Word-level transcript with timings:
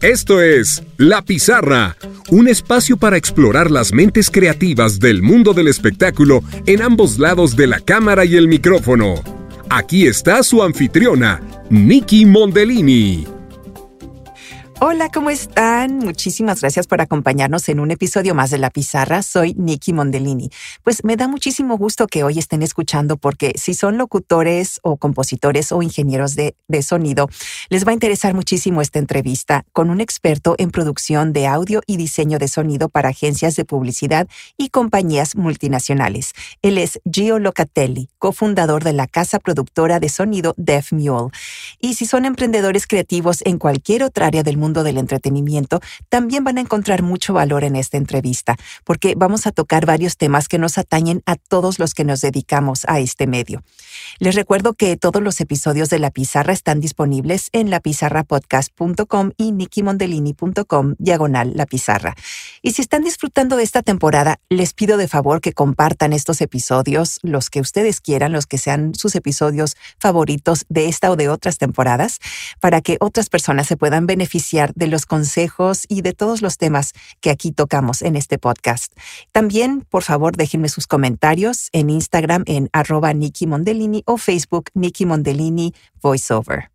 Esto 0.00 0.40
es 0.40 0.82
La 0.96 1.22
Pizarra, 1.22 1.96
un 2.30 2.48
espacio 2.48 2.96
para 2.96 3.16
explorar 3.16 3.70
las 3.70 3.92
mentes 3.92 4.30
creativas 4.30 4.98
del 4.98 5.22
mundo 5.22 5.52
del 5.52 5.68
espectáculo 5.68 6.42
en 6.66 6.82
ambos 6.82 7.18
lados 7.18 7.54
de 7.54 7.68
la 7.68 7.78
cámara 7.78 8.24
y 8.24 8.36
el 8.36 8.48
micrófono. 8.48 9.14
Aquí 9.70 10.06
está 10.06 10.42
su 10.42 10.62
anfitriona, 10.62 11.40
Nikki 11.70 12.26
Mondellini. 12.26 13.41
Hola, 14.84 15.10
¿cómo 15.10 15.30
están? 15.30 15.98
Muchísimas 15.98 16.60
gracias 16.60 16.88
por 16.88 17.00
acompañarnos 17.00 17.68
en 17.68 17.78
un 17.78 17.92
episodio 17.92 18.34
más 18.34 18.50
de 18.50 18.58
La 18.58 18.68
Pizarra. 18.68 19.22
Soy 19.22 19.54
Nikki 19.54 19.92
Mondellini. 19.92 20.50
Pues 20.82 21.04
me 21.04 21.16
da 21.16 21.28
muchísimo 21.28 21.78
gusto 21.78 22.08
que 22.08 22.24
hoy 22.24 22.40
estén 22.40 22.62
escuchando 22.62 23.16
porque 23.16 23.52
si 23.54 23.74
son 23.74 23.96
locutores 23.96 24.80
o 24.82 24.96
compositores 24.96 25.70
o 25.70 25.82
ingenieros 25.82 26.34
de, 26.34 26.56
de, 26.66 26.82
sonido, 26.82 27.28
les 27.68 27.86
va 27.86 27.90
a 27.90 27.94
interesar 27.94 28.34
muchísimo 28.34 28.82
esta 28.82 28.98
entrevista 28.98 29.64
con 29.72 29.88
un 29.88 30.00
experto 30.00 30.56
en 30.58 30.72
producción 30.72 31.32
de 31.32 31.46
audio 31.46 31.80
y 31.86 31.96
diseño 31.96 32.40
de 32.40 32.48
sonido 32.48 32.88
para 32.88 33.10
agencias 33.10 33.54
de 33.54 33.64
publicidad 33.64 34.26
y 34.56 34.70
compañías 34.70 35.36
multinacionales. 35.36 36.32
Él 36.60 36.76
es 36.76 37.00
Gio 37.08 37.38
Locatelli, 37.38 38.08
cofundador 38.18 38.82
de 38.82 38.94
la 38.94 39.06
casa 39.06 39.38
productora 39.38 40.00
de 40.00 40.08
sonido 40.08 40.54
Def 40.56 40.90
Mule. 40.90 41.30
Y 41.78 41.94
si 41.94 42.04
son 42.04 42.24
emprendedores 42.24 42.88
creativos 42.88 43.42
en 43.44 43.58
cualquier 43.58 44.02
otra 44.02 44.26
área 44.26 44.42
del 44.42 44.56
mundo, 44.56 44.71
del 44.72 44.96
entretenimiento, 44.96 45.80
también 46.08 46.44
van 46.44 46.56
a 46.56 46.62
encontrar 46.62 47.02
mucho 47.02 47.34
valor 47.34 47.64
en 47.64 47.76
esta 47.76 47.98
entrevista, 47.98 48.56
porque 48.84 49.14
vamos 49.14 49.46
a 49.46 49.52
tocar 49.52 49.84
varios 49.84 50.16
temas 50.16 50.48
que 50.48 50.58
nos 50.58 50.78
atañen 50.78 51.22
a 51.26 51.36
todos 51.36 51.78
los 51.78 51.92
que 51.92 52.04
nos 52.04 52.22
dedicamos 52.22 52.86
a 52.88 52.98
este 52.98 53.26
medio. 53.26 53.62
Les 54.18 54.34
recuerdo 54.34 54.72
que 54.72 54.96
todos 54.96 55.22
los 55.22 55.40
episodios 55.40 55.90
de 55.90 55.98
La 55.98 56.10
Pizarra 56.10 56.54
están 56.54 56.80
disponibles 56.80 57.50
en 57.52 57.68
lapizarrapodcast.com 57.68 59.32
y 59.36 59.52
nikimondelini.com 59.52 60.94
diagonal 60.98 61.52
La 61.54 61.66
Pizarra. 61.66 62.14
Y 62.62 62.72
si 62.72 62.82
están 62.82 63.04
disfrutando 63.04 63.56
de 63.56 63.64
esta 63.64 63.82
temporada, 63.82 64.38
les 64.48 64.72
pido 64.72 64.96
de 64.96 65.08
favor 65.08 65.40
que 65.40 65.52
compartan 65.52 66.12
estos 66.12 66.40
episodios, 66.40 67.18
los 67.22 67.50
que 67.50 67.60
ustedes 67.60 68.00
quieran, 68.00 68.32
los 68.32 68.46
que 68.46 68.58
sean 68.58 68.94
sus 68.94 69.14
episodios 69.14 69.76
favoritos 69.98 70.64
de 70.68 70.88
esta 70.88 71.10
o 71.10 71.16
de 71.16 71.28
otras 71.28 71.58
temporadas, 71.58 72.20
para 72.60 72.80
que 72.80 72.96
otras 73.00 73.28
personas 73.28 73.66
se 73.66 73.76
puedan 73.76 74.06
beneficiar 74.06 74.61
de 74.74 74.86
los 74.86 75.04
consejos 75.04 75.84
y 75.88 76.02
de 76.02 76.12
todos 76.12 76.42
los 76.42 76.58
temas 76.58 76.92
que 77.20 77.30
aquí 77.30 77.50
tocamos 77.50 78.02
en 78.02 78.14
este 78.14 78.38
podcast. 78.38 78.92
También, 79.32 79.84
por 79.90 80.04
favor, 80.04 80.36
déjenme 80.36 80.68
sus 80.68 80.86
comentarios 80.86 81.68
en 81.72 81.90
Instagram 81.90 82.44
en 82.46 82.68
arroba 82.72 83.12
Nikki 83.12 83.48
Mondellini 83.48 84.04
o 84.06 84.16
Facebook 84.16 84.70
Nikki 84.74 85.06
Mondellini 85.06 85.74
Voiceover. 86.00 86.70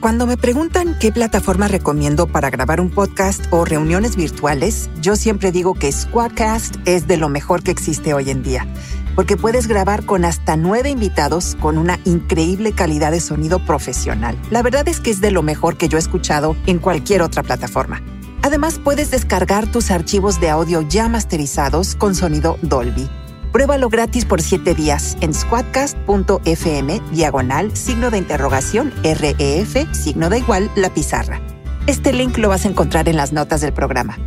Cuando 0.00 0.26
me 0.26 0.36
preguntan 0.36 0.98
qué 0.98 1.12
plataforma 1.12 1.66
recomiendo 1.66 2.26
para 2.26 2.50
grabar 2.50 2.78
un 2.78 2.90
podcast 2.90 3.46
o 3.50 3.64
reuniones 3.64 4.16
virtuales, 4.16 4.90
yo 5.00 5.16
siempre 5.16 5.50
digo 5.50 5.72
que 5.72 5.90
Squadcast 5.90 6.76
es 6.84 7.06
de 7.06 7.16
lo 7.16 7.30
mejor 7.30 7.62
que 7.62 7.70
existe 7.70 8.12
hoy 8.12 8.28
en 8.28 8.42
día 8.42 8.66
porque 9.14 9.36
puedes 9.36 9.66
grabar 9.66 10.04
con 10.04 10.24
hasta 10.24 10.56
nueve 10.56 10.90
invitados 10.90 11.56
con 11.60 11.78
una 11.78 11.98
increíble 12.04 12.72
calidad 12.72 13.12
de 13.12 13.20
sonido 13.20 13.58
profesional. 13.64 14.38
La 14.50 14.62
verdad 14.62 14.88
es 14.88 15.00
que 15.00 15.10
es 15.10 15.20
de 15.20 15.30
lo 15.30 15.42
mejor 15.42 15.76
que 15.76 15.88
yo 15.88 15.98
he 15.98 16.00
escuchado 16.00 16.56
en 16.66 16.78
cualquier 16.78 17.22
otra 17.22 17.42
plataforma. 17.42 18.02
Además, 18.42 18.78
puedes 18.82 19.10
descargar 19.10 19.66
tus 19.70 19.90
archivos 19.90 20.38
de 20.40 20.50
audio 20.50 20.82
ya 20.82 21.08
masterizados 21.08 21.94
con 21.94 22.14
sonido 22.14 22.58
Dolby. 22.60 23.08
Pruébalo 23.52 23.88
gratis 23.88 24.24
por 24.24 24.42
siete 24.42 24.74
días 24.74 25.16
en 25.20 25.32
squadcast.fm, 25.32 27.00
diagonal, 27.12 27.76
signo 27.76 28.10
de 28.10 28.18
interrogación, 28.18 28.92
REF, 29.02 29.76
signo 29.92 30.28
de 30.28 30.38
igual, 30.38 30.70
la 30.74 30.92
pizarra. 30.92 31.40
Este 31.86 32.12
link 32.12 32.36
lo 32.38 32.48
vas 32.48 32.64
a 32.64 32.68
encontrar 32.68 33.08
en 33.08 33.16
las 33.16 33.32
notas 33.32 33.60
del 33.60 33.72
programa. 33.72 34.18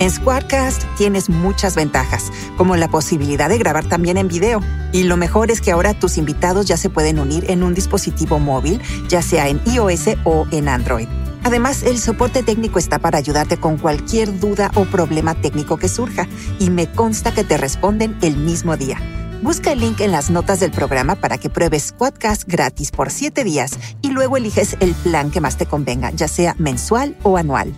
En 0.00 0.12
Squadcast 0.12 0.84
tienes 0.96 1.28
muchas 1.28 1.74
ventajas, 1.74 2.30
como 2.56 2.76
la 2.76 2.86
posibilidad 2.86 3.48
de 3.48 3.58
grabar 3.58 3.84
también 3.84 4.16
en 4.16 4.28
video. 4.28 4.60
Y 4.92 5.02
lo 5.02 5.16
mejor 5.16 5.50
es 5.50 5.60
que 5.60 5.72
ahora 5.72 5.92
tus 5.92 6.18
invitados 6.18 6.66
ya 6.66 6.76
se 6.76 6.88
pueden 6.88 7.18
unir 7.18 7.50
en 7.50 7.64
un 7.64 7.74
dispositivo 7.74 8.38
móvil, 8.38 8.80
ya 9.08 9.22
sea 9.22 9.48
en 9.48 9.60
iOS 9.66 10.10
o 10.22 10.46
en 10.52 10.68
Android. 10.68 11.08
Además, 11.42 11.82
el 11.82 11.98
soporte 11.98 12.44
técnico 12.44 12.78
está 12.78 13.00
para 13.00 13.18
ayudarte 13.18 13.56
con 13.56 13.76
cualquier 13.76 14.38
duda 14.38 14.70
o 14.76 14.84
problema 14.84 15.34
técnico 15.34 15.78
que 15.78 15.88
surja, 15.88 16.28
y 16.60 16.70
me 16.70 16.86
consta 16.86 17.34
que 17.34 17.42
te 17.42 17.56
responden 17.56 18.16
el 18.22 18.36
mismo 18.36 18.76
día. 18.76 19.00
Busca 19.42 19.72
el 19.72 19.80
link 19.80 20.00
en 20.00 20.12
las 20.12 20.30
notas 20.30 20.60
del 20.60 20.70
programa 20.70 21.16
para 21.16 21.38
que 21.38 21.50
pruebes 21.50 21.88
Squadcast 21.88 22.44
gratis 22.46 22.92
por 22.92 23.10
7 23.10 23.42
días 23.42 23.78
y 24.02 24.10
luego 24.10 24.36
eliges 24.36 24.76
el 24.78 24.94
plan 24.94 25.32
que 25.32 25.40
más 25.40 25.56
te 25.56 25.66
convenga, 25.66 26.10
ya 26.10 26.28
sea 26.28 26.54
mensual 26.58 27.16
o 27.24 27.36
anual. 27.36 27.72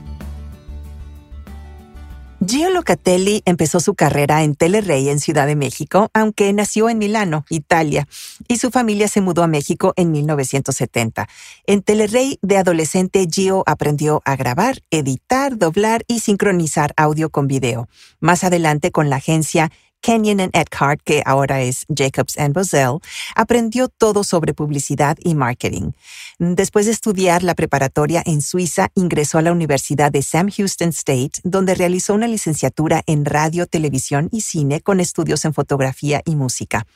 Gio 2.43 2.71
Locatelli 2.71 3.43
empezó 3.45 3.81
su 3.81 3.95
carrera 3.95 4.43
en 4.43 4.55
Telerey 4.55 5.11
en 5.11 5.21
Ciudad 5.21 5.47
de 5.47 5.57
México, 5.57 6.09
aunque 6.15 6.51
nació 6.55 6.89
en 6.89 6.97
Milano, 6.97 7.45
Italia, 7.51 8.09
y 8.49 8.57
su 8.57 8.71
familia 8.71 9.09
se 9.09 9.21
mudó 9.21 9.43
a 9.43 9.47
México 9.47 9.93
en 9.97 10.11
1970. 10.11 11.29
En 11.67 11.83
Telerey, 11.83 12.39
de 12.41 12.57
adolescente, 12.57 13.29
Gio 13.31 13.63
aprendió 13.67 14.23
a 14.25 14.37
grabar, 14.37 14.79
editar, 14.91 15.59
doblar 15.59 16.03
y 16.07 16.21
sincronizar 16.21 16.95
audio 16.97 17.29
con 17.29 17.47
video. 17.47 17.91
Más 18.21 18.43
adelante, 18.43 18.91
con 18.91 19.11
la 19.11 19.17
agencia 19.17 19.71
Kenyon 20.01 20.41
and 20.41 20.57
Eckhart, 20.57 21.01
que 21.03 21.23
ahora 21.27 21.61
es 21.63 21.85
Jacobs 21.89 22.39
and 22.39 22.55
Bozell, 22.55 23.01
aprendió 23.37 23.89
todo 23.89 24.25
sobre 24.25 24.55
publicidad 24.55 25.19
y 25.23 25.35
marketing. 25.35 25.93
Después 26.39 26.87
de 26.87 26.93
estudiar 26.93 27.43
la 27.43 27.55
preparatoria 27.55 28.23
en 28.25 28.41
Suiza, 28.41 28.89
ingresó 28.95 29.39
a 29.39 29.43
la 29.43 29.53
Universidad 29.53 30.11
de 30.11 30.23
Sam 30.23 30.51
Houston 30.51 30.89
State, 30.89 31.41
donde 31.45 31.75
realizó 31.75 32.15
una 32.15 32.29
licenciatura 32.29 33.03
en 33.07 33.25
radio, 33.25 33.67
televisión 33.67 34.29
y 34.33 34.41
cine 34.41 34.81
con 34.81 35.01
estudios 35.01 35.45
en 35.45 35.53
fotografía 35.53 36.23
y 36.25 36.35
música. 36.35 36.87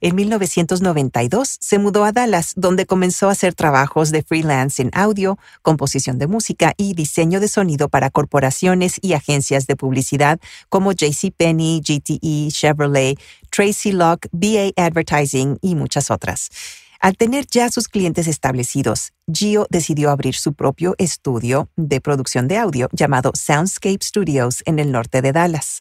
En 0.00 0.14
1992 0.14 1.58
se 1.60 1.78
mudó 1.78 2.04
a 2.04 2.12
Dallas, 2.12 2.54
donde 2.56 2.86
comenzó 2.86 3.28
a 3.28 3.32
hacer 3.32 3.54
trabajos 3.54 4.10
de 4.10 4.22
freelance 4.22 4.80
en 4.80 4.90
audio, 4.94 5.38
composición 5.62 6.18
de 6.18 6.26
música 6.26 6.72
y 6.76 6.94
diseño 6.94 7.40
de 7.40 7.48
sonido 7.48 7.88
para 7.88 8.10
corporaciones 8.10 8.98
y 9.02 9.12
agencias 9.12 9.66
de 9.66 9.76
publicidad 9.76 10.40
como 10.68 10.92
JCPenney, 10.92 11.80
GTE, 11.80 12.53
Chevrolet, 12.54 13.18
Tracy 13.50 13.92
Locke, 13.92 14.28
BA 14.32 14.70
Advertising 14.76 15.58
y 15.60 15.74
muchas 15.74 16.10
otras. 16.10 16.50
Al 17.04 17.18
tener 17.18 17.46
ya 17.46 17.70
sus 17.70 17.88
clientes 17.88 18.26
establecidos, 18.26 19.12
Gio 19.30 19.66
decidió 19.68 20.10
abrir 20.10 20.34
su 20.34 20.54
propio 20.54 20.94
estudio 20.96 21.68
de 21.76 22.00
producción 22.00 22.48
de 22.48 22.56
audio 22.56 22.88
llamado 22.92 23.32
Soundscape 23.34 23.98
Studios 24.02 24.62
en 24.64 24.78
el 24.78 24.90
norte 24.90 25.20
de 25.20 25.32
Dallas. 25.32 25.80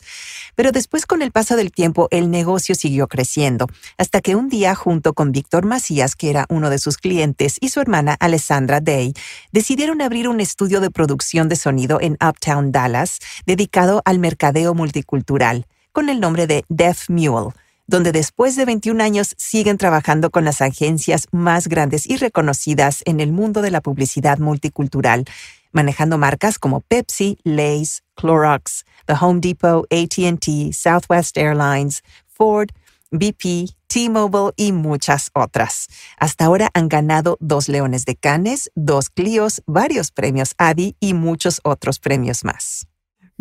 Pero 0.56 0.74
después 0.74 1.06
con 1.06 1.22
el 1.22 1.32
paso 1.32 1.56
del 1.56 1.72
tiempo 1.72 2.10
el 2.12 2.30
negocio 2.30 2.76
siguió 2.76 3.08
creciendo, 3.08 3.68
hasta 3.98 4.20
que 4.20 4.36
un 4.36 4.50
día 4.50 4.76
junto 4.76 5.14
con 5.14 5.32
Víctor 5.32 5.66
Macías, 5.66 6.18
que 6.18 6.30
era 6.30 6.46
uno 6.50 6.70
de 6.70 6.80
sus 6.80 6.98
clientes, 6.98 7.56
y 7.62 7.70
su 7.70 7.80
hermana 7.80 8.18
Alessandra 8.20 8.82
Day, 8.82 9.14
decidieron 9.54 10.02
abrir 10.02 10.28
un 10.28 10.42
estudio 10.42 10.82
de 10.82 10.92
producción 10.92 11.48
de 11.48 11.56
sonido 11.56 12.02
en 12.02 12.18
Uptown 12.22 12.74
Dallas 12.74 13.20
dedicado 13.46 14.02
al 14.04 14.20
mercadeo 14.20 14.74
multicultural, 14.74 15.68
con 15.94 16.10
el 16.10 16.20
nombre 16.20 16.46
de 16.48 16.66
Deaf 16.68 17.10
Mule 17.10 17.54
donde 17.88 18.12
después 18.12 18.56
de 18.56 18.66
21 18.66 19.04
años 19.04 19.36
siguen 19.38 19.78
trabajando 19.78 20.32
con 20.32 20.46
las 20.46 20.62
agencias 20.62 21.28
más 21.32 21.68
grandes 21.68 22.10
y 22.10 22.18
reconocidas 22.18 23.02
en 23.06 23.20
el 23.20 23.32
mundo 23.32 23.62
de 23.62 23.72
la 23.72 23.82
publicidad 23.82 24.40
multicultural, 24.40 25.26
manejando 25.72 26.18
marcas 26.18 26.60
como 26.60 26.82
Pepsi, 26.82 27.38
Lay's, 27.44 28.04
Clorox, 28.16 28.86
The 29.06 29.16
Home 29.20 29.42
Depot, 29.42 29.86
ATT, 29.92 30.74
Southwest 30.74 31.38
Airlines, 31.38 32.04
Ford, 32.26 32.70
BP, 33.12 33.70
T-Mobile 33.88 34.54
y 34.56 34.72
muchas 34.72 35.30
otras. 35.34 35.88
Hasta 36.18 36.46
ahora 36.46 36.70
han 36.74 36.90
ganado 36.90 37.38
dos 37.40 37.70
Leones 37.70 38.06
de 38.06 38.16
Cannes, 38.16 38.72
dos 38.76 39.10
Clios, 39.10 39.62
varios 39.68 40.12
premios 40.12 40.56
ADI 40.58 40.96
y 41.00 41.14
muchos 41.14 41.60
otros 41.64 42.00
premios 42.00 42.44
más. 42.44 42.88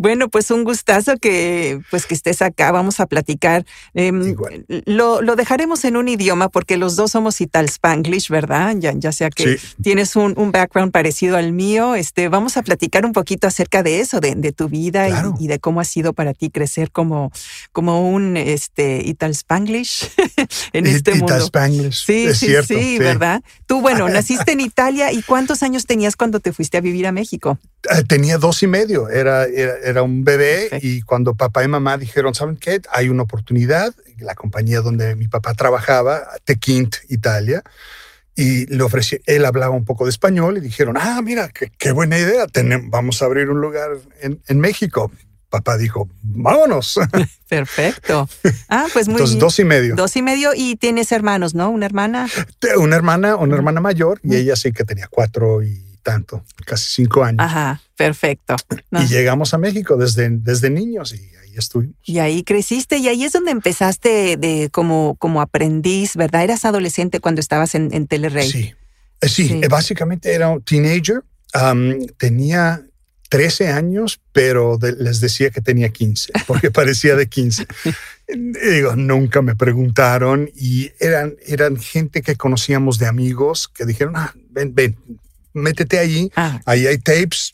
Bueno, 0.03 0.27
pues 0.27 0.51
un 0.51 0.65
gustazo 0.65 1.15
que 1.15 1.79
pues 1.89 2.05
que 2.05 2.13
estés 2.13 2.41
acá. 2.41 2.73
Vamos 2.73 2.99
a 2.99 3.05
platicar. 3.05 3.65
Em, 3.93 4.35
lo, 4.85 5.21
lo, 5.21 5.37
dejaremos 5.37 5.85
en 5.85 5.95
un 5.95 6.09
idioma 6.09 6.49
porque 6.49 6.75
los 6.75 6.97
dos 6.97 7.11
somos 7.11 7.39
Ital 7.39 7.67
Spanglish, 7.67 8.27
¿verdad? 8.27 8.75
Ya, 8.77 8.91
ya 8.93 9.13
sea 9.13 9.29
que 9.29 9.57
tienes 9.81 10.17
un, 10.17 10.33
un, 10.37 10.51
background 10.51 10.91
parecido 10.91 11.37
al 11.37 11.53
mío. 11.53 11.95
Este, 11.95 12.27
vamos 12.27 12.57
a 12.57 12.63
platicar 12.63 13.05
un 13.05 13.13
poquito 13.13 13.47
acerca 13.47 13.81
de 13.81 14.01
eso, 14.01 14.19
de, 14.19 14.35
de 14.35 14.51
tu 14.51 14.67
vida 14.67 15.07
y, 15.39 15.47
de 15.47 15.59
cómo 15.59 15.79
ha 15.79 15.85
sido 15.85 16.11
para 16.11 16.33
ti 16.33 16.49
crecer 16.49 16.91
como, 16.91 17.31
como 17.71 18.11
un 18.11 18.35
este, 18.35 19.03
Ital 19.05 19.31
Spanglish 19.31 20.11
en 20.73 20.85
este 20.85 21.11
Ital 21.11 21.19
mundo. 21.19 21.45
Spanglish. 21.45 22.05
Sí, 22.05 22.25
es 22.25 22.39
sí, 22.39 22.47
cierto, 22.47 22.73
sí, 22.73 22.99
¿verdad? 22.99 23.41
Tú, 23.67 23.79
bueno, 23.79 24.09
naciste 24.09 24.51
en 24.51 24.59
Italia 24.59 25.13
y 25.13 25.21
¿cuántos 25.21 25.63
años 25.63 25.85
tenías 25.85 26.17
cuando 26.17 26.41
te 26.41 26.51
fuiste 26.51 26.75
a 26.75 26.81
vivir 26.81 27.07
a 27.07 27.13
México? 27.13 27.57
Eh, 27.89 28.03
tenía 28.07 28.37
dos 28.37 28.63
y 28.63 28.67
medio. 28.67 29.09
era, 29.09 29.45
era 29.45 29.73
era 29.83 30.03
un 30.03 30.23
bebé 30.23 30.69
y 30.81 31.01
cuando 31.01 31.35
papá 31.35 31.63
y 31.63 31.67
mamá 31.67 31.97
dijeron, 31.97 32.33
¿saben 32.33 32.57
qué? 32.57 32.81
Hay 32.91 33.09
una 33.09 33.23
oportunidad, 33.23 33.93
la 34.19 34.35
compañía 34.35 34.81
donde 34.81 35.15
mi 35.15 35.27
papá 35.27 35.53
trabajaba, 35.53 36.23
Tequint 36.45 36.95
Italia, 37.09 37.63
y 38.35 38.65
le 38.65 38.81
ofrecí, 38.83 39.19
él 39.25 39.45
hablaba 39.45 39.75
un 39.75 39.85
poco 39.85 40.05
de 40.05 40.09
español 40.09 40.57
y 40.57 40.61
dijeron, 40.61 40.95
ah, 40.97 41.21
mira, 41.21 41.49
qué, 41.49 41.91
buena 41.91 42.17
idea, 42.17 42.45
vamos 42.85 43.21
a 43.21 43.25
abrir 43.25 43.49
un 43.49 43.61
lugar 43.61 43.91
en, 44.21 44.41
en 44.47 44.59
México 44.59 45.11
papá 45.53 45.77
dijo, 45.77 46.09
vámonos. 46.23 46.99
Perfecto. 47.47 48.27
Ah, 48.69 48.87
pues 48.91 49.07
muy 49.07 49.17
Entonces, 49.17 49.37
dos 49.37 49.59
y 49.59 49.63
medio. 49.63 49.93
Dos 49.93 50.15
y 50.15 50.23
medio 50.23 50.49
y 50.55 50.77
tienes 50.77 51.11
hermanos, 51.11 51.53
¿no? 51.53 51.69
Una 51.69 51.85
hermana. 51.85 52.27
Una 52.77 52.95
hermana, 52.95 53.35
una 53.35 53.55
hermana 53.55 53.79
mayor 53.79 54.19
y 54.23 54.35
ella 54.35 54.55
sí 54.55 54.71
que 54.71 54.83
tenía 54.83 55.07
cuatro 55.07 55.61
y 55.61 55.92
tanto, 56.03 56.43
casi 56.65 56.91
cinco 56.91 57.23
años. 57.23 57.39
Ajá, 57.39 57.81
perfecto. 57.97 58.55
Y 58.91 59.07
llegamos 59.07 59.53
a 59.53 59.57
México 59.57 59.97
desde, 59.97 60.29
desde 60.29 60.69
niños 60.69 61.13
y 61.13 61.35
ahí 61.37 61.55
estuvimos. 61.55 61.95
Y 62.03 62.19
ahí 62.19 62.43
creciste 62.43 62.97
y 62.97 63.07
ahí 63.07 63.23
es 63.23 63.31
donde 63.31 63.51
empezaste 63.51 64.37
de 64.37 64.69
como, 64.71 65.15
como 65.15 65.41
aprendiz, 65.41 66.15
¿verdad? 66.15 66.43
Eras 66.43 66.65
adolescente 66.65 67.19
cuando 67.19 67.41
estabas 67.41 67.73
en, 67.73 67.93
en 67.93 68.07
Telerrey. 68.07 68.51
Sí, 68.51 68.73
eh, 69.21 69.29
sí, 69.29 69.61
básicamente 69.69 70.33
era 70.33 70.49
un 70.49 70.61
teenager. 70.61 71.23
tenía 72.17 72.83
13 73.29 73.69
años, 73.69 74.21
pero 74.31 74.77
les 74.99 75.19
decía 75.19 75.49
que 75.49 75.59
tenía 75.59 75.89
15, 75.89 76.33
porque 76.45 76.69
parecía 76.71 77.15
de 77.15 77.27
15. 77.27 77.65
digo, 78.27 78.95
nunca 78.95 79.41
me 79.41 79.55
preguntaron 79.55 80.51
y 80.55 80.91
eran, 80.99 81.35
eran 81.45 81.77
gente 81.77 82.21
que 82.21 82.35
conocíamos 82.35 82.99
de 82.99 83.07
amigos 83.07 83.69
que 83.69 83.85
dijeron, 83.85 84.13
ah, 84.17 84.35
ven, 84.51 84.75
ven, 84.75 84.97
métete 85.53 85.99
allí, 85.99 86.31
ah. 86.35 86.59
ahí 86.65 86.87
hay 86.87 86.97
tapes, 86.97 87.53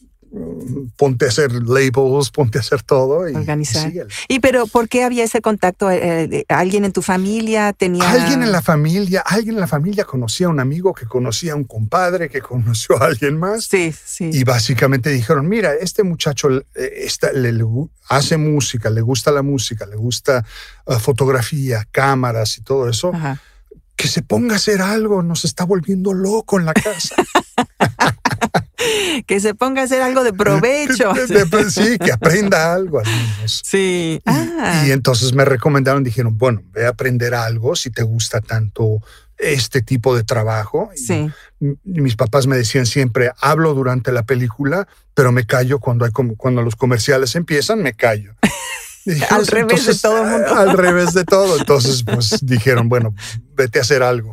ponte 0.96 1.25
a 1.25 1.30
hacer 1.30 1.51
labels, 1.51 2.30
ponte 2.30 2.60
a 2.60 2.62
hacer 2.62 2.84
todo. 2.84 3.28
Y, 3.28 3.36
Organizar. 3.36 3.92
Y, 4.28 4.40
pero, 4.40 4.68
¿por 4.68 4.88
qué 4.88 5.04
había 5.04 5.24
ese 5.24 5.42
contacto? 5.42 5.90
Eh, 5.90 6.46
¿Alguien 6.50 6.86
en 6.86 6.92
tu 6.92 7.01
familia 7.01 7.74
tenía...? 7.74 8.10
Alguien 8.10 8.44
en 8.44 8.51
la 8.51 8.62
familia, 8.62 9.24
alguien 9.25 9.56
en 9.56 9.62
la 9.62 9.68
familia 9.68 10.06
conocía 10.06 10.48
a 10.48 10.50
un 10.50 10.60
amigo 10.60 10.94
que 10.94 11.06
conocía 11.06 11.54
a 11.54 11.56
un 11.56 11.63
compadre 11.63 12.30
que 12.30 12.42
conoció 12.42 13.01
a 13.01 13.07
alguien 13.07 13.38
más. 13.38 13.66
Sí, 13.66 13.94
sí. 14.06 14.30
Y 14.31 14.44
básicamente 14.44 15.10
dijeron, 15.10 15.48
mira, 15.48 15.74
este 15.74 16.04
muchacho 16.04 16.50
eh, 16.75 17.07
le, 17.34 17.66
hace 18.07 18.38
música, 18.38 18.90
le 18.90 19.01
gusta 19.01 19.31
la 19.31 19.42
música, 19.42 19.86
le 19.86 19.96
gusta 19.96 20.46
uh, 20.86 20.94
fotografía, 20.96 21.88
cámaras 21.92 22.57
y 22.57 22.62
todo 22.62 22.88
eso. 22.88 23.12
Que 23.96 24.07
se 24.07 24.22
ponga 24.22 24.54
a 24.54 24.57
hacer 24.57 24.81
algo, 24.81 25.24
nos 25.24 25.44
está 25.44 25.66
volviendo 25.66 26.13
loco 26.13 26.57
en 26.57 26.66
la 26.66 26.74
casa. 26.74 27.16
que 29.27 29.39
se 29.39 29.56
ponga 29.56 29.81
a 29.81 29.85
hacer 29.85 30.01
algo 30.01 30.23
de 30.23 30.33
provecho. 30.33 31.13
sí, 31.69 31.97
que 31.97 32.11
aprenda 32.11 32.73
algo 32.73 33.00
al 33.00 33.06
menos. 33.06 33.61
Sí. 33.63 34.21
Ah. 34.25 34.83
Y, 34.85 34.91
entonces 34.91 35.33
me 35.33 35.45
recomendaron, 35.45 36.03
dijeron, 36.03 36.38
bueno, 36.38 36.61
ve 36.71 36.85
a 36.85 36.89
aprender 36.89 37.33
algo 37.33 37.75
si 37.75 37.89
te 37.89 38.03
gusta 38.03 38.41
tanto 38.41 39.01
este 39.38 39.81
tipo 39.81 40.15
de 40.15 40.23
trabajo. 40.23 40.89
Sí. 40.95 41.29
mis 41.83 42.15
papás 42.15 42.47
me 42.47 42.57
decían 42.57 42.85
siempre, 42.85 43.31
hablo 43.39 43.73
durante 43.73 44.12
la 44.12 44.23
película, 44.23 44.88
pero 45.13 45.31
me 45.31 45.45
callo 45.45 45.79
cuando, 45.79 46.05
hay, 46.05 46.12
cuando 46.12 46.62
los 46.62 46.75
comerciales 46.75 47.35
empiezan, 47.35 47.81
me 47.81 47.94
callo. 47.94 48.35
al 49.29 49.47
revés 49.47 49.85
de 49.85 49.95
todo 49.95 50.23
el 50.23 50.29
mundo. 50.29 50.56
Al 50.56 50.77
revés 50.77 51.13
de 51.13 51.23
todo. 51.23 51.57
Entonces, 51.57 52.03
pues 52.03 52.38
dijeron, 52.41 52.89
bueno, 52.89 53.13
vete 53.56 53.79
a 53.79 53.81
hacer 53.81 54.03
algo. 54.03 54.31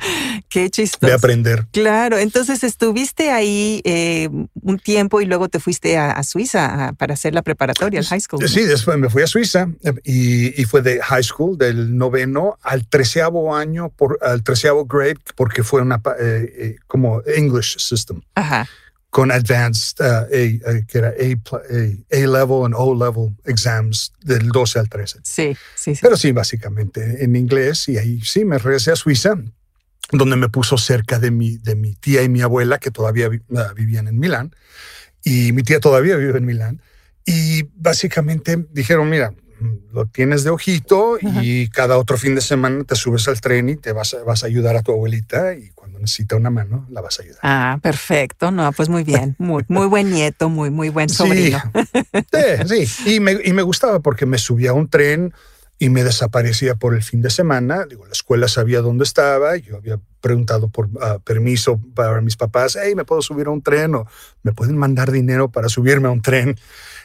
Qué 0.49 0.71
chistoso. 0.71 1.07
De 1.07 1.13
aprender. 1.13 1.67
Claro. 1.73 2.19
Entonces, 2.19 2.65
estuviste 2.65 3.31
ahí 3.31 3.81
eh, 3.85 4.29
un 4.63 4.79
tiempo 4.79 5.21
y 5.21 5.27
luego 5.27 5.49
te 5.49 5.61
fuiste 5.61 5.99
a, 5.99 6.23
Suiza 6.23 6.95
para 6.99 7.15
hacer 7.15 7.35
la 7.35 7.43
preparatoria, 7.43 8.01
el 8.01 8.07
high 8.07 8.21
school. 8.21 8.49
Sí, 8.49 8.63
después 8.63 8.99
me 8.99 9.09
fui 9.09 9.23
a 9.23 9.27
Suiza 9.27 9.69
y, 10.05 10.65
fue 10.65 10.83
de 10.83 11.01
high 11.01 11.23
school, 11.23 11.57
del 11.57 11.97
noveno 11.97 12.59
al 12.63 12.87
treceavo 12.87 13.55
año, 13.55 13.91
por, 13.91 14.19
al 14.23 14.43
treceavo 14.43 14.87
grade, 14.87 15.19
porque 15.37 15.63
fue 15.63 15.83
una 15.83 16.01
eh, 16.19 16.53
eh, 16.59 16.77
como 16.87 17.23
English 17.27 17.79
system. 17.79 18.21
Ajá 18.35 18.67
con 19.11 19.31
advanced, 19.31 20.01
uh, 20.01 20.27
a, 20.69 20.87
que 20.87 20.99
era 20.99 21.09
a, 21.09 22.17
level 22.17 22.65
and 22.65 22.75
O 22.77 22.95
level 22.95 23.37
exams 23.45 24.13
del 24.21 24.49
12 24.49 24.79
al 24.79 24.89
13. 24.89 25.21
Sí, 25.23 25.57
sí, 25.75 25.95
sí. 25.95 26.01
Pero 26.03 26.17
sí, 26.17 26.33
básicamente 26.33 27.25
en 27.25 27.37
inglés 27.37 27.89
y 27.89 27.99
ahí 27.99 28.21
sí 28.23 28.45
me 28.45 28.59
regresé 28.59 28.93
a 28.93 28.97
Suiza, 28.97 29.37
donde 30.13 30.37
me 30.37 30.49
puso 30.49 30.79
cerca 30.79 31.19
de 31.19 31.31
mi, 31.31 31.57
de 31.59 31.77
mi 31.77 31.95
tía 31.95 32.23
y 32.23 32.29
mi 32.29 32.43
abuela 32.43 32.79
que 32.79 32.91
todavía 32.91 33.29
uh, 33.29 33.75
vivían 33.75 34.09
en 34.09 34.19
Milán 34.19 34.55
y 35.25 35.53
mi 35.53 35.63
tía 35.63 35.81
todavía 35.81 36.17
vive 36.17 36.39
en 36.39 36.45
Milán. 36.45 36.83
Y 37.25 37.65
básicamente 37.75 38.67
dijeron, 38.71 39.11
mira, 39.11 39.35
lo 39.93 40.07
tienes 40.07 40.45
de 40.45 40.51
ojito 40.51 41.19
y 41.21 41.69
cada 41.69 41.99
otro 41.99 42.19
fin 42.19 42.35
de 42.35 42.41
semana 42.41 42.85
te 42.85 42.95
subes 42.95 43.27
al 43.29 43.41
tren 43.41 43.69
y 43.69 43.77
te 43.77 43.93
vas 43.93 44.15
a, 44.15 44.23
vas 44.23 44.45
a 44.45 44.47
ayudar 44.47 44.77
a 44.77 44.83
tu 44.83 44.93
abuelita 44.93 45.55
y 45.55 45.71
cuando 45.71 45.99
necesita 45.99 46.37
una 46.37 46.51
mano 46.51 46.87
la 46.91 47.01
vas 47.01 47.19
a 47.19 47.23
ayudar. 47.23 47.41
Ah, 47.43 47.79
perfecto. 47.83 48.51
No, 48.51 48.71
pues 48.73 48.89
muy 48.89 49.05
bien. 49.05 49.35
Muy, 49.47 49.65
muy 49.69 49.87
buen 49.87 50.11
nieto, 50.11 50.49
muy, 50.49 50.71
muy 50.71 50.89
buen 50.89 51.09
sobrino. 51.09 51.61
Sí, 52.67 52.87
sí. 52.87 53.15
Y, 53.15 53.21
me, 53.21 53.37
y 53.45 53.53
me 53.53 53.63
gustaba 53.63 54.01
porque 54.01 54.27
me 54.27 54.39
subía 54.39 54.71
a 54.71 54.73
un 54.75 54.89
tren 54.89 55.33
y 55.79 55.91
me 55.91 56.05
desaparecía 56.05 56.77
por 56.77 56.95
el 56.95 57.03
fin 57.03 57.21
de 57.23 57.31
semana. 57.31 57.85
Digo, 57.85 58.07
la 58.07 58.13
escuela 58.13 58.49
sabía 58.49 58.81
dónde 58.81 59.05
estaba. 59.05 59.57
Yo 59.57 59.77
había 59.77 60.01
preguntado 60.21 60.69
por 60.69 60.89
ah, 61.01 61.19
permiso 61.23 61.81
para 61.95 62.21
mis 62.21 62.37
papás. 62.37 62.79
Hey, 62.81 62.95
¿me 62.95 63.05
puedo 63.05 63.23
subir 63.23 63.47
a 63.47 63.51
un 63.51 63.63
tren? 63.63 63.95
O 63.95 64.07
¿me 64.43 64.53
pueden 64.53 64.77
mandar 64.77 65.13
dinero 65.13 65.51
para 65.51 65.69
subirme 65.69 66.09
a 66.09 66.11
un 66.11 66.23
tren? 66.23 66.57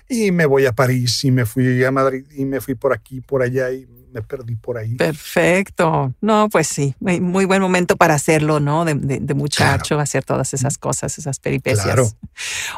Y 0.07 0.31
me 0.31 0.45
voy 0.45 0.65
a 0.65 0.73
París 0.73 1.23
y 1.23 1.31
me 1.31 1.45
fui 1.45 1.83
a 1.83 1.91
Madrid 1.91 2.25
y 2.35 2.45
me 2.45 2.61
fui 2.61 2.75
por 2.75 2.93
aquí, 2.93 3.21
por 3.21 3.41
allá 3.41 3.71
y 3.71 3.87
me 4.11 4.21
perdí 4.21 4.55
por 4.55 4.77
ahí. 4.77 4.95
Perfecto. 4.95 6.13
No, 6.21 6.49
pues 6.49 6.67
sí, 6.67 6.95
muy 6.99 7.45
buen 7.45 7.61
momento 7.61 7.97
para 7.97 8.13
hacerlo, 8.13 8.59
¿no? 8.59 8.85
De, 8.85 9.33
muchacho, 9.33 9.99
hacer 9.99 10.23
todas 10.23 10.53
esas 10.53 10.77
cosas, 10.77 11.17
esas 11.17 11.39
peripecias. 11.39 11.85
Claro. 11.85 12.07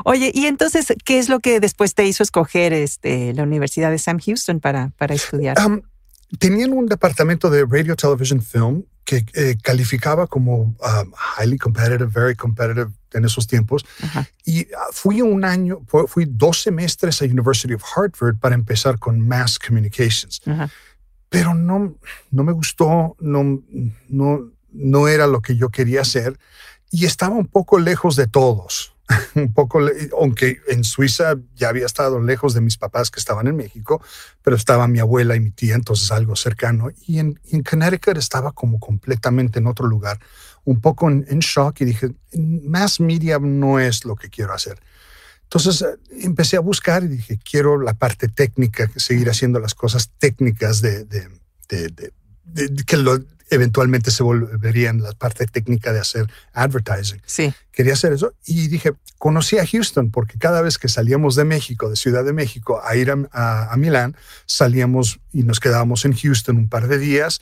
Oye, 0.05 0.31
y 0.33 0.45
entonces, 0.45 0.93
¿qué 1.03 1.19
es 1.19 1.29
lo 1.29 1.39
que 1.39 1.59
después 1.59 1.95
te 1.95 2.05
hizo 2.05 2.23
escoger 2.23 2.73
este, 2.73 3.33
la 3.33 3.43
Universidad 3.43 3.91
de 3.91 3.99
Sam 3.99 4.19
Houston 4.19 4.59
para, 4.59 4.91
para 4.97 5.15
estudiar? 5.15 5.57
tenían 6.39 6.73
un 6.73 6.87
departamento 6.87 7.49
de 7.49 7.65
Radio 7.65 7.95
Television 7.95 8.41
Film 8.41 8.83
que 9.05 9.25
eh, 9.33 9.57
calificaba 9.61 10.27
como 10.27 10.61
um, 10.61 11.11
highly 11.37 11.57
competitive, 11.57 12.05
very 12.05 12.35
competitive 12.35 12.91
en 13.13 13.25
esos 13.25 13.45
tiempos. 13.47 13.85
Y 14.45 14.67
ah, 14.73 14.87
fui 14.91 15.21
un 15.21 15.43
año, 15.43 15.81
fui 16.07 16.25
dos 16.25 16.61
semestres 16.61 17.21
a 17.21 17.25
University 17.25 17.73
of 17.73 17.83
Hartford 17.83 18.37
para 18.39 18.55
empezar 18.55 18.97
con 18.97 19.19
Mass 19.19 19.59
Communications. 19.59 20.41
Pero 21.33 21.55
no, 21.55 21.95
no 22.29 22.43
me 22.43 22.51
gustó, 22.51 23.15
no, 23.19 23.63
no, 24.07 24.51
no 24.71 25.07
era 25.07 25.25
lo 25.25 25.41
que 25.41 25.55
yo 25.55 25.69
quería 25.69 26.01
hacer 26.01 26.37
y 26.91 27.05
estaba 27.05 27.35
un 27.35 27.47
poco 27.47 27.79
lejos 27.79 28.15
de 28.15 28.27
todos. 28.27 28.93
un 29.33 29.51
poco, 29.51 29.81
aunque 30.19 30.59
en 30.67 30.83
Suiza 30.83 31.33
ya 31.55 31.69
había 31.69 31.87
estado 31.87 32.21
lejos 32.21 32.53
de 32.53 32.61
mis 32.61 32.77
papás 32.77 33.09
que 33.09 33.19
estaban 33.19 33.47
en 33.47 33.55
México, 33.55 33.99
pero 34.43 34.55
estaba 34.55 34.87
mi 34.87 34.99
abuela 34.99 35.35
y 35.35 35.39
mi 35.39 35.49
tía, 35.49 35.73
entonces 35.73 36.11
algo 36.11 36.35
cercano. 36.35 36.91
Y 37.07 37.17
en, 37.17 37.39
en 37.49 37.63
Connecticut 37.63 38.17
estaba 38.17 38.51
como 38.51 38.79
completamente 38.79 39.57
en 39.57 39.65
otro 39.65 39.87
lugar, 39.87 40.19
un 40.65 40.81
poco 40.81 41.09
en, 41.09 41.39
shock 41.39 41.81
y 41.81 41.85
dije, 41.85 42.11
más 42.35 42.99
media 42.99 43.39
no 43.39 43.79
es 43.79 44.05
lo 44.05 44.15
que 44.15 44.29
quiero 44.29 44.53
hacer. 44.53 44.79
Entonces 45.53 45.83
eh, 45.83 45.99
empecé 46.21 46.57
a 46.57 46.61
buscar 46.61 47.03
y 47.03 47.09
dije, 47.09 47.37
quiero 47.37 47.79
la 47.79 47.93
parte 47.93 48.27
técnica, 48.27 48.89
seguir 48.95 49.29
haciendo 49.29 49.59
las 49.59 49.75
cosas 49.75 50.09
técnicas 50.17 50.81
de, 50.81 51.05
de, 51.05 51.27
de, 51.69 52.09
de 52.45 52.83
que 52.85 52.97
lo, 52.97 53.19
eventualmente 53.51 54.09
se 54.09 54.23
volvería 54.23 54.89
en 54.89 55.03
la 55.03 55.11
parte 55.11 55.45
técnica 55.45 55.93
de 55.93 55.99
hacer 55.99 56.27
advertising. 56.53 57.21
Sí. 57.27 57.53
Quería 57.71 57.93
hacer 57.93 58.13
eso 58.13 58.33
y 58.45 58.67
dije, 58.67 58.93
conocí 59.19 59.59
a 59.59 59.67
Houston 59.67 60.09
porque 60.09 60.39
cada 60.39 60.63
vez 60.63 60.79
que 60.79 60.89
salíamos 60.89 61.35
de 61.35 61.45
México, 61.45 61.87
de 61.87 61.97
Ciudad 61.97 62.25
de 62.25 62.33
México, 62.33 62.81
a 62.83 62.95
ir 62.95 63.11
a, 63.11 63.75
Milán, 63.77 64.17
salíamos 64.47 65.19
y 65.31 65.43
nos 65.43 65.59
quedábamos 65.59 66.03
en 66.05 66.15
Houston 66.15 66.57
un 66.57 66.69
par 66.69 66.87
de 66.87 66.97
días. 66.97 67.41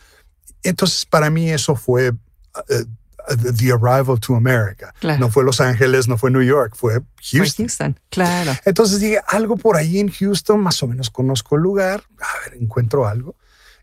Entonces, 0.63 1.05
para 1.05 1.29
mí 1.29 1.49
eso 1.49 1.75
fue 1.77 2.11
uh, 2.11 2.15
the 3.27 3.71
arrival 3.71 4.19
to 4.19 4.35
America. 4.35 4.93
No 5.19 5.29
fue 5.29 5.43
Los 5.43 5.61
Ángeles, 5.61 6.07
no 6.07 6.17
fue 6.17 6.31
New 6.31 6.43
York, 6.43 6.75
fue 6.75 7.01
Houston. 7.21 7.39
Fue 7.39 7.63
Houston, 7.63 7.99
claro. 8.09 8.51
Entonces 8.65 8.99
dije, 8.99 9.19
algo 9.27 9.57
por 9.57 9.77
ahí 9.77 9.99
en 9.99 10.09
Houston, 10.09 10.59
más 10.59 10.81
o 10.83 10.87
menos 10.87 11.09
conozco 11.09 11.55
el 11.55 11.61
lugar, 11.61 12.03
a 12.19 12.49
ver, 12.49 12.61
encuentro 12.61 13.07
algo 13.07 13.35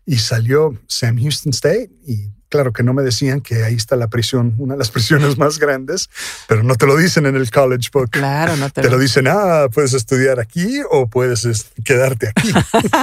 y 0.05 0.17
salió 0.17 0.75
Sam 0.87 1.19
Houston 1.21 1.51
State 1.51 1.91
y 2.05 2.31
Claro 2.49 2.73
que 2.73 2.83
no 2.83 2.93
me 2.93 3.03
decían 3.03 3.41
que 3.41 3.63
ahí 3.63 3.75
está 3.75 3.95
la 3.95 4.07
prisión, 4.07 4.55
una 4.57 4.73
de 4.73 4.79
las 4.79 4.91
prisiones 4.91 5.37
más 5.37 5.59
grandes, 5.59 6.09
pero 6.47 6.63
no 6.63 6.75
te 6.75 6.85
lo 6.85 6.97
dicen 6.97 7.25
en 7.25 7.35
el 7.35 7.51
college 7.51 7.89
book. 7.93 8.09
Claro, 8.09 8.57
no 8.57 8.69
te, 8.69 8.81
te 8.81 8.89
lo... 8.89 8.97
dicen, 8.97 9.27
ah, 9.27 9.67
puedes 9.73 9.93
estudiar 9.93 10.39
aquí 10.39 10.81
o 10.89 11.07
puedes 11.07 11.47
quedarte 11.83 12.29
aquí. 12.29 12.51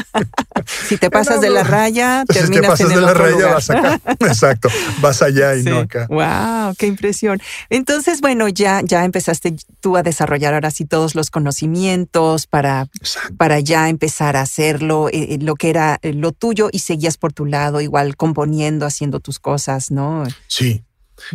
si 0.88 0.96
te 0.96 1.10
pasas 1.10 1.40
de 1.40 1.50
la 1.50 1.62
raya, 1.62 2.24
terminas 2.26 2.48
si 2.56 2.60
te 2.60 2.66
pasas 2.66 2.88
de 2.88 3.00
la 3.00 3.14
raya, 3.14 3.54
vas 3.54 3.70
acá. 3.70 4.00
Exacto, 4.20 4.68
vas 5.00 5.22
allá 5.22 5.56
y 5.56 5.62
no 5.62 5.78
acá. 5.78 6.06
Wow, 6.08 6.74
qué 6.76 6.86
impresión. 6.86 7.40
Entonces, 7.70 8.20
bueno, 8.20 8.48
ya, 8.48 8.80
ya 8.82 9.04
empezaste 9.04 9.56
tú 9.80 9.96
a 9.96 10.02
desarrollar 10.02 10.54
ahora 10.54 10.70
sí 10.70 10.84
todos 10.84 11.14
los 11.14 11.30
conocimientos 11.30 12.46
para, 12.46 12.88
para 13.36 13.60
ya 13.60 13.88
empezar 13.88 14.36
a 14.36 14.42
hacerlo, 14.42 15.08
eh, 15.08 15.34
eh, 15.34 15.38
lo 15.40 15.54
que 15.54 15.70
era 15.70 15.98
eh, 16.02 16.12
lo 16.12 16.32
tuyo 16.32 16.68
y 16.72 16.80
seguías 16.80 17.16
por 17.16 17.32
tu 17.32 17.46
lado, 17.46 17.80
igual 17.80 18.16
componiendo, 18.16 18.86
haciendo 18.86 19.20
tus 19.20 19.35
cosas, 19.38 19.90
¿no? 19.90 20.24
Sí, 20.46 20.82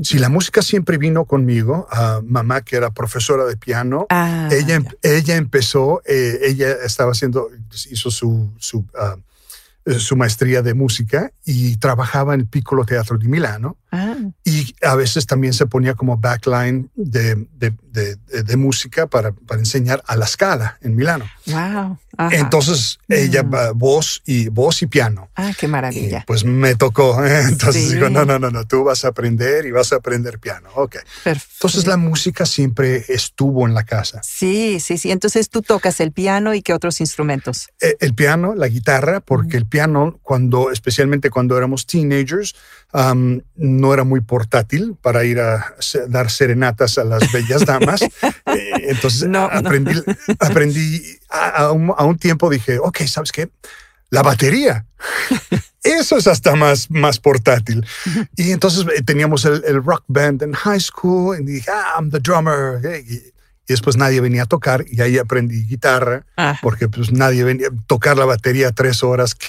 Si 0.04 0.20
la 0.20 0.30
música 0.30 0.62
siempre 0.62 0.98
vino 0.98 1.26
conmigo, 1.26 1.88
mamá 2.24 2.62
que 2.62 2.76
era 2.76 2.92
profesora 2.92 3.46
de 3.46 3.58
piano, 3.58 4.06
Ah, 4.10 4.48
ella, 4.52 4.76
em, 4.76 4.86
ella 5.02 5.36
empezó, 5.38 6.02
eh, 6.06 6.40
ella 6.44 6.72
estaba 6.86 7.12
haciendo, 7.12 7.50
hizo 7.90 8.12
su, 8.12 8.52
su, 8.60 8.86
eh, 8.94 9.22
su 10.00 10.16
maestría 10.16 10.62
de 10.62 10.74
música 10.74 11.32
y 11.46 11.78
trabajaba 11.78 12.34
en 12.34 12.42
el 12.42 12.48
Piccolo 12.48 12.86
Teatro 12.86 13.18
di 13.18 13.28
Milano 13.28 13.78
Ah, 13.94 14.16
y 14.46 14.74
a 14.84 14.96
veces 14.96 15.26
también 15.26 15.52
se 15.54 15.66
ponía 15.66 15.96
como 15.96 16.16
backline 16.16 16.90
de, 16.96 17.36
de, 17.58 17.74
de- 17.92 18.16
de- 18.44 18.56
música 18.56 19.08
para, 19.08 19.34
para 19.34 19.60
enseñar 19.60 20.02
a 20.08 20.16
la 20.16 20.28
Scala 20.28 20.78
en 20.82 20.96
Milano. 20.96 21.26
wow. 21.48 21.98
Ajá. 22.18 22.36
Entonces 22.38 23.00
ella, 23.10 23.44
Mm. 23.44 23.78
voz 23.78 24.22
y 24.26 24.48
voz 24.50 24.82
y 24.82 24.86
piano. 24.88 25.30
ah, 25.36 25.52
qué 25.58 25.66
Y 25.66 25.70
maravilla. 25.70 26.24
pues 26.28 26.46
me 26.46 26.76
tocó. 26.76 27.26
¿eh? 27.26 27.42
Entonces 27.50 27.88
Sí. 27.90 27.94
digo, 27.96 28.10
no, 28.10 28.24
no, 28.24 28.38
no, 28.40 28.50
no, 28.50 28.66
tú 28.66 28.84
vas 28.86 29.04
a 29.04 29.10
aprender 29.10 29.66
y 29.66 29.72
vas 29.72 29.92
a 29.92 29.98
aprender 29.98 30.40
piano. 30.40 30.70
Ok. 30.76 30.98
Perfecto. 31.24 31.54
Entonces 31.58 31.88
la 31.88 31.98
música 31.98 32.46
siempre 32.46 33.04
estuvo 33.10 33.68
en 33.68 33.74
la 33.74 33.84
casa. 33.84 34.22
Sí, 34.24 34.80
sí, 34.80 34.98
sí. 34.98 35.12
Entonces 35.12 35.50
tú 35.50 35.62
tocas 35.62 36.00
el 36.00 36.12
piano 36.14 36.54
y 36.54 36.62
qué 36.62 36.74
otros 36.74 37.02
instrumentos. 37.02 37.68
Eh, 37.82 37.98
El 38.00 38.14
piano, 38.14 38.56
la 38.56 38.68
guitarra, 38.70 39.20
porque 39.20 39.58
el 39.58 39.66
piano, 39.72 40.20
cuando, 40.22 40.70
especialmente 40.70 41.32
cuando 41.32 41.58
éramos 41.58 41.88
teenagers, 41.88 42.54
um, 42.94 43.42
no 43.56 43.94
era 43.96 44.04
muy 44.04 44.22
portátil 44.22 44.96
para 45.02 45.24
ir 45.24 45.40
a 45.40 45.76
dar 46.08 46.30
serenatas 46.30 47.00
a 47.00 47.04
las 47.04 47.32
bellas 47.32 47.66
damas. 47.66 48.02
Eh, 48.54 48.90
entonces 48.90 49.30
No, 49.30 49.48
no. 49.48 49.60
aprendí, 49.60 49.94
aprendí 50.40 51.02
a, 51.30 51.50
a 51.64 51.72
un, 51.72 51.94
a 51.96 52.04
un 52.04 52.18
tiempo 52.18 52.50
dije, 52.50 52.80
ok, 52.80 53.00
¿sabes 53.08 53.32
qué? 53.32 53.50
La 54.10 54.22
batería. 54.24 54.86
Eso 55.84 56.18
es 56.18 56.28
hasta 56.28 56.56
más, 56.56 56.92
más 56.92 57.18
portátil. 57.20 57.86
Y 58.36 58.52
entonces 58.52 58.86
eh, 58.96 59.02
teníamos 59.04 59.46
el, 59.46 59.64
el 59.66 59.82
rock 59.84 60.04
band 60.08 60.44
en 60.44 60.54
high 60.54 60.80
school 60.82 61.40
y 61.40 61.46
dije, 61.46 61.72
ah, 61.72 61.94
I'm 61.96 62.12
the 62.12 62.20
drummer. 62.20 62.80
Y, 63.00 63.32
y 63.68 63.74
después 63.74 63.96
nadie 63.98 64.22
venía 64.22 64.44
a 64.44 64.46
tocar 64.48 64.84
y 64.88 65.02
ahí 65.02 65.18
aprendí 65.18 65.66
guitarra 65.66 66.26
Ah, 66.38 66.58
porque 66.62 66.88
pues 66.88 67.12
nadie 67.12 67.44
venía 67.44 67.68
a 67.68 67.72
tocar 67.88 68.18
la 68.18 68.26
batería 68.26 68.72
tres 68.72 69.04
horas 69.04 69.36
que 69.36 69.48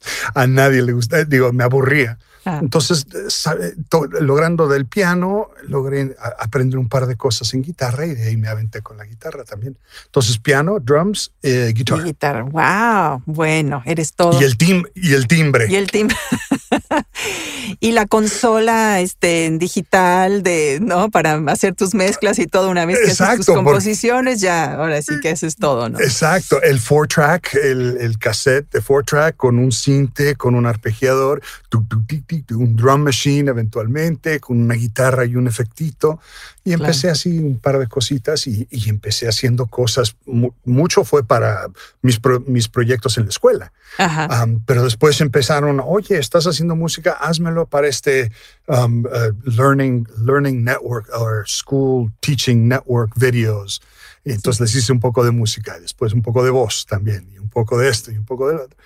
a 0.34 0.46
nadie 0.46 0.82
le 0.82 0.92
gusta, 0.92 1.24
digo, 1.24 1.52
me 1.52 1.64
aburría. 1.64 2.18
ah. 2.44 2.60
Entonces, 2.62 3.06
sabe- 3.28 3.74
to- 3.88 4.06
logrando 4.20 4.68
del 4.68 4.86
piano, 4.86 5.48
logré 5.66 6.14
aprender 6.38 6.78
un 6.78 6.88
par 6.88 7.06
de 7.06 7.16
cosas 7.16 7.52
en 7.54 7.62
guitarra 7.62 8.06
y 8.06 8.14
de 8.14 8.28
ahí 8.28 8.36
me 8.36 8.46
aventé 8.48 8.82
con 8.82 8.96
la 8.98 9.04
guitarra 9.04 9.42
también. 9.42 9.76
Entonces, 10.04 10.38
piano, 10.38 10.78
drums, 10.78 11.32
eh, 11.42 11.68
Y 11.70 11.72
guitarra. 11.72 12.04
guitarra. 12.04 12.42
Wow. 12.44 13.22
Bueno, 13.26 13.82
eres 13.84 14.12
todo. 14.12 14.40
Y 14.40 14.44
el, 14.44 14.56
tim 14.56 14.84
y 14.94 15.14
el 15.14 15.26
timbre. 15.26 15.66
Y 15.68 15.74
el 15.74 15.90
timbre. 15.90 16.16
y 17.80 17.92
la 17.92 18.06
consola 18.06 19.00
este, 19.00 19.50
digital 19.58 20.42
de, 20.42 20.78
¿no? 20.80 21.10
Para 21.10 21.34
hacer 21.48 21.74
tus 21.74 21.94
mezclas 21.94 22.38
y 22.38 22.46
todo. 22.46 22.70
Una 22.70 22.86
vez 22.86 22.98
que 22.98 23.10
haces 23.10 23.18
tus 23.18 23.28
Exacto, 23.28 23.54
composiciones, 23.54 24.40
ya, 24.40 24.74
ahora 24.74 25.00
sí 25.02 25.14
que 25.20 25.30
haces 25.30 25.56
todo, 25.56 25.88
¿no? 25.88 26.00
Exacto, 26.00 26.60
el 26.62 26.78
four 26.78 27.08
track, 27.08 27.54
el, 27.54 27.98
el 28.00 28.18
cassette 28.18 28.70
de 28.72 28.80
four 28.80 29.04
track 29.04 29.36
con 29.36 29.58
un 29.58 29.72
cinte, 29.72 30.36
con 30.36 30.54
un 30.54 30.66
arpegiador, 30.66 31.42
un 32.50 32.76
drum 32.76 33.02
machine 33.02 33.50
eventualmente, 33.50 34.40
con 34.40 34.60
una 34.60 34.74
guitarra 34.74 35.24
y 35.24 35.36
un 35.36 35.46
efectito. 35.46 36.20
Y 36.64 36.72
empecé 36.72 37.10
así 37.10 37.38
un 37.38 37.58
par 37.58 37.78
de 37.78 37.86
cositas 37.86 38.46
y, 38.46 38.66
y 38.70 38.88
empecé 38.88 39.28
haciendo 39.28 39.66
cosas. 39.66 40.16
Mu- 40.24 40.52
mucho 40.64 41.04
fue 41.04 41.22
para 41.22 41.68
mis, 42.02 42.18
pro- 42.18 42.42
mis 42.46 42.68
proyectos 42.68 43.18
en 43.18 43.24
la 43.24 43.30
escuela. 43.30 43.72
Ajá. 43.98 44.44
Um, 44.44 44.60
pero 44.66 44.82
después 44.82 45.20
empezaron, 45.20 45.80
oye, 45.84 46.18
estás 46.18 46.46
haciendo 46.46 46.74
música, 46.76 47.12
házmelo 47.12 47.66
para 47.66 47.88
este 47.88 48.30
um, 48.68 49.04
uh, 49.04 49.32
Learning, 49.44 50.06
Learning 50.18 50.62
Network 50.62 51.08
o 51.12 51.44
School 51.46 52.12
Teaching 52.20 52.68
Network 52.68 53.12
videos. 53.16 53.82
Y 54.24 54.32
entonces 54.32 54.60
les 54.60 54.74
hice 54.74 54.92
un 54.92 55.00
poco 55.00 55.24
de 55.24 55.30
música, 55.30 55.78
después 55.78 56.12
un 56.12 56.22
poco 56.22 56.44
de 56.44 56.50
voz 56.50 56.86
también, 56.86 57.28
y 57.32 57.38
un 57.38 57.48
poco 57.48 57.78
de 57.78 57.88
esto 57.88 58.10
y 58.10 58.16
un 58.16 58.24
poco 58.24 58.48
de 58.48 58.54
lo 58.54 58.64
otro. 58.64 58.76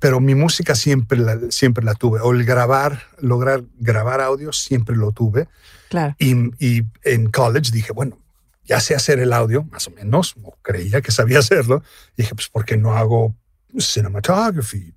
Pero 0.00 0.20
mi 0.20 0.34
música 0.34 0.74
siempre 0.74 1.18
la, 1.18 1.38
siempre 1.50 1.84
la 1.84 1.94
tuve, 1.94 2.20
o 2.20 2.32
el 2.32 2.44
grabar, 2.44 3.02
lograr 3.20 3.62
grabar 3.78 4.20
audio, 4.20 4.52
siempre 4.52 4.96
lo 4.96 5.12
tuve. 5.12 5.48
Claro. 5.88 6.14
Y, 6.18 6.34
y 6.58 6.84
en 7.04 7.30
college 7.30 7.70
dije, 7.72 7.92
bueno, 7.92 8.18
ya 8.64 8.80
sé 8.80 8.94
hacer 8.94 9.18
el 9.18 9.32
audio, 9.32 9.64
más 9.64 9.86
o 9.86 9.92
menos, 9.92 10.34
o 10.42 10.54
creía 10.62 11.00
que 11.00 11.12
sabía 11.12 11.38
hacerlo. 11.38 11.82
Y 12.16 12.22
dije, 12.22 12.34
pues, 12.34 12.48
¿por 12.48 12.64
qué 12.64 12.76
no 12.76 12.94
hago 12.94 13.34
cinematography, 13.78 14.94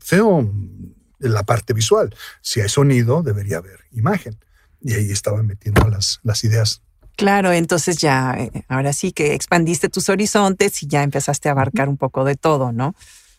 film, 0.00 0.94
la 1.18 1.44
parte 1.44 1.72
visual? 1.72 2.14
Si 2.40 2.60
hay 2.60 2.68
sonido, 2.68 3.22
debería 3.22 3.58
haber 3.58 3.80
imagen. 3.92 4.38
Y 4.80 4.94
ahí 4.94 5.10
estaba 5.10 5.42
metiendo 5.42 5.88
las, 5.88 6.20
las 6.22 6.44
ideas. 6.44 6.82
Claro, 7.16 7.50
entonces 7.52 7.96
ya, 7.96 8.34
eh, 8.38 8.64
ahora 8.68 8.92
sí 8.92 9.12
que 9.12 9.34
expandiste 9.34 9.88
tus 9.88 10.10
horizontes 10.10 10.82
y 10.82 10.86
ya 10.86 11.02
empezaste 11.02 11.48
a 11.48 11.52
abarcar 11.52 11.88
un 11.88 11.96
poco 11.96 12.24
de 12.24 12.36
todo, 12.36 12.72
¿no? 12.72 12.94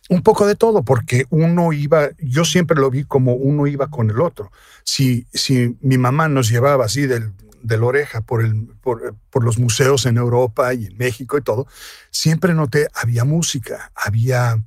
Un 0.09 0.23
poco 0.23 0.47
de 0.47 0.55
todo, 0.55 0.83
porque 0.83 1.25
uno 1.29 1.73
iba, 1.73 2.09
yo 2.17 2.43
siempre 2.43 2.79
lo 2.79 2.89
vi 2.89 3.03
como 3.03 3.33
uno 3.33 3.67
iba 3.67 3.87
con 3.87 4.09
el 4.09 4.21
otro. 4.21 4.51
Si, 4.83 5.27
si 5.33 5.77
mi 5.81 5.97
mamá 5.97 6.27
nos 6.27 6.49
llevaba 6.49 6.85
así 6.85 7.05
del, 7.05 7.33
de 7.61 7.77
la 7.77 7.85
oreja 7.85 8.21
por, 8.21 8.43
el, 8.43 8.67
por, 8.81 9.15
por 9.29 9.43
los 9.43 9.59
museos 9.59 10.05
en 10.05 10.17
Europa 10.17 10.73
y 10.73 10.85
en 10.85 10.97
México 10.97 11.37
y 11.37 11.41
todo, 11.41 11.67
siempre 12.09 12.53
noté, 12.53 12.87
había 12.93 13.25
música, 13.25 13.91
había, 13.93 14.63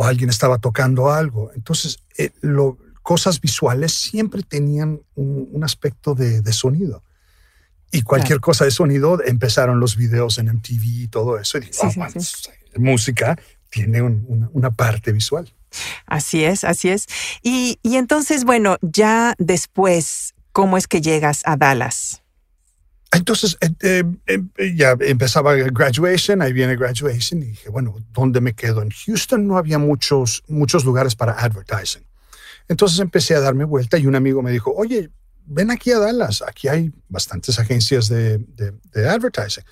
o 0.00 0.04
alguien 0.04 0.30
estaba 0.30 0.58
tocando 0.58 1.10
algo. 1.10 1.50
Entonces, 1.56 1.98
eh, 2.18 2.30
lo, 2.40 2.78
cosas 3.02 3.40
visuales 3.40 3.92
siempre 3.94 4.42
tenían 4.44 5.00
un, 5.16 5.48
un 5.50 5.64
aspecto 5.64 6.14
de, 6.14 6.40
de 6.40 6.52
sonido. 6.52 7.02
Y 7.90 8.02
cualquier 8.02 8.38
cosa 8.38 8.64
de 8.64 8.70
sonido, 8.70 9.20
empezaron 9.24 9.80
los 9.80 9.96
videos 9.96 10.38
en 10.38 10.50
MTV 10.50 10.84
y 10.84 11.08
todo 11.08 11.36
eso. 11.36 11.58
Y 11.58 11.62
Sí, 11.72 11.80
"Ah, 12.00 12.10
sí, 12.10 12.20
sí. 12.20 12.48
música 12.76 13.36
tiene 13.70 14.00
un- 14.02 14.24
una, 14.28 14.48
una 14.52 14.70
parte 14.70 15.10
visual. 15.10 15.52
Así 16.06 16.44
es, 16.44 16.62
así 16.62 16.90
es. 16.90 17.06
Y, 17.42 17.80
y 17.82 17.96
entonces, 17.96 18.44
bueno, 18.44 18.76
ya 18.82 19.34
después, 19.38 20.34
¿cómo 20.52 20.76
es 20.76 20.86
que 20.86 21.00
llegas 21.00 21.42
a 21.44 21.56
Dallas? 21.56 22.22
Entonces, 23.10 23.56
eh, 23.60 24.04
eh, 24.26 24.42
eh, 24.56 24.74
ya 24.76 24.94
empezaba 25.00 25.54
graduation, 25.54 26.42
ahí 26.42 26.52
viene 26.52 26.76
graduation, 26.76 27.42
y 27.42 27.46
dije, 27.46 27.70
bueno, 27.70 27.96
¿dónde 28.12 28.40
me 28.40 28.54
quedo? 28.54 28.82
En 28.82 28.90
Houston 28.90 29.46
no 29.46 29.56
había 29.56 29.78
muchos, 29.78 30.42
muchos 30.46 30.84
lugares 30.84 31.14
para 31.14 31.32
advertising. 31.32 32.06
Entonces 32.68 32.98
empecé 32.98 33.34
a 33.34 33.40
darme 33.40 33.64
vuelta 33.64 33.96
y 33.96 34.06
un 34.06 34.14
amigo 34.14 34.42
me 34.42 34.52
dijo, 34.52 34.72
oye, 34.76 35.10
ven 35.46 35.70
aquí 35.70 35.90
a 35.90 35.98
Dallas, 35.98 36.42
aquí 36.46 36.68
hay 36.68 36.92
bastantes 37.08 37.58
agencias 37.58 38.08
de, 38.08 38.38
de, 38.38 38.74
de 38.92 39.08
advertising. 39.08 39.64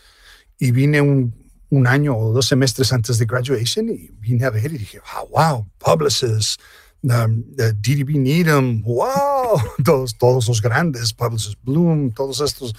Y 0.59 0.71
vine 0.71 1.03
un, 1.03 1.35
un 1.71 1.87
año 1.87 2.17
o 2.17 2.33
dos 2.33 2.47
semestres 2.47 2.93
antes 2.93 3.19
de 3.19 3.27
graduation 3.27 3.89
y 3.89 4.11
vine 4.19 4.45
a 4.45 4.51
ver 4.51 4.73
y 4.73 4.79
dije, 4.79 5.01
ah, 5.13 5.25
wow, 5.31 5.67
Publicis, 5.79 6.57
um, 7.03 7.45
uh, 7.59 7.73
DDB 7.81 8.17
Needham, 8.17 8.83
wow, 8.83 9.61
todos, 9.85 10.17
todos 10.17 10.49
los 10.49 10.63
grandes, 10.63 11.13
Publicis 11.13 11.57
Bloom, 11.63 12.13
todos 12.13 12.41
estos 12.41 12.75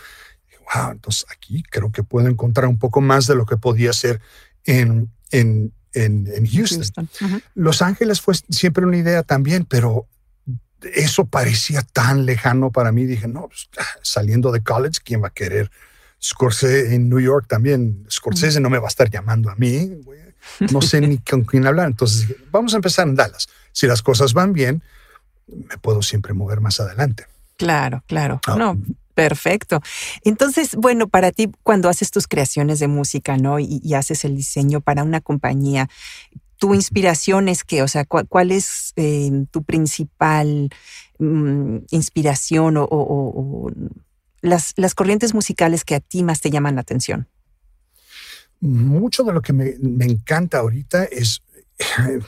wow, 0.74 0.92
entonces 0.92 1.26
aquí 1.32 1.64
creo 1.64 1.92
que 1.92 2.04
puedo 2.04 2.28
encontrar 2.28 2.68
un 2.68 2.80
poco 2.80 3.02
más 3.02 3.28
de 3.28 3.36
lo 3.36 3.46
que 3.46 3.58
podía 3.58 3.94
ser 3.94 4.22
en, 4.66 5.10
en, 5.32 5.74
en, 5.94 6.28
en 6.28 6.46
Houston. 6.48 7.10
Los 7.56 7.82
Ángeles 7.82 8.22
fue 8.22 8.36
siempre 8.50 8.86
una 8.86 8.98
idea 8.98 9.24
también, 9.24 9.66
pero 9.66 10.08
eso 10.94 11.26
parecía 11.26 11.82
tan 11.82 12.26
lejano 12.26 12.72
para 12.72 12.92
mí. 12.92 13.06
Dije, 13.06 13.28
no, 13.28 13.48
pues, 13.48 13.70
ah, 13.80 13.86
saliendo 14.02 14.52
de 14.52 14.62
college, 14.62 15.00
¿quién 15.04 15.24
va 15.24 15.28
a 15.28 15.34
querer? 15.34 15.72
Scorsese 16.22 16.96
en 16.96 17.10
New 17.10 17.20
York 17.20 17.46
también. 17.48 18.06
Scorsese 18.12 18.60
no 18.60 18.70
me 18.70 18.80
va 18.80 18.86
a 18.86 18.90
estar 18.90 19.10
llamando 19.10 19.50
a 19.50 19.56
mí. 19.56 19.88
güey. 20.04 20.20
No 20.72 20.82
sé 20.82 21.02
ni 21.02 21.18
con 21.20 21.44
quién 21.44 21.66
hablar. 21.68 21.88
Entonces, 21.88 22.28
dije, 22.28 22.38
vamos 22.52 22.74
a 22.74 22.78
empezar 22.78 23.08
en 23.08 23.16
Dallas. 23.16 23.48
Si 23.72 23.86
las 23.88 24.02
cosas 24.02 24.34
van 24.34 24.54
bien, 24.54 24.82
me 25.48 25.78
puedo 25.78 26.02
siempre 26.02 26.34
mover 26.34 26.62
más 26.62 26.80
adelante. 26.80 27.26
Claro, 27.58 28.04
claro. 28.08 28.40
Ah. 28.46 28.56
No, 28.58 28.80
perfecto. 29.18 29.82
Entonces, 30.24 30.76
bueno, 30.76 31.08
para 31.08 31.32
ti, 31.32 31.50
cuando 31.64 31.90
haces 31.90 32.12
tus 32.12 32.28
creaciones 32.28 32.78
de 32.78 32.88
música, 32.88 33.36
¿no? 33.36 33.58
Y, 33.58 33.82
y 33.84 33.96
haces 33.96 34.24
el 34.26 34.36
diseño 34.36 34.80
para 34.80 35.02
una 35.04 35.22
compañía, 35.22 35.90
¿tu 36.58 36.76
inspiración 36.76 37.48
es 37.50 37.64
qué? 37.64 37.82
O 37.82 37.88
sea, 37.88 38.06
¿cuál, 38.06 38.28
cuál 38.28 38.52
es 38.52 38.94
eh, 38.96 39.32
tu 39.50 39.64
principal 39.64 40.70
mm, 41.18 41.78
inspiración 41.90 42.78
o, 42.78 42.84
o- 42.84 42.90
o- 43.02 43.68
o 43.68 43.72
las, 44.42 44.74
las 44.76 44.94
corrientes 44.94 45.34
musicales 45.34 45.84
que 45.84 45.96
a 45.96 46.00
ti 46.00 46.22
más 46.22 46.40
te 46.40 46.52
llaman 46.52 46.76
la 46.76 46.82
atención? 46.82 47.28
mucho 48.60 49.24
de 49.24 49.34
lo 49.34 49.42
que 49.42 49.54
me, 49.54 49.76
me 49.82 50.06
encanta 50.06 50.60
ahorita 50.60 51.06
es 51.06 51.42
eh, 51.80 52.20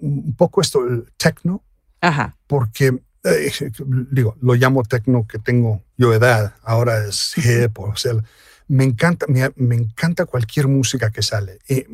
un 0.00 0.34
poco 0.34 0.60
esto, 0.60 0.84
el 0.86 1.04
techno, 1.16 1.62
Ajá. 2.00 2.36
porque 2.48 3.00
eh, 3.24 3.52
digo, 4.10 4.36
lo 4.40 4.54
llamo 4.54 4.82
techno 4.82 5.26
que 5.28 5.38
tengo 5.38 5.82
yo 6.02 6.12
edad, 6.12 6.54
ahora 6.64 7.06
es 7.06 7.34
hip, 7.38 7.78
o 7.78 7.94
sea, 7.94 8.14
me 8.66 8.84
encanta, 8.84 9.26
me, 9.28 9.50
me 9.54 9.76
encanta 9.76 10.26
cualquier 10.26 10.66
música 10.66 11.10
que 11.10 11.22
sale. 11.22 11.58
Eh, 11.68 11.86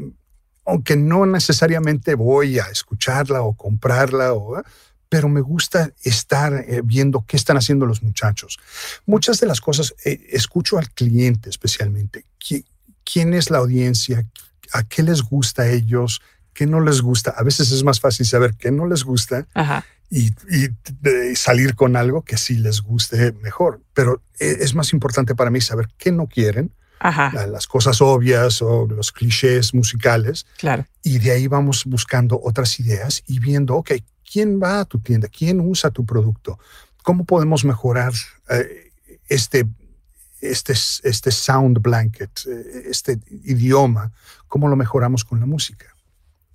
aunque 0.64 0.96
no 0.96 1.26
necesariamente 1.26 2.14
voy 2.14 2.58
a 2.58 2.64
escucharla 2.66 3.42
o 3.42 3.54
comprarla, 3.54 4.32
o, 4.32 4.62
pero 5.08 5.28
me 5.28 5.42
gusta 5.42 5.92
estar 6.02 6.52
eh, 6.54 6.80
viendo 6.84 7.24
qué 7.26 7.36
están 7.36 7.56
haciendo 7.58 7.84
los 7.84 8.02
muchachos. 8.02 8.58
Muchas 9.04 9.40
de 9.40 9.46
las 9.46 9.60
cosas, 9.60 9.94
eh, 10.04 10.20
escucho 10.30 10.78
al 10.78 10.90
cliente 10.90 11.50
especialmente. 11.50 12.24
¿Quién 13.04 13.34
es 13.34 13.50
la 13.50 13.58
audiencia? 13.58 14.26
¿A 14.72 14.84
qué 14.84 15.02
les 15.02 15.22
gusta 15.22 15.62
a 15.62 15.68
ellos? 15.68 16.20
¿Qué 16.54 16.66
no 16.66 16.80
les 16.80 17.00
gusta? 17.02 17.30
A 17.30 17.42
veces 17.42 17.70
es 17.72 17.82
más 17.84 18.00
fácil 18.00 18.26
saber 18.26 18.54
qué 18.54 18.70
no 18.70 18.86
les 18.86 19.04
gusta 19.04 19.46
Y, 20.10 20.32
salir 21.34 21.74
con 21.74 21.96
algo 21.96 22.22
que 22.22 22.38
sí 22.38 22.56
les 22.56 22.80
guste 22.80 23.32
mejor. 23.32 23.82
Pero 23.92 24.22
eh, 24.40 24.58
es 24.60 24.74
más 24.74 24.92
importante 24.92 25.34
para 25.34 25.50
mí 25.50 25.60
saber 25.60 25.88
qué 25.98 26.12
no 26.12 26.26
quieren. 26.26 26.72
las 27.00 27.66
cosas 27.66 28.00
obvias 28.00 28.62
o 28.62 28.86
los 28.86 29.12
clichés 29.12 29.74
musicales. 29.74 30.46
Claro. 30.56 30.86
Y 31.02 31.18
de 31.18 31.32
ahí 31.32 31.46
vamos 31.46 31.84
buscando 31.84 32.40
otras 32.42 32.80
ideas 32.80 33.22
y 33.26 33.38
viendo, 33.38 33.76
ok, 33.76 33.92
¿quién 34.30 34.60
va 34.60 34.80
a 34.80 34.84
tu 34.84 34.98
tienda? 34.98 35.28
¿Quién 35.28 35.60
usa 35.60 35.90
tu 35.90 36.04
producto? 36.04 36.58
¿Cómo 37.02 37.24
podemos 37.24 37.64
mejorar 37.64 38.12
eh, 38.50 38.90
este, 39.28 39.66
este, 40.40 40.72
este 40.72 41.30
sound 41.30 41.80
blanket, 41.80 42.30
eh, 42.46 42.82
este 42.90 43.18
idioma? 43.44 44.10
¿Cómo 44.46 44.68
lo 44.68 44.76
mejoramos 44.76 45.24
con 45.24 45.40
la 45.40 45.46
música? 45.46 45.86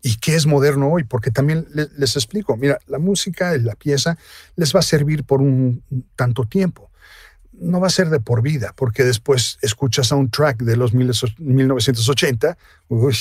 ¿Y 0.05 0.17
qué 0.17 0.36
es 0.36 0.45
moderno 0.45 0.91
hoy? 0.91 1.05
Porque 1.05 1.31
también 1.31 1.65
les, 1.74 2.15
explico, 2.15 2.57
mira, 2.57 2.77
la 2.88 3.00
música, 3.00 3.57
la 3.57 3.74
pieza, 3.75 4.17
les 4.57 4.75
va 4.75 4.81
a 4.81 4.83
servir 4.83 5.24
por 5.24 5.41
un, 5.41 5.81
tanto 6.15 6.45
tiempo 6.45 6.91
no 7.53 7.79
va 7.79 7.86
a 7.86 7.91
ser 7.91 8.10
de 8.10 8.19
por 8.19 8.41
vida, 8.41 8.74
porque 8.75 9.03
después 9.03 9.60
escuchas 9.62 10.12
a 10.12 10.15
un 10.15 10.31
track 10.31 10.63
de 10.63 10.75
los 10.75 10.93
1980, 10.93 12.57
uy, 12.89 13.15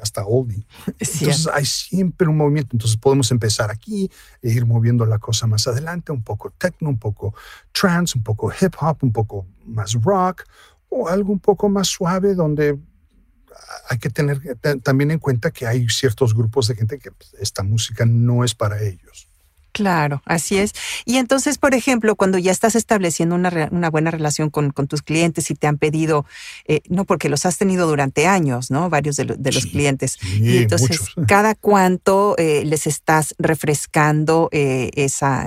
hasta 0.00 0.24
oldie. 0.24 0.66
Entonces 0.86 1.48
hay 1.52 1.64
siempre 1.64 2.28
un 2.28 2.36
movimiento. 2.36 2.70
Entonces 2.72 2.96
podemos 2.96 3.30
empezar 3.30 3.70
aquí 3.70 4.10
e 4.42 4.50
ir 4.50 4.66
moviendo 4.66 5.04
la 5.06 5.18
cosa 5.18 5.46
más 5.46 5.66
adelante, 5.66 6.12
un 6.12 6.22
poco 6.22 6.50
techno, 6.50 6.88
un 6.88 6.98
poco 6.98 7.34
trance, 7.72 8.16
un 8.16 8.22
poco 8.22 8.52
hip 8.52 8.74
hop, 8.80 8.98
un 9.02 9.12
poco 9.12 9.46
más 9.64 9.94
rock 9.94 10.44
o 10.88 11.08
algo 11.08 11.32
un 11.32 11.40
poco 11.40 11.68
más 11.68 11.88
suave 11.88 12.34
donde 12.34 12.78
hay 13.88 13.98
que 13.98 14.10
tener 14.10 14.40
también 14.82 15.10
en 15.10 15.18
cuenta 15.18 15.50
que 15.50 15.66
hay 15.66 15.88
ciertos 15.88 16.34
grupos 16.34 16.68
de 16.68 16.76
gente 16.76 16.98
que 16.98 17.10
pues, 17.12 17.34
esta 17.40 17.62
música 17.62 18.04
no 18.06 18.44
es 18.44 18.54
para 18.54 18.82
ellos. 18.82 19.28
Claro, 19.76 20.22
así 20.24 20.56
es. 20.56 20.72
Y 21.04 21.18
entonces, 21.18 21.58
por 21.58 21.74
ejemplo, 21.74 22.16
cuando 22.16 22.38
ya 22.38 22.50
estás 22.50 22.74
estableciendo 22.76 23.34
una, 23.34 23.90
buena 23.90 24.10
relación 24.10 24.48
con, 24.48 24.72
tus 24.72 25.02
clientes 25.02 25.50
y 25.50 25.54
te 25.54 25.66
han 25.66 25.76
pedido, 25.76 26.24
eh, 26.66 26.80
no 26.88 27.04
porque 27.04 27.28
los 27.28 27.44
has 27.44 27.58
tenido 27.58 27.86
durante 27.86 28.26
años, 28.26 28.70
¿no? 28.70 28.88
Varios 28.88 29.16
de, 29.16 29.26
los 29.26 29.66
clientes. 29.66 30.16
y 30.40 30.56
entonces, 30.56 30.98
¿cada 31.28 31.54
cuánto 31.54 32.36
eh, 32.38 32.64
les 32.64 32.86
estás 32.86 33.34
refrescando 33.38 34.48
eh, 34.50 34.92
esa, 34.94 35.44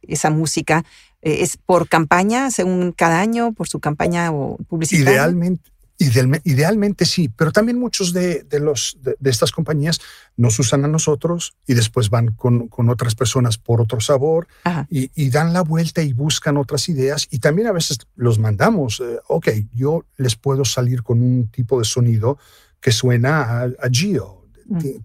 esa 0.00 0.30
música? 0.30 0.82
¿Es 1.20 1.58
por 1.58 1.90
campaña, 1.90 2.50
según 2.50 2.92
cada 2.92 3.20
año, 3.20 3.52
por 3.52 3.68
su 3.68 3.78
campaña 3.78 4.30
o 4.32 4.56
publicidad? 4.68 5.12
Idealmente, 5.12 5.70
idealmente 5.98 7.04
sí, 7.06 7.28
pero 7.28 7.52
también 7.52 7.78
muchos 7.78 8.12
de, 8.12 8.46
los, 8.60 8.98
de, 9.02 9.30
estas 9.30 9.50
compañías 9.50 10.00
nos 10.36 10.58
usan 10.58 10.84
a 10.84 10.88
nosotros 10.88 11.54
y 11.66 11.74
después 11.74 12.10
van 12.10 12.32
con, 12.32 12.68
otras 12.88 13.14
personas 13.14 13.56
por 13.58 13.80
otro 13.80 14.00
sabor 14.00 14.46
y, 14.90 15.30
dan 15.30 15.52
la 15.52 15.62
vuelta 15.62 16.02
y 16.02 16.12
buscan 16.12 16.56
otras 16.56 16.88
ideas 16.88 17.26
y 17.30 17.38
también 17.38 17.68
a 17.68 17.72
veces 17.72 17.98
los 18.14 18.38
mandamos, 18.38 19.00
eh, 19.00 19.18
ok, 19.28 19.48
yo 19.74 20.04
les 20.16 20.36
puedo 20.36 20.64
salir 20.64 21.02
con 21.02 21.22
un 21.22 21.48
tipo 21.48 21.78
de 21.78 21.84
sonido 21.84 22.38
que 22.80 22.92
suena 22.92 23.62
a 23.62 23.88
Gio 23.90 24.35
Mm. 24.35 24.35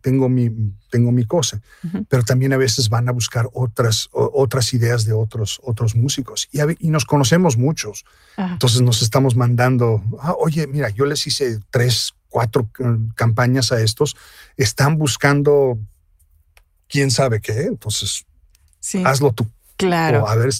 Tengo, 0.01 0.29
mi, 0.29 0.49
tengo 0.89 1.11
mi 1.11 1.25
cosa. 1.25 1.61
Pero 2.09 2.23
también 2.23 2.53
a 2.53 2.57
veces 2.57 2.89
van 2.89 3.07
a 3.09 3.11
buscar 3.11 3.49
otras, 3.53 4.09
otras 4.11 4.73
ideas 4.73 5.05
de 5.05 5.13
otros, 5.13 5.59
otros 5.63 5.95
músicos. 5.95 6.47
Y, 6.51 6.59
y 6.79 6.89
nos 6.89 7.05
conocemos 7.05 7.57
muchos. 7.57 8.05
Entonces 8.37 8.81
nos 8.81 9.01
estamos 9.01 9.35
mandando, 9.35 10.03
ah, 10.19 10.35
oye, 10.37 10.67
mira, 10.67 10.89
yo 10.89 11.05
les 11.05 11.25
hice 11.27 11.59
tres, 11.69 12.13
cuatro 12.29 12.69
eh, 12.79 12.83
campañas 13.15 13.71
a 13.71 13.81
estos. 13.81 14.15
Están 14.57 14.97
buscando 14.97 15.77
quién 16.87 17.11
sabe 17.11 17.41
qué. 17.41 17.63
Entonces, 17.63 18.25
hazlo 19.05 19.31
tú. 19.33 19.47
Claro. 19.77 20.27
a 20.27 20.35
ver, 20.35 20.51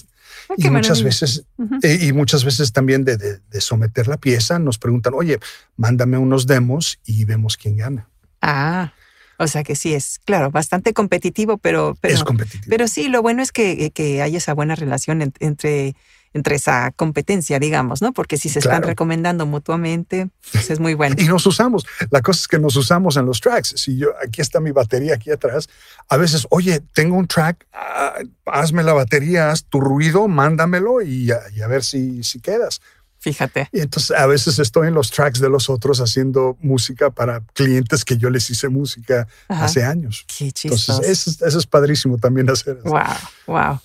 ah, 0.48 0.54
y 0.56 0.68
muchas 0.68 1.02
veces, 1.02 1.44
eh, 1.82 1.98
y 2.02 2.12
muchas 2.12 2.44
veces 2.44 2.72
también 2.72 3.04
de, 3.04 3.16
de, 3.16 3.60
someter 3.60 4.08
la 4.08 4.16
pieza, 4.16 4.58
nos 4.58 4.78
preguntan, 4.78 5.14
oye, 5.14 5.38
mándame 5.76 6.18
unos 6.18 6.48
demos 6.48 6.98
y 7.04 7.24
vemos 7.24 7.56
quién 7.56 7.76
gana. 7.76 8.08
Ah, 8.42 8.92
o 9.38 9.46
sea 9.46 9.62
que 9.62 9.74
sí 9.74 9.94
es, 9.94 10.20
claro, 10.24 10.50
bastante 10.50 10.92
competitivo, 10.92 11.58
pero, 11.58 11.96
pero, 12.00 12.14
es 12.14 12.24
competitivo. 12.24 12.66
pero 12.68 12.86
sí, 12.86 13.08
lo 13.08 13.22
bueno 13.22 13.42
es 13.42 13.52
que, 13.52 13.90
que 13.90 14.22
hay 14.22 14.36
esa 14.36 14.54
buena 14.54 14.74
relación 14.74 15.22
entre, 15.40 15.94
entre 16.34 16.56
esa 16.56 16.90
competencia, 16.92 17.58
digamos, 17.58 18.02
¿no? 18.02 18.12
Porque 18.12 18.36
si 18.36 18.48
se 18.48 18.58
están 18.58 18.82
recomendando 18.82 19.46
mutuamente, 19.46 20.28
pues 20.52 20.70
es 20.70 20.80
muy 20.80 20.94
bueno. 20.94 21.16
y 21.18 21.24
nos 21.24 21.44
usamos. 21.46 21.86
La 22.10 22.22
cosa 22.22 22.40
es 22.40 22.48
que 22.48 22.58
nos 22.58 22.76
usamos 22.76 23.16
en 23.16 23.26
los 23.26 23.40
tracks. 23.40 23.74
Si 23.76 23.96
yo, 23.96 24.10
aquí 24.24 24.40
está 24.40 24.60
mi 24.60 24.70
batería 24.70 25.14
aquí 25.14 25.30
atrás, 25.30 25.68
a 26.08 26.16
veces, 26.16 26.46
oye, 26.50 26.80
tengo 26.94 27.16
un 27.16 27.26
track, 27.26 27.66
ah, 27.72 28.18
hazme 28.46 28.82
la 28.82 28.92
batería, 28.92 29.50
haz 29.50 29.64
tu 29.64 29.80
ruido, 29.80 30.28
mándamelo 30.28 31.02
y 31.02 31.30
a, 31.30 31.40
y 31.54 31.62
a 31.62 31.66
ver 31.66 31.84
si, 31.84 32.22
si 32.22 32.40
quedas. 32.40 32.80
Fíjate. 33.22 33.68
Y 33.70 33.78
entonces 33.78 34.16
a 34.16 34.26
veces 34.26 34.58
estoy 34.58 34.88
en 34.88 34.94
los 34.94 35.12
tracks 35.12 35.38
de 35.38 35.48
los 35.48 35.70
otros 35.70 36.00
haciendo 36.00 36.56
música 36.60 37.10
para 37.10 37.40
clientes 37.54 38.04
que 38.04 38.16
yo 38.16 38.30
les 38.30 38.50
hice 38.50 38.68
música 38.68 39.28
hace 39.46 39.84
años. 39.84 40.26
Qué 40.26 40.50
chistoso. 40.50 40.94
Entonces 40.94 41.40
eso, 41.40 41.58
es 41.58 41.66
padrísimo 41.68 42.18
también 42.18 42.50
hacer. 42.50 42.80
Wow, 42.82 43.00
wow. 43.46 43.78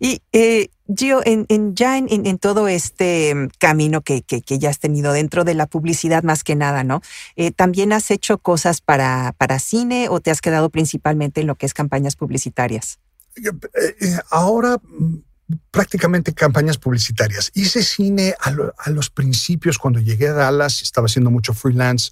Y 0.00 0.22
eh, 0.32 0.70
Gio, 0.96 1.20
en, 1.26 1.46
ya 1.74 1.98
en, 1.98 2.38
todo 2.38 2.66
este 2.66 3.34
mm, 3.34 3.48
camino 3.58 4.00
que, 4.00 4.22
que, 4.22 4.58
ya 4.58 4.70
has 4.70 4.78
tenido 4.78 5.12
dentro 5.12 5.44
de 5.44 5.52
la 5.52 5.66
publicidad 5.66 6.22
más 6.22 6.42
que 6.42 6.54
nada, 6.54 6.82
¿no? 6.82 7.02
Eh, 7.36 7.50
¿También 7.50 7.92
has 7.92 8.10
hecho 8.10 8.38
cosas 8.38 8.80
para, 8.80 9.34
para 9.36 9.58
cine 9.58 10.08
o 10.08 10.20
te 10.20 10.30
has 10.30 10.40
quedado 10.40 10.70
principalmente 10.70 11.42
en 11.42 11.46
lo 11.46 11.56
que 11.56 11.66
es 11.66 11.74
campañas 11.74 12.16
publicitarias? 12.16 13.00
Eh, 13.36 14.18
ahora 14.30 14.78
mm, 14.82 15.27
prácticamente 15.70 16.34
campañas 16.34 16.78
publicitarias. 16.78 17.50
Hice 17.54 17.82
cine 17.82 18.34
a, 18.40 18.90
los 18.90 19.10
principios, 19.10 19.78
cuando 19.78 20.00
llegué 20.00 20.28
a 20.28 20.34
Dallas, 20.34 20.82
estaba 20.82 21.06
haciendo 21.06 21.30
mucho 21.30 21.54
freelance, 21.54 22.10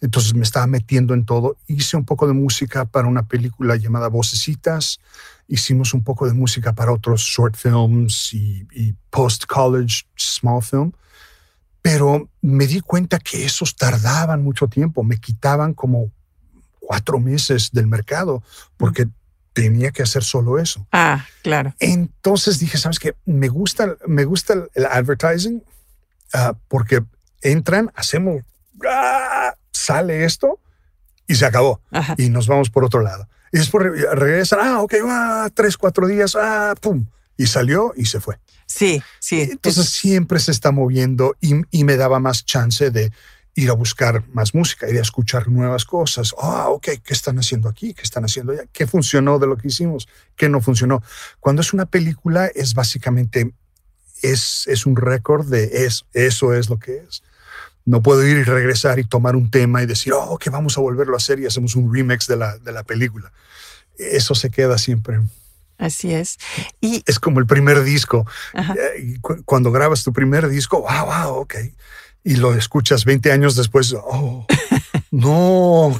entonces 0.00 0.34
me 0.34 0.42
estaba 0.42 0.66
metiendo 0.66 1.14
en 1.14 1.24
todo. 1.24 1.56
Hice 1.66 1.96
un 1.96 2.04
poco 2.04 2.26
de 2.26 2.32
música 2.32 2.84
para 2.84 3.08
una 3.08 3.26
película 3.26 3.76
llamada 3.76 4.08
Vocecitas, 4.08 5.00
hicimos 5.48 5.94
un 5.94 6.04
poco 6.04 6.26
de 6.26 6.34
música 6.34 6.74
para 6.74 6.92
otros 6.92 7.22
short 7.22 7.56
films 7.56 8.32
y, 8.32 8.66
y 8.72 8.94
post-college 9.10 10.04
small 10.16 10.62
film, 10.62 10.92
pero 11.82 12.28
me 12.42 12.66
di 12.66 12.80
cuenta 12.80 13.18
que 13.18 13.44
esos 13.44 13.76
tardaban 13.76 14.42
mucho 14.42 14.68
tiempo, 14.68 15.02
me 15.02 15.18
quitaban 15.18 15.74
como 15.74 16.12
cuatro 16.80 17.18
meses 17.18 17.70
del 17.72 17.88
mercado, 17.88 18.42
porque 18.76 19.08
tenía 19.56 19.90
que 19.90 20.02
hacer 20.02 20.22
solo 20.22 20.58
eso. 20.58 20.86
Ah, 20.92 21.24
claro. 21.42 21.74
Entonces 21.78 22.58
dije, 22.58 22.76
¿sabes 22.76 22.98
qué? 22.98 23.14
Me 23.24 23.48
gusta, 23.48 23.96
me 24.06 24.26
gusta 24.26 24.52
el 24.74 24.84
advertising 24.84 25.64
ah, 26.34 26.54
porque 26.68 27.02
entran, 27.40 27.90
hacemos, 27.94 28.42
¡ah! 28.86 29.54
sale 29.72 30.26
esto 30.26 30.60
y 31.26 31.36
se 31.36 31.46
acabó. 31.46 31.80
Y 32.18 32.28
nos 32.28 32.46
vamos 32.46 32.68
por 32.68 32.84
otro 32.84 33.00
lado. 33.00 33.30
Y 33.50 33.56
después 33.56 33.86
regresan, 34.12 34.58
ah, 34.60 34.82
ok, 34.82 34.94
ah, 35.08 35.48
tres, 35.54 35.78
cuatro 35.78 36.06
días, 36.06 36.36
ah, 36.38 36.74
pum. 36.78 37.06
Y 37.38 37.46
salió 37.46 37.94
y 37.96 38.04
se 38.04 38.20
fue. 38.20 38.38
Sí, 38.66 39.02
sí. 39.20 39.40
Entonces 39.40 39.88
siempre 39.88 40.38
se 40.38 40.50
está 40.50 40.70
moviendo 40.70 41.34
y, 41.40 41.54
y 41.70 41.84
me 41.84 41.96
daba 41.96 42.18
más 42.20 42.44
chance 42.44 42.90
de 42.90 43.10
ir 43.56 43.70
a 43.70 43.72
buscar 43.72 44.22
más 44.34 44.54
música, 44.54 44.88
ir 44.88 44.98
a 44.98 45.02
escuchar 45.02 45.48
nuevas 45.48 45.86
cosas. 45.86 46.34
Ah, 46.38 46.68
ok, 46.68 46.88
¿qué 47.02 47.14
están 47.14 47.38
haciendo 47.38 47.70
aquí? 47.70 47.94
¿Qué 47.94 48.02
están 48.02 48.22
haciendo 48.22 48.52
allá? 48.52 48.64
¿Qué 48.70 48.86
funcionó 48.86 49.38
de 49.38 49.46
lo 49.46 49.56
que 49.56 49.68
hicimos? 49.68 50.06
¿Qué 50.36 50.50
no 50.50 50.60
funcionó? 50.60 51.02
Cuando 51.40 51.62
es 51.62 51.72
una 51.72 51.86
película 51.86 52.46
es 52.54 52.74
básicamente, 52.74 53.52
es, 54.20 54.64
es 54.66 54.84
un 54.84 54.94
récord 54.94 55.46
de 55.46 55.86
eso, 55.86 56.04
eso 56.12 56.52
es 56.52 56.68
lo 56.68 56.78
que 56.78 56.98
es. 56.98 57.22
No 57.86 58.02
puedo 58.02 58.26
ir 58.26 58.36
y 58.36 58.42
regresar 58.44 58.98
y 58.98 59.04
tomar 59.04 59.36
un 59.36 59.50
tema 59.50 59.82
y 59.82 59.86
decir, 59.86 60.12
oh, 60.12 60.36
que 60.36 60.50
vamos 60.50 60.76
a 60.76 60.82
volverlo 60.82 61.14
a 61.14 61.16
hacer 61.16 61.40
y 61.40 61.46
hacemos 61.46 61.76
un 61.76 61.92
remix 61.92 62.26
de 62.26 62.36
la, 62.36 62.58
de 62.58 62.72
la 62.72 62.82
película. 62.82 63.32
Eso 63.96 64.34
se 64.34 64.50
queda 64.50 64.76
siempre. 64.76 65.20
Así 65.78 66.12
es. 66.12 66.36
Y 66.82 67.02
es 67.06 67.18
como 67.18 67.40
el 67.40 67.46
primer 67.46 67.82
disco. 67.84 68.26
Eh, 68.54 69.18
cuando 69.46 69.72
grabas 69.72 70.04
tu 70.04 70.12
primer 70.12 70.46
disco, 70.48 70.82
wow, 70.82 71.06
wow, 71.06 71.40
ok 71.40 71.54
y 72.26 72.34
lo 72.34 72.54
escuchas 72.54 73.04
20 73.04 73.30
años 73.30 73.54
después, 73.54 73.94
oh, 73.96 74.44
no, 75.12 75.96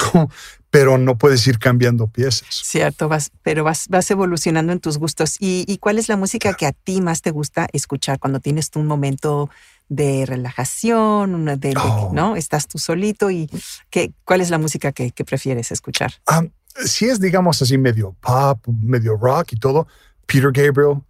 pero 0.71 0.99
no 0.99 1.17
puedes 1.17 1.47
ir 1.47 1.61
cambiando 1.61 2.09
piezas. 2.09 2.49
Cierto, 2.51 3.09
vas, 3.09 3.31
pero 3.43 3.63
vas, 3.63 3.87
vas 3.89 4.11
evolucionando 4.11 4.73
en 4.73 4.81
tus 4.81 4.99
gustos. 4.99 5.37
¿Y, 5.39 5.79
cuál 5.79 6.01
es 6.01 6.09
la 6.09 6.17
música 6.17 6.53
que 6.55 6.67
a 6.67 6.73
ti 6.73 7.01
más 7.01 7.23
te 7.23 7.31
gusta 7.31 7.69
escuchar 7.73 8.19
cuando 8.19 8.41
tienes 8.41 8.71
un 8.75 8.89
momento 8.89 9.51
de 9.89 10.27
relajación, 10.27 11.61
de, 11.61 11.75
oh. 11.77 12.11
¿no? 12.13 12.35
Estás 12.35 12.67
tú 12.67 12.79
solito 12.79 13.31
y 13.31 13.49
¿qué, 13.89 14.13
¿cuál 14.25 14.41
es 14.41 14.51
la 14.51 14.59
música 14.59 14.91
que, 14.91 15.13
prefieres 15.25 15.71
escuchar? 15.71 16.15
Ah, 16.27 16.43
si 16.85 17.05
es, 17.05 17.21
digamos 17.21 17.63
así, 17.63 17.79
medio 17.79 18.17
pop, 18.21 18.67
medio 18.83 19.17
rock 19.17 19.53
y 19.53 19.57
todo, 19.57 19.87
Peter 20.27 20.51
Gabriel, 20.51 21.03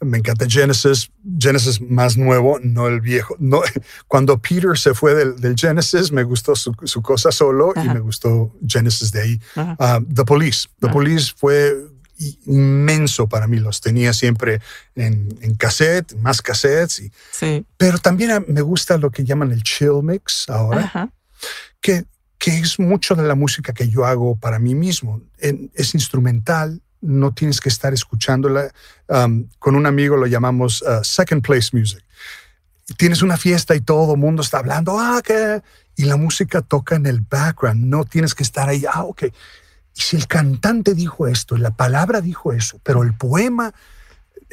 me 0.00 0.18
encanta 0.18 0.46
Genesis, 0.48 1.10
Genesis 1.38 1.80
más 1.80 2.16
nuevo, 2.16 2.58
no 2.62 2.86
el 2.88 3.00
viejo. 3.00 3.36
No, 3.38 3.62
cuando 4.08 4.38
Peter 4.38 4.76
se 4.76 4.94
fue 4.94 5.14
del, 5.14 5.54
Genesis, 5.56 6.12
me 6.12 6.22
gustó 6.22 6.54
su, 6.56 6.72
cosa 7.02 7.32
solo 7.32 7.72
y 7.76 7.88
me 7.88 8.00
gustó 8.00 8.54
Genesis 8.66 9.12
de 9.12 9.22
ahí. 9.22 9.40
Ah, 9.56 10.00
The 10.12 10.24
Police. 10.24 10.68
The 10.80 10.88
Police 10.88 11.32
fue 11.36 11.74
inmenso 12.46 13.28
para 13.28 13.46
mí. 13.46 13.58
Los 13.58 13.80
tenía 13.80 14.12
siempre 14.12 14.60
en, 14.94 15.28
en 15.40 15.54
cassette, 15.54 16.14
más 16.16 16.42
cassettes. 16.42 17.00
Y, 17.00 17.12
sí. 17.32 17.66
Pero 17.76 17.98
también 17.98 18.44
me 18.48 18.60
gusta 18.60 18.98
lo 18.98 19.10
que 19.10 19.24
llaman 19.24 19.52
el 19.52 19.62
chill 19.62 20.02
mix 20.02 20.48
ahora, 20.48 21.10
que, 21.80 22.04
que 22.38 22.58
es 22.58 22.78
mucho 22.78 23.14
de 23.14 23.24
la 23.24 23.34
música 23.34 23.72
que 23.72 23.88
yo 23.88 24.04
hago 24.04 24.36
para 24.36 24.58
mí 24.58 24.74
mismo. 24.74 25.22
es 25.38 25.94
instrumental, 25.94 26.82
no 27.04 27.32
tienes 27.32 27.60
que 27.60 27.68
estar 27.68 27.92
escuchándola. 27.92 28.72
Um, 29.08 29.48
con 29.58 29.76
un 29.76 29.86
amigo 29.86 30.16
lo 30.16 30.26
llamamos 30.26 30.82
uh, 30.82 31.02
second 31.04 31.42
place 31.42 31.70
music. 31.72 32.02
Tienes 32.96 33.22
una 33.22 33.36
fiesta 33.36 33.74
y 33.74 33.80
todo 33.80 34.14
el 34.14 34.20
mundo 34.20 34.42
está 34.42 34.58
hablando, 34.58 34.98
ah, 34.98 35.20
que 35.24 35.62
y 35.96 36.04
la 36.04 36.16
música 36.16 36.60
toca 36.60 36.96
en 36.96 37.06
el 37.06 37.20
background, 37.20 37.84
no 37.84 38.04
tienes 38.04 38.34
que 38.34 38.42
estar 38.42 38.68
ahí, 38.68 38.84
ah, 38.92 39.04
ok. 39.04 39.24
Y 39.96 40.00
si 40.00 40.16
el 40.16 40.26
cantante 40.26 40.94
dijo 40.94 41.28
esto, 41.28 41.56
la 41.56 41.70
palabra 41.70 42.20
dijo 42.20 42.52
eso, 42.52 42.80
pero 42.82 43.02
el 43.02 43.14
poema 43.14 43.72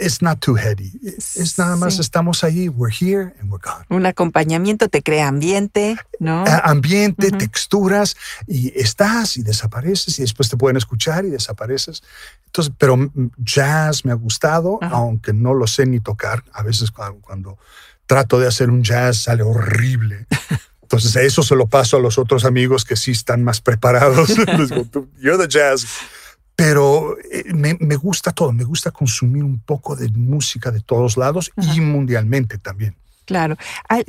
it's 0.01 0.21
not 0.21 0.39
too 0.39 0.55
heady. 0.55 0.91
Es 1.03 1.57
nada 1.57 1.75
más 1.75 1.99
estamos 1.99 2.43
ahí, 2.43 2.67
we're 2.69 2.91
here 2.91 3.33
and 3.39 3.51
we're 3.51 3.61
gone. 3.61 3.85
Un 3.89 4.05
acompañamiento 4.05 4.89
te 4.89 5.01
crea 5.01 5.27
ambiente, 5.27 5.97
¿no? 6.19 6.43
ambiente, 6.63 7.31
texturas 7.31 8.17
y 8.47 8.77
estás 8.79 9.37
y 9.37 9.43
desapareces 9.43 10.19
y 10.19 10.23
después 10.23 10.49
te 10.49 10.57
pueden 10.57 10.77
escuchar 10.77 11.25
y 11.25 11.29
desapareces. 11.29 12.03
Entonces, 12.47 12.73
pero 12.77 13.11
jazz 13.37 14.03
me 14.03 14.11
ha 14.11 14.15
gustado, 14.15 14.79
aunque 14.81 15.33
no 15.33 15.53
lo 15.53 15.67
sé 15.67 15.85
ni 15.85 15.99
tocar. 15.99 16.43
A 16.51 16.63
veces 16.63 16.91
cuando, 16.91 17.57
trato 18.05 18.39
de 18.39 18.47
hacer 18.47 18.69
un 18.69 18.83
jazz 18.83 19.23
sale 19.23 19.43
horrible. 19.43 20.25
Entonces, 20.81 21.15
eso 21.15 21.41
se 21.41 21.55
lo 21.55 21.67
paso 21.67 21.95
a 21.95 21.99
los 22.01 22.17
otros 22.17 22.43
amigos 22.43 22.83
que 22.83 22.97
sí 22.97 23.11
están 23.11 23.45
más 23.45 23.61
preparados. 23.61 24.29
You're 25.21 25.37
the 25.37 25.47
jazz 25.47 25.85
pero 26.55 27.17
eh, 27.31 27.53
me, 27.53 27.95
gusta 27.95 28.31
todo, 28.31 28.51
me 28.51 28.63
gusta 28.63 28.91
consumir 28.91 29.43
un 29.43 29.59
poco 29.59 29.95
de 29.95 30.09
música 30.09 30.71
de 30.71 30.81
todos 30.81 31.17
lados 31.17 31.51
y 31.57 31.81
mundialmente 31.81 32.57
también. 32.57 32.95
Claro. 33.25 33.55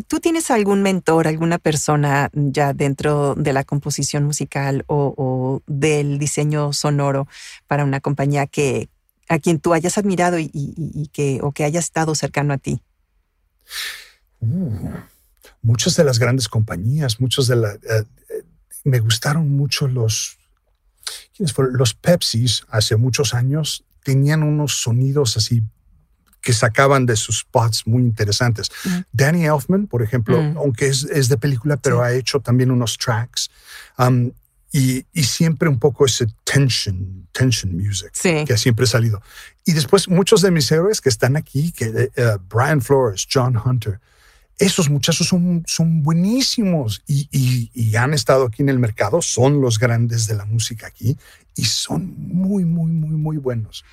¿Tú 0.08 0.20
tienes 0.20 0.50
algún 0.50 0.82
mentor, 0.82 1.28
alguna 1.28 1.58
persona 1.58 2.30
ya 2.32 2.72
dentro 2.72 3.34
de 3.36 3.52
la 3.52 3.62
composición 3.62 4.24
musical 4.24 4.84
o, 4.88 5.62
del 5.66 6.18
diseño 6.18 6.72
sonoro 6.72 7.28
para 7.68 7.84
una 7.84 8.00
compañía 8.00 8.46
que 8.46 8.88
a 9.28 9.38
quien 9.38 9.60
tú 9.60 9.74
hayas 9.74 9.96
admirado 9.96 10.38
y, 10.38 11.08
que 11.12 11.38
o 11.42 11.52
que 11.52 11.64
haya 11.64 11.78
estado 11.78 12.14
cercano 12.14 12.52
a 12.52 12.58
ti? 12.58 12.82
Uh, 14.40 14.90
muchas 15.62 15.94
de 15.96 16.04
las 16.04 16.18
grandes 16.18 16.48
compañías, 16.48 17.20
muchos 17.20 17.46
de 17.46 17.56
la, 17.56 17.72
eh, 17.74 17.80
eh, 18.28 18.42
me 18.84 18.98
gustaron 18.98 19.48
mucho 19.50 19.86
los 19.86 20.38
los 21.72 21.94
Pepsis 21.94 22.64
hace 22.68 22.96
muchos 22.96 23.34
años 23.34 23.84
tenían 24.02 24.42
unos 24.42 24.82
sonidos 24.82 25.36
así 25.36 25.62
que 26.42 26.52
sacaban 26.52 27.06
de 27.06 27.16
sus 27.16 27.38
spots 27.38 27.86
muy 27.86 28.02
interesantes. 28.02 28.68
Mm. 28.84 28.98
Danny 29.12 29.44
Elfman, 29.46 29.86
por 29.86 30.02
ejemplo, 30.02 30.42
mm. 30.42 30.56
aunque 30.56 30.88
es, 30.88 31.28
de 31.28 31.38
película, 31.38 31.76
pero 31.76 32.02
ha 32.02 32.12
hecho 32.12 32.40
también 32.40 32.72
unos 32.72 32.98
tracks. 32.98 33.48
Um, 33.96 34.32
y, 34.72 35.04
siempre 35.22 35.68
un 35.68 35.78
poco 35.78 36.06
ese 36.06 36.26
tension, 36.44 37.28
tension 37.32 37.76
music 37.76 38.10
que 38.22 38.52
ha 38.52 38.56
siempre 38.56 38.86
salido. 38.86 39.22
Y 39.64 39.72
después 39.72 40.08
muchos 40.08 40.40
de 40.42 40.50
mis 40.50 40.70
héroes 40.72 41.00
que 41.00 41.10
están 41.10 41.36
aquí, 41.36 41.72
que 41.72 41.88
uh, 41.90 42.38
Brian 42.48 42.80
Flores, 42.80 43.28
John 43.32 43.60
Hunter, 43.62 44.00
esos 44.58 44.90
muchachos 44.90 45.26
son, 45.26 45.64
son 45.66 46.02
buenísimos 46.02 47.02
y, 47.06 47.96
han 47.96 48.14
estado 48.14 48.46
aquí 48.46 48.62
en 48.62 48.68
el 48.68 48.78
mercado, 48.78 49.22
son 49.22 49.60
los 49.60 49.78
grandes 49.78 50.26
de 50.26 50.34
la 50.34 50.44
música 50.44 50.86
aquí 50.86 51.16
y 51.54 51.64
son 51.64 52.14
muy, 52.16 52.64
muy, 52.64 52.90
muy, 52.90 53.16
muy 53.16 53.36
buenos. 53.36 53.84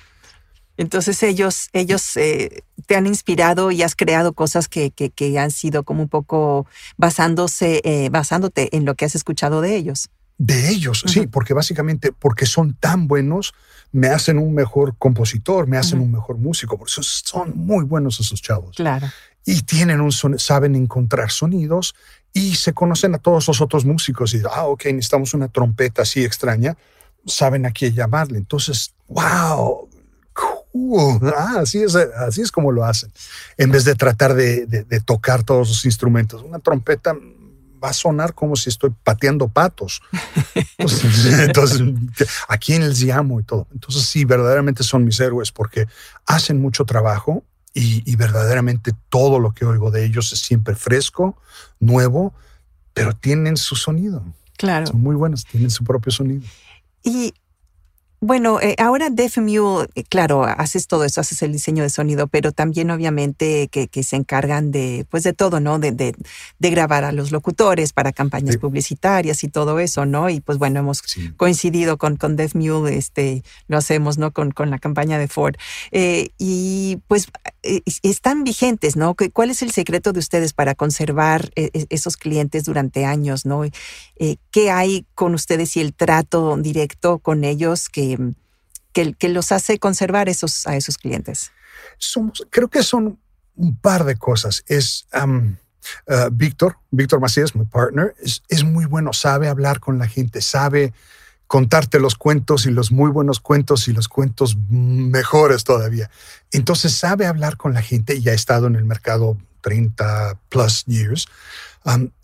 Entonces 0.76 1.22
ellos, 1.22 1.68
ellos 1.74 2.16
eh, 2.16 2.62
te 2.86 2.96
han 2.96 3.06
inspirado 3.06 3.70
y 3.70 3.82
has 3.82 3.94
creado 3.94 4.32
cosas 4.32 4.66
que, 4.68 4.90
que, 4.90 5.38
han 5.38 5.50
sido 5.50 5.82
como 5.82 6.02
un 6.02 6.08
poco 6.08 6.66
basándose, 6.96 7.82
eh, 7.84 8.08
basándote 8.10 8.74
en 8.74 8.86
lo 8.86 8.94
que 8.94 9.04
has 9.04 9.14
escuchado 9.14 9.60
de 9.60 9.76
ellos. 9.76 10.08
De 10.38 10.70
ellos, 10.70 11.04
sí, 11.06 11.26
porque 11.26 11.52
básicamente 11.52 12.12
porque 12.12 12.46
son 12.46 12.72
tan 12.74 13.08
buenos, 13.08 13.52
me 13.92 14.08
hacen 14.08 14.38
un 14.38 14.54
mejor 14.54 14.96
compositor, 14.96 15.66
me 15.66 15.76
hacen 15.76 16.00
un 16.00 16.10
mejor 16.10 16.38
músico, 16.38 16.78
por 16.78 16.88
eso 16.88 17.02
son 17.02 17.52
muy 17.54 17.84
buenos 17.84 18.18
esos 18.18 18.40
chavos. 18.40 18.76
Claro 18.76 19.06
y 19.44 19.62
tienen 19.62 20.00
un 20.00 20.12
saben 20.12 20.74
encontrar 20.74 21.30
sonidos 21.30 21.94
y 22.32 22.54
se 22.54 22.72
conocen 22.72 23.14
a 23.14 23.18
todos 23.18 23.48
los 23.48 23.60
otros 23.60 23.84
músicos 23.84 24.34
y, 24.34 24.42
ah, 24.50 24.66
ok, 24.66 24.86
necesitamos 24.86 25.34
una 25.34 25.48
trompeta 25.48 26.02
así 26.02 26.24
extraña, 26.24 26.76
saben 27.26 27.66
a 27.66 27.72
quién 27.72 27.94
llamarle. 27.94 28.38
Entonces, 28.38 28.94
wow, 29.08 29.88
cool. 30.32 31.32
Ah, 31.36 31.60
así, 31.60 31.82
es, 31.82 31.94
así 31.96 32.42
es 32.42 32.52
como 32.52 32.70
lo 32.70 32.84
hacen. 32.84 33.12
En 33.56 33.70
vez 33.70 33.84
de 33.84 33.94
tratar 33.94 34.34
de, 34.34 34.84
tocar 35.04 35.42
todos 35.42 35.68
los 35.68 35.84
instrumentos, 35.84 36.42
una 36.42 36.58
trompeta 36.58 37.16
va 37.82 37.88
a 37.88 37.94
sonar 37.94 38.34
como 38.34 38.56
si 38.56 38.68
estoy 38.68 38.90
pateando 39.02 39.48
patos. 39.48 40.02
Entonces, 40.76 41.80
¿a 42.48 42.58
quién 42.58 42.86
les 42.86 43.02
llamo 43.02 43.40
y 43.40 43.42
todo? 43.42 43.66
Entonces, 43.72 44.02
sí, 44.04 44.24
verdaderamente 44.24 44.84
son 44.84 45.04
mis 45.04 45.18
héroes 45.18 45.50
porque 45.50 45.86
hacen 46.26 46.60
mucho 46.60 46.84
trabajo 46.84 47.42
y, 47.72 48.16
verdaderamente 48.16 48.92
todo 49.08 49.38
lo 49.38 49.52
que 49.52 49.64
oigo 49.64 49.90
de 49.90 50.04
ellos 50.04 50.32
es 50.32 50.40
siempre 50.40 50.74
fresco, 50.74 51.36
nuevo, 51.78 52.34
pero 52.94 53.14
tienen 53.14 53.56
su 53.56 53.76
sonido. 53.76 54.24
Claro. 54.56 54.88
Son 54.88 55.00
muy 55.00 55.14
buenos, 55.14 55.44
tienen 55.44 55.70
su 55.70 55.84
propio 55.84 56.10
sonido. 56.10 56.42
Y 57.02 57.32
bueno, 58.22 58.60
eh, 58.60 58.76
ahora 58.78 59.08
Def 59.08 59.38
Mule, 59.38 59.88
eh, 59.94 60.04
claro, 60.04 60.44
haces 60.44 60.86
todo 60.86 61.04
eso, 61.04 61.22
haces 61.22 61.40
el 61.40 61.52
diseño 61.52 61.82
de 61.82 61.88
sonido, 61.88 62.26
pero 62.26 62.52
también 62.52 62.90
obviamente 62.90 63.68
que, 63.68 63.88
se 64.02 64.16
encargan 64.16 64.70
de, 64.70 65.06
pues 65.08 65.22
de 65.22 65.32
todo, 65.32 65.58
¿no? 65.58 65.78
De, 65.78 65.92
de, 65.92 66.70
grabar 66.70 67.04
a 67.04 67.12
los 67.12 67.32
locutores 67.32 67.94
para 67.94 68.12
campañas 68.12 68.58
publicitarias 68.58 69.42
y 69.42 69.48
todo 69.48 69.80
eso, 69.80 70.04
¿no? 70.04 70.28
Y 70.28 70.40
pues 70.40 70.58
bueno, 70.58 70.80
hemos 70.80 71.02
coincidido 71.38 71.96
con, 71.96 72.16
con 72.16 72.36
Def 72.36 72.54
Mule, 72.54 72.94
este, 72.94 73.42
lo 73.68 73.78
hacemos, 73.78 74.18
¿no? 74.18 74.32
Con, 74.32 74.50
con 74.50 74.68
la 74.68 74.78
campaña 74.78 75.18
de 75.18 75.26
Ford. 75.26 75.56
Eh, 75.90 76.28
y 76.36 76.98
pues 77.08 77.28
están 78.02 78.44
vigentes, 78.44 78.96
¿no? 78.96 79.16
¿Cuál 79.32 79.48
es 79.48 79.62
el 79.62 79.70
secreto 79.70 80.12
de 80.12 80.18
ustedes 80.18 80.52
para 80.52 80.74
conservar 80.74 81.50
esos 81.54 82.18
clientes 82.18 82.64
durante 82.64 83.06
años, 83.06 83.46
¿no? 83.46 83.62
¿Qué 84.50 84.70
hay 84.70 85.06
con 85.14 85.34
ustedes 85.34 85.76
y 85.76 85.80
el 85.80 85.94
trato 85.94 86.56
directo 86.58 87.18
con 87.18 87.44
ellos 87.44 87.88
que 87.88 88.09
que, 88.92 89.28
los 89.28 89.52
hace 89.52 89.78
conservar 89.78 90.28
esos, 90.28 90.66
a 90.66 90.76
esos 90.76 90.98
clientes? 90.98 91.52
Creo 92.50 92.68
que 92.68 92.82
son 92.82 93.18
un 93.56 93.76
par 93.76 94.04
de 94.04 94.16
cosas. 94.16 94.64
Es 94.66 95.06
uh, 95.14 96.30
Víctor, 96.32 96.76
Víctor 96.90 97.20
Macías, 97.20 97.54
mi 97.54 97.64
partner, 97.64 98.14
es, 98.48 98.64
muy 98.64 98.86
bueno, 98.86 99.12
sabe 99.12 99.48
hablar 99.48 99.80
con 99.80 99.98
la 99.98 100.06
gente, 100.06 100.40
sabe 100.40 100.92
contarte 101.46 101.98
los 101.98 102.14
cuentos 102.14 102.66
y 102.66 102.70
los 102.70 102.92
muy 102.92 103.10
buenos 103.10 103.40
cuentos 103.40 103.88
y 103.88 103.92
los 103.92 104.08
cuentos 104.08 104.56
mejores 104.68 105.64
todavía. 105.64 106.08
Entonces 106.52 106.94
sabe 106.94 107.26
hablar 107.26 107.56
con 107.56 107.74
la 107.74 107.82
gente 107.82 108.16
y 108.16 108.28
ha 108.28 108.34
estado 108.34 108.68
en 108.68 108.76
el 108.76 108.84
mercado 108.84 109.36
30 109.62 110.38
plus 110.48 110.84
years. 110.84 111.26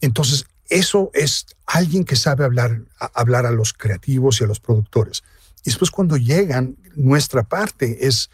Entonces 0.01 0.47
eso 0.69 1.11
es 1.13 1.47
alguien 1.67 2.05
que 2.05 2.15
sabe 2.15 2.45
hablar, 2.45 2.83
hablar 3.15 3.47
a 3.47 3.51
los 3.51 3.73
creativos 3.73 4.41
y 4.41 4.45
a 4.45 4.47
los 4.47 4.61
productores. 4.61 5.25
Y 5.67 5.71
después 5.71 5.91
cuando 5.91 6.17
llegan, 6.17 6.77
nuestra 6.95 7.43
parte 7.43 8.07
es 8.07 8.31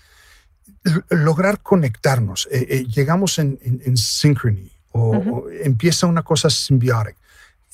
lograr 1.09 1.61
conectarnos. 1.62 2.47
Eh, 2.53 2.66
eh, 2.68 2.85
llegamos 2.85 3.38
en, 3.38 3.59
en, 3.62 3.97
synchrony 3.97 4.71
o, 4.90 5.47
empieza 5.62 6.07
una 6.07 6.23
cosa 6.23 6.51
simbiótica. 6.51 7.16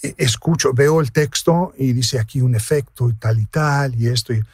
E, 0.00 0.14
escucho, 0.16 0.72
veo 0.72 1.00
el 1.00 1.10
texto 1.10 1.74
y 1.76 1.92
dice 1.92 2.20
aquí 2.20 2.40
un 2.40 2.54
efecto 2.54 3.10
y 3.10 3.14
tal 3.14 3.40
y 3.40 3.46
tal 3.46 4.00
y 4.00 4.06
esto. 4.06 4.32
Y, 4.32 4.44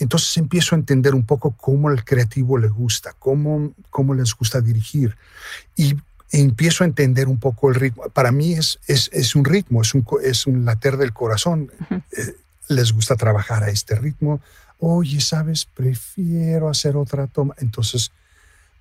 entonces 0.00 0.36
empiezo 0.36 0.74
a 0.74 0.78
entender 0.78 1.14
un 1.14 1.24
poco 1.24 1.52
cómo 1.52 1.88
el 1.92 2.04
creativo 2.04 2.58
le 2.58 2.68
gusta, 2.68 3.14
cómo, 3.16 3.74
cómo 3.90 4.12
les 4.12 4.34
gusta 4.34 4.60
dirigir. 4.60 5.16
Y 5.76 5.94
empiezo 6.32 6.82
a 6.82 6.88
entender 6.88 7.28
un 7.28 7.38
poco 7.38 7.68
el 7.68 7.76
ritmo. 7.76 8.08
Para 8.08 8.32
mí 8.32 8.54
es, 8.54 8.80
es, 8.88 9.08
es 9.12 9.36
un 9.36 9.44
ritmo, 9.44 9.82
es 9.82 9.94
un, 9.94 10.04
es 10.24 10.48
un 10.48 10.64
later 10.64 10.96
del 10.96 11.12
corazón 11.12 11.70
les 12.68 12.92
gusta 12.92 13.16
trabajar 13.16 13.64
a 13.64 13.70
este 13.70 13.94
ritmo. 13.94 14.40
Oye, 14.78 15.20
sabes, 15.20 15.64
prefiero 15.64 16.68
hacer 16.68 16.96
otra 16.96 17.26
toma. 17.26 17.54
Entonces, 17.58 18.12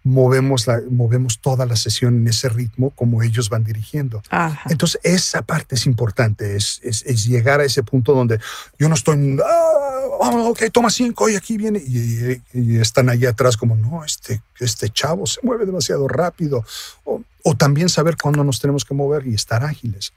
movemos, 0.03 0.67
la, 0.67 0.81
movemos 0.89 1.39
toda 1.39 1.65
la 1.65 1.75
sesión 1.75 2.15
en 2.15 2.27
ese 2.27 2.49
ritmo 2.49 2.91
como 2.91 3.23
ellos 3.23 3.49
van 3.49 3.63
dirigiendo. 3.63 4.21
Entonces, 4.69 4.99
esa 5.03 5.41
parte 5.41 5.75
es 5.75 5.85
importante, 5.85 6.55
es, 6.55 6.79
es, 6.83 7.25
llegar 7.25 7.59
a 7.59 7.65
ese 7.65 7.83
punto 7.83 8.13
donde 8.13 8.39
yo 8.79 8.87
no 8.89 8.95
estoy, 8.95 9.37
ah, 9.45 9.86
ok, 10.19 10.63
toma 10.71 10.89
cinco 10.89 11.29
y 11.29 11.35
aquí 11.35 11.57
viene, 11.57 11.79
y, 11.79 12.77
están 12.77 13.09
allá 13.09 13.29
atrás 13.29 13.57
como, 13.57 13.75
no, 13.75 14.03
este, 14.03 14.41
este 14.59 14.89
chavo 14.89 15.25
se 15.27 15.39
mueve 15.43 15.65
demasiado 15.65 16.07
rápido. 16.07 16.65
O, 17.03 17.23
también 17.57 17.87
saber 17.87 18.17
cuándo 18.17 18.43
nos 18.43 18.59
tenemos 18.59 18.83
que 18.83 18.93
mover 18.93 19.25
y 19.25 19.33
estar 19.33 19.63
ágiles. 19.63 20.11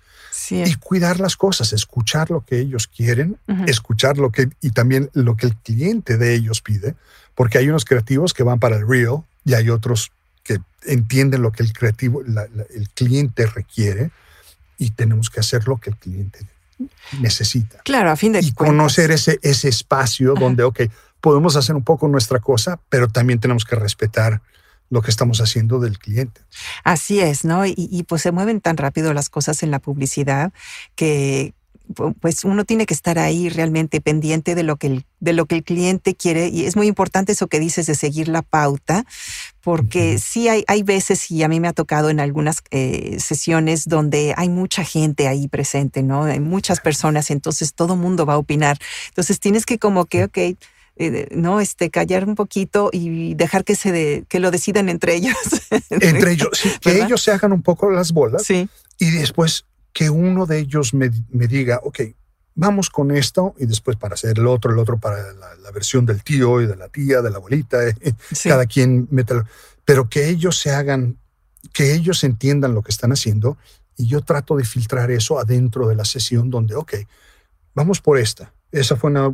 Y 0.50 0.74
cuidar 0.74 1.20
las 1.20 1.36
cosas, 1.36 1.72
escuchar 1.72 2.28
lo 2.28 2.44
que 2.44 2.58
ellos 2.58 2.88
quieren, 2.88 3.38
escuchar 3.68 4.18
lo 4.18 4.30
que, 4.30 4.48
y 4.60 4.70
también 4.70 5.10
lo 5.12 5.36
que 5.36 5.46
el 5.46 5.54
cliente 5.56 6.16
de 6.16 6.34
ellos 6.34 6.60
pide, 6.60 6.96
porque 7.36 7.58
hay 7.58 7.68
unos 7.68 7.84
creativos 7.84 8.34
que 8.34 8.42
van 8.42 8.58
para 8.58 8.76
el 8.76 8.88
real 8.88 9.22
y 9.44 9.54
hay 9.54 9.70
otros 9.70 10.10
que 10.42 10.58
entienden 10.84 11.42
lo 11.42 11.52
que 11.52 11.62
el 11.62 11.72
creativo, 11.72 12.22
el 12.22 12.88
cliente 12.94 13.46
requiere 13.46 14.10
y 14.76 14.90
tenemos 14.90 15.30
que 15.30 15.38
hacer 15.38 15.68
lo 15.68 15.76
que 15.76 15.90
el 15.90 15.96
cliente 15.96 16.40
necesita. 17.20 17.78
Claro, 17.84 18.10
a 18.10 18.16
fin 18.16 18.32
de 18.32 18.40
Y 18.40 18.52
conocer 18.52 19.10
ese, 19.10 19.38
ese 19.42 19.68
espacio 19.68 20.34
donde, 20.34 20.62
ok, 20.62 20.82
podemos 21.20 21.56
hacer 21.56 21.76
un 21.76 21.84
poco 21.84 22.08
nuestra 22.08 22.40
cosa, 22.40 22.80
pero 22.88 23.08
también 23.08 23.40
tenemos 23.40 23.64
que 23.64 23.76
respetar 23.76 24.42
lo 24.88 25.02
que 25.02 25.10
estamos 25.10 25.40
haciendo 25.40 25.78
del 25.78 25.98
cliente. 25.98 26.40
Así 26.82 27.20
es, 27.20 27.44
¿no? 27.44 27.64
Y, 27.64 27.74
y, 27.76 28.02
pues 28.02 28.22
se 28.22 28.32
mueven 28.32 28.60
tan 28.60 28.76
rápido 28.76 29.14
las 29.14 29.28
cosas 29.28 29.62
en 29.62 29.70
la 29.70 29.78
publicidad 29.78 30.52
que, 30.96 31.54
pues 32.20 32.44
uno 32.44 32.64
tiene 32.64 32.86
que 32.86 32.94
estar 32.94 33.18
ahí 33.18 33.48
realmente 33.48 34.00
pendiente 34.00 34.54
de 34.54 34.62
lo 34.62 34.76
que 34.76 34.86
el, 34.86 35.04
de 35.18 35.32
lo 35.32 35.46
que 35.46 35.56
el 35.56 35.64
cliente 35.64 36.14
quiere 36.14 36.48
y 36.48 36.64
es 36.64 36.76
muy 36.76 36.86
importante 36.86 37.32
eso 37.32 37.46
que 37.46 37.60
dices 37.60 37.86
de 37.86 37.94
seguir 37.94 38.28
la 38.28 38.42
pauta 38.42 39.04
porque 39.62 40.18
sí 40.18 40.48
hay, 40.48 40.64
hay 40.66 40.82
veces 40.82 41.30
y 41.30 41.42
a 41.42 41.48
mí 41.48 41.60
me 41.60 41.68
ha 41.68 41.72
tocado 41.72 42.10
en 42.10 42.20
algunas 42.20 42.62
eh, 42.70 43.18
sesiones 43.20 43.86
donde 43.86 44.34
hay 44.36 44.48
mucha 44.48 44.84
gente 44.84 45.28
ahí 45.28 45.48
presente, 45.48 46.02
¿no? 46.02 46.24
Hay 46.24 46.40
muchas 46.40 46.80
personas, 46.80 47.30
entonces 47.30 47.74
todo 47.74 47.96
mundo 47.96 48.24
va 48.24 48.34
a 48.34 48.38
opinar. 48.38 48.78
Entonces 49.08 49.38
tienes 49.38 49.66
que 49.66 49.78
como 49.78 50.06
que, 50.06 50.24
ok, 50.24 50.38
eh, 50.96 51.28
no, 51.30 51.60
este, 51.60 51.90
callar 51.90 52.26
un 52.26 52.34
poquito 52.34 52.90
y 52.92 53.34
dejar 53.34 53.64
que 53.64 53.74
se 53.74 54.24
que 54.28 54.40
lo 54.40 54.50
decidan 54.50 54.88
entre 54.88 55.14
ellos. 55.14 55.36
entre 55.90 56.32
ellos, 56.32 56.48
que 56.80 57.02
ellos 57.02 57.22
se 57.22 57.32
hagan 57.32 57.52
un 57.52 57.62
poco 57.62 57.90
las 57.90 58.12
bolas. 58.12 58.44
Sí. 58.44 58.68
Y 58.98 59.10
después 59.10 59.64
que 59.92 60.10
uno 60.10 60.46
de 60.46 60.58
ellos 60.58 60.94
me, 60.94 61.10
diga, 61.30 61.80
ok, 61.82 62.00
vamos 62.54 62.90
con 62.90 63.10
esto 63.10 63.54
y 63.58 63.66
después 63.66 63.96
para 63.96 64.14
hacer 64.14 64.38
el 64.38 64.46
otro, 64.46 64.72
el 64.72 64.78
otro 64.78 64.98
para 64.98 65.32
la, 65.32 65.70
versión 65.72 66.04
del 66.04 66.22
tío 66.24 66.60
y 66.60 66.66
de 66.66 66.76
la 66.76 66.88
tía, 66.88 67.22
de 67.22 67.30
la 67.30 67.36
abuelita, 67.36 67.86
eh, 67.86 67.94
cada 68.44 68.66
quien 68.66 69.06
mete, 69.10 69.34
pero 69.84 70.08
que 70.08 70.28
ellos 70.28 70.58
se 70.58 70.72
hagan, 70.72 71.16
que 71.72 71.94
ellos 71.94 72.24
entiendan 72.24 72.74
lo 72.74 72.82
que 72.82 72.90
están 72.90 73.12
haciendo 73.12 73.56
y 73.96 74.06
yo 74.06 74.22
trato 74.22 74.56
de 74.56 74.64
filtrar 74.64 75.10
eso 75.10 75.38
adentro 75.38 75.86
de 75.86 75.94
la 75.94 76.04
sesión 76.04 76.50
donde, 76.50 76.74
ok, 76.74 76.94
vamos 77.74 78.00
por 78.00 78.18
esta. 78.18 78.52
Esa 78.72 78.96
fue 78.96 79.10
una, 79.10 79.32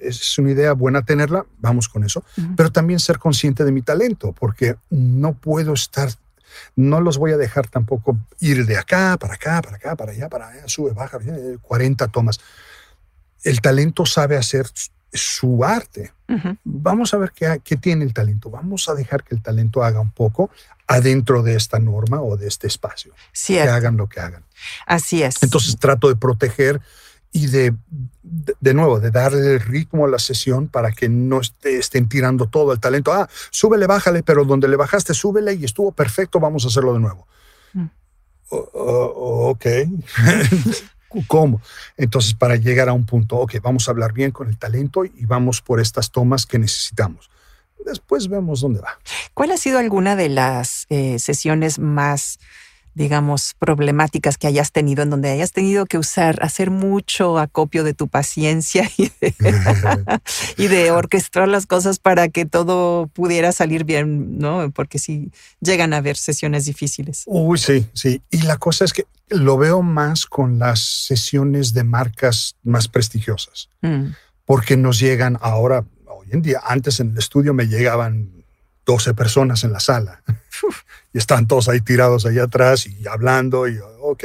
es, 0.00 0.38
una 0.38 0.52
idea 0.52 0.72
buena 0.72 1.02
tenerla, 1.02 1.44
vamos 1.58 1.88
con 1.88 2.04
eso, 2.04 2.24
pero 2.56 2.70
también 2.70 3.00
ser 3.00 3.18
consciente 3.18 3.64
de 3.64 3.72
mi 3.72 3.82
talento, 3.82 4.32
porque 4.32 4.76
no 4.90 5.34
puedo 5.34 5.72
estar 5.72 6.10
no 6.76 7.00
los 7.00 7.18
voy 7.18 7.32
a 7.32 7.36
dejar 7.36 7.68
tampoco 7.68 8.16
ir 8.40 8.66
de 8.66 8.78
acá, 8.78 9.16
para 9.18 9.34
acá, 9.34 9.60
para 9.62 9.76
acá, 9.76 9.96
para 9.96 10.12
allá, 10.12 10.28
para 10.28 10.48
allá, 10.48 10.62
sube, 10.66 10.92
baja, 10.92 11.18
40 11.62 12.08
tomas. 12.08 12.40
El 13.42 13.60
talento 13.60 14.06
sabe 14.06 14.36
hacer 14.36 14.66
su 15.12 15.64
arte. 15.64 16.12
Vamos 16.62 17.12
a 17.14 17.18
ver 17.18 17.32
qué, 17.32 17.60
qué, 17.64 17.76
tiene 17.76 18.04
el 18.04 18.14
talento. 18.14 18.50
Vamos 18.50 18.88
a 18.88 18.94
dejar 18.94 19.24
que 19.24 19.34
el 19.34 19.42
talento 19.42 19.82
haga 19.82 20.00
un 20.00 20.12
poco 20.12 20.50
adentro 20.86 21.42
de 21.42 21.56
esta 21.56 21.78
norma 21.78 22.20
o 22.20 22.36
de 22.36 22.46
este 22.46 22.66
espacio. 22.66 23.12
Que 23.46 23.62
hagan 23.62 23.96
lo 23.96 24.08
que 24.08 24.20
hagan. 24.20 24.44
Así 24.86 25.22
es. 25.22 25.42
Entonces 25.42 25.76
trato 25.78 26.08
de 26.08 26.16
proteger 26.16 26.80
y 27.32 27.46
de, 27.46 27.74
de, 28.22 28.74
nuevo, 28.74 28.98
de 28.98 29.10
darle 29.10 29.54
el 29.54 29.60
ritmo 29.60 30.04
a 30.04 30.08
la 30.08 30.18
sesión 30.18 30.68
para 30.68 30.90
que 30.92 31.08
no 31.08 31.40
estén 31.62 32.08
tirando 32.08 32.46
todo 32.46 32.72
el 32.72 32.80
talento. 32.80 33.12
Ah, 33.12 33.28
súbele, 33.50 33.86
bájale, 33.86 34.22
pero 34.22 34.44
donde 34.44 34.68
le 34.68 34.76
bajaste, 34.76 35.14
súbele 35.14 35.54
y 35.54 35.64
estuvo 35.64 35.92
perfecto, 35.92 36.40
vamos 36.40 36.64
a 36.64 36.68
hacerlo 36.68 36.92
de 36.92 37.00
nuevo. 37.00 37.26
Mm. 37.72 37.86
ok. 38.50 39.66
¿Cómo? 41.26 41.60
Entonces, 41.96 42.34
para 42.34 42.56
llegar 42.56 42.88
a 42.88 42.92
un 42.92 43.04
punto, 43.04 43.36
ok, 43.36 43.56
vamos 43.62 43.88
a 43.88 43.90
hablar 43.90 44.12
bien 44.12 44.30
con 44.30 44.48
el 44.48 44.58
talento 44.58 45.04
y 45.04 45.26
vamos 45.26 45.60
por 45.60 45.80
estas 45.80 46.10
tomas 46.10 46.46
que 46.46 46.58
necesitamos. 46.58 47.30
Después 47.84 48.28
vemos 48.28 48.60
dónde 48.60 48.80
va. 48.80 48.98
¿Cuál 49.34 49.50
ha 49.52 49.56
sido 49.56 49.78
alguna 49.78 50.14
de 50.14 50.28
las 50.28 50.86
eh, 50.88 51.18
sesiones 51.18 51.78
más 51.78 52.38
digamos, 52.94 53.54
problemáticas 53.58 54.36
que 54.36 54.46
hayas 54.46 54.72
tenido, 54.72 55.02
en 55.02 55.10
donde 55.10 55.30
hayas 55.30 55.52
tenido 55.52 55.86
que 55.86 55.98
usar, 55.98 56.38
hacer 56.42 56.70
mucho 56.70 57.38
acopio 57.38 57.84
de 57.84 57.94
tu 57.94 58.08
paciencia 58.08 58.90
y 60.56 60.66
de, 60.66 60.90
orquestar 60.90 61.48
las 61.48 61.66
cosas 61.66 61.98
para 61.98 62.28
que 62.28 62.46
todo 62.46 63.06
pudiera 63.08 63.52
salir 63.52 63.84
bien, 63.84 64.38
¿no? 64.38 64.70
Porque 64.72 64.98
sí 64.98 65.30
llegan 65.60 65.92
a 65.92 65.98
haber 65.98 66.16
sesiones 66.16 66.64
difíciles. 66.64 67.22
Uy, 67.26 67.58
sí, 67.58 67.86
sí. 67.94 68.22
Y 68.30 68.42
la 68.42 68.56
cosa 68.56 68.84
es 68.84 68.92
que 68.92 69.06
lo 69.28 69.56
veo 69.56 69.82
más 69.82 70.26
con 70.26 70.58
las 70.58 70.80
sesiones 70.80 71.72
de 71.72 71.84
marcas 71.84 72.56
más 72.64 72.88
prestigiosas, 72.88 73.70
mm. 73.82 74.06
porque 74.44 74.76
nos 74.76 74.98
llegan 74.98 75.38
ahora, 75.40 75.84
hoy 76.06 76.26
en 76.32 76.42
día, 76.42 76.60
antes 76.64 76.98
en 76.98 77.10
el 77.10 77.18
estudio 77.18 77.54
me 77.54 77.66
llegaban 77.66 78.39
12 78.90 79.14
personas 79.14 79.62
en 79.62 79.72
la 79.72 79.78
sala 79.78 80.20
y 81.12 81.18
están 81.18 81.46
todos 81.46 81.68
ahí 81.68 81.80
tirados 81.80 82.26
allá 82.26 82.42
atrás 82.42 82.88
y 82.88 83.06
hablando 83.06 83.68
y 83.68 83.78
ok. 84.00 84.24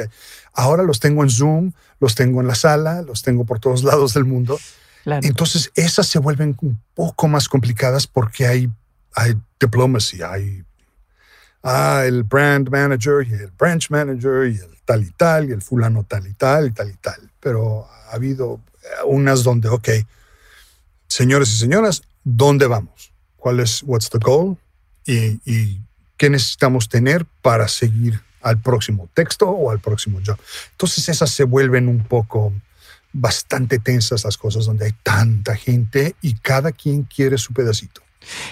Ahora 0.54 0.82
los 0.82 0.98
tengo 0.98 1.22
en 1.22 1.30
Zoom, 1.30 1.72
los 2.00 2.16
tengo 2.16 2.40
en 2.40 2.48
la 2.48 2.56
sala, 2.56 3.02
los 3.02 3.22
tengo 3.22 3.44
por 3.44 3.60
todos 3.60 3.84
lados 3.90 4.14
del 4.14 4.24
mundo. 4.24 4.58
Entonces 5.04 5.70
esas 5.76 6.08
se 6.08 6.18
vuelven 6.18 6.56
un 6.62 6.80
poco 6.94 7.28
más 7.28 7.48
complicadas 7.48 8.08
porque 8.08 8.48
hay, 8.48 8.68
hay 9.14 9.36
diplomacy, 9.60 10.22
hay 10.22 10.64
ah, 11.62 12.02
el 12.04 12.24
brand 12.24 12.68
manager 12.68 13.24
y 13.24 13.34
el 13.34 13.52
branch 13.56 13.88
manager 13.88 14.48
y 14.48 14.56
el 14.56 14.76
tal 14.84 15.04
y 15.04 15.10
tal 15.12 15.48
y 15.48 15.52
el 15.52 15.62
fulano 15.62 16.02
tal 16.02 16.26
y 16.26 16.32
tal 16.32 16.66
y 16.66 16.70
tal 16.72 16.90
y 16.90 16.96
tal. 16.96 17.30
Pero 17.38 17.86
ha 18.08 18.16
habido 18.16 18.60
unas 19.04 19.44
donde, 19.44 19.68
ok, 19.68 19.90
señores 21.06 21.52
y 21.52 21.56
señoras, 21.56 22.02
¿dónde 22.24 22.66
vamos? 22.66 23.12
¿Cuál 23.46 23.60
es, 23.60 23.84
what's 23.84 24.10
the 24.10 24.18
goal? 24.18 24.56
Y, 25.04 25.38
y 25.44 25.80
qué 26.16 26.28
necesitamos 26.28 26.88
tener 26.88 27.26
para 27.42 27.68
seguir 27.68 28.20
al 28.42 28.60
próximo 28.60 29.08
texto 29.14 29.48
o 29.48 29.70
al 29.70 29.78
próximo 29.78 30.18
job. 30.26 30.36
Entonces 30.72 31.08
esas 31.08 31.30
se 31.30 31.44
vuelven 31.44 31.86
un 31.86 32.02
poco 32.02 32.52
bastante 33.12 33.78
tensas 33.78 34.24
las 34.24 34.36
cosas 34.36 34.66
donde 34.66 34.86
hay 34.86 34.94
tanta 35.04 35.54
gente 35.54 36.16
y 36.22 36.34
cada 36.34 36.72
quien 36.72 37.04
quiere 37.04 37.38
su 37.38 37.52
pedacito. 37.52 38.02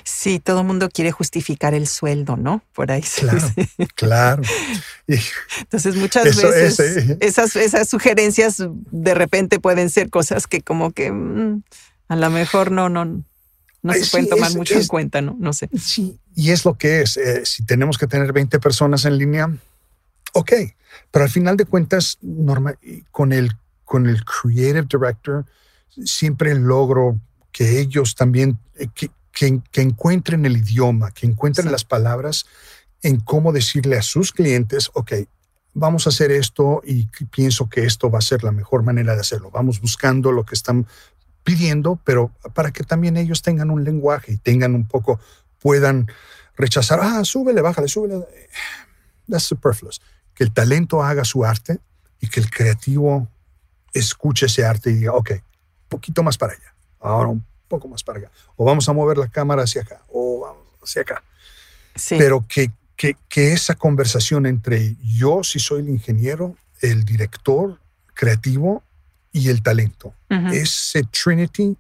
Sí, 0.04 0.38
todo 0.38 0.61
el 0.61 0.66
mundo 0.68 0.88
quiere 0.88 1.11
justificar 1.11 1.74
el 1.74 1.88
sueldo, 1.88 2.37
¿no? 2.37 2.62
Por 2.72 2.92
ahí. 2.92 3.02
Claro, 3.02 3.48
claro. 3.96 4.42
Entonces 5.59 5.96
muchas 5.96 6.37
veces 6.37 6.78
eh. 6.78 7.18
esas, 7.18 7.57
esas 7.57 7.88
sugerencias 7.88 8.62
de 8.92 9.14
repente 9.14 9.59
pueden 9.59 9.90
ser 9.90 10.09
cosas 10.09 10.46
que 10.46 10.62
como 10.62 10.92
que 10.92 11.11
mm, 11.11 11.64
a 12.07 12.14
lo 12.14 12.30
mejor 12.30 12.70
no, 12.70 12.88
no, 12.88 13.24
no 13.85 13.92
se 13.92 14.07
pueden 14.11 14.31
tomar 14.31 14.57
mucho 14.57 14.79
en 14.79 14.87
cuenta, 14.87 15.20
¿no? 15.20 15.37
No 15.38 15.53
sé. 15.53 15.68
Sí, 15.79 16.18
y 16.35 16.53
es 16.53 16.64
lo 16.64 16.79
que 16.79 17.03
es. 17.03 17.18
Eh, 17.18 17.44
si 17.44 17.66
tenemos 17.66 17.99
que 17.99 18.07
tener 18.07 18.33
20 18.33 18.59
personas 18.59 19.05
en 19.05 19.18
línea, 19.18 19.55
ok. 20.33 20.53
Pero 21.11 21.25
al 21.27 21.31
final 21.31 21.59
de 21.59 21.66
cuentas, 21.66 22.16
norma, 22.23 22.79
con, 23.11 23.35
el, 23.35 23.53
con 23.85 24.07
el 24.07 24.25
Creative 24.25 24.88
Director, 24.90 25.44
siempre 26.03 26.55
logro 26.55 27.20
que 27.53 27.79
ellos 27.79 28.14
también, 28.14 28.59
eh, 28.77 28.88
que, 28.94 29.11
que, 29.31 29.83
encuentren 29.83 30.47
el 30.47 30.57
idioma, 30.57 31.11
que 31.11 31.27
encuentren 31.27 31.70
las 31.70 31.85
palabras 31.85 32.47
en 33.03 33.20
cómo 33.20 33.53
decirle 33.53 33.99
a 33.99 34.03
sus 34.03 34.33
clientes, 34.33 34.90
ok, 34.94 35.12
vamos 35.75 36.07
a 36.07 36.09
hacer 36.09 36.33
esto 36.33 36.81
y 36.87 37.05
pienso 37.27 37.68
que 37.68 37.85
esto 37.85 38.11
va 38.11 38.20
a 38.20 38.23
ser 38.23 38.44
la 38.44 38.53
mejor 38.53 38.83
manera 38.83 39.14
de 39.14 39.20
hacerlo. 39.20 39.51
Vamos 39.51 39.79
buscando 39.79 40.33
lo 40.33 40.47
que 40.47 40.55
están 40.55 40.87
pidiendo, 41.44 42.00
pero 42.04 42.33
para 42.54 42.72
que 42.72 42.83
también 42.83 43.16
ellos 43.16 43.42
tengan 43.42 43.70
un 43.70 43.85
lenguaje 43.85 44.33
y 44.33 44.37
tengan 44.38 44.74
un 44.74 44.87
poco, 44.87 45.20
puedan 45.61 46.11
rechazar, 46.57 47.00
ah, 47.02 47.24
súbele, 47.24 47.61
bájale, 47.61 47.87
súbele. 47.87 48.26
That's 49.28 49.44
superfluous. 49.44 50.00
Que 50.35 50.42
el 50.42 50.52
talento 50.52 51.02
haga 51.02 51.24
su 51.24 51.44
arte 51.44 51.78
y 52.20 52.28
que 52.28 52.40
el 52.40 52.50
creativo 52.50 53.28
escuche 53.92 54.46
ese 54.46 54.64
arte 54.64 54.90
y 54.90 54.94
diga, 54.94 55.12
ok, 55.12 55.30
un 55.33 55.88
poquito 55.88 56.22
más 56.22 56.37
para 56.37 56.54
allá, 56.54 56.74
ahora 56.98 57.28
un 57.28 57.44
poco 57.68 57.87
más 57.88 58.02
para 58.02 58.18
acá, 58.18 58.30
o 58.57 58.64
vamos 58.64 58.88
a 58.88 58.92
mover 58.92 59.18
la 59.18 59.28
cámara 59.28 59.62
hacia 59.62 59.83
acá, 59.83 60.02
o 60.09 60.40
vamos 60.40 60.64
hacia 60.83 61.02
acá. 61.02 61.22
Pero 62.09 62.44
que, 62.48 62.72
que, 62.96 63.16
que 63.28 63.52
esa 63.52 63.76
conversación 63.76 64.46
entre 64.46 64.96
yo, 65.00 65.44
si 65.44 65.61
soy 65.61 65.83
el 65.83 65.90
ingeniero, 65.90 66.57
el 66.80 67.04
director 67.04 67.78
creativo 68.14 68.83
y 69.35 69.49
el 69.51 69.62
talento. 69.62 70.14
Ese 70.53 71.03
Trinity 71.03 71.77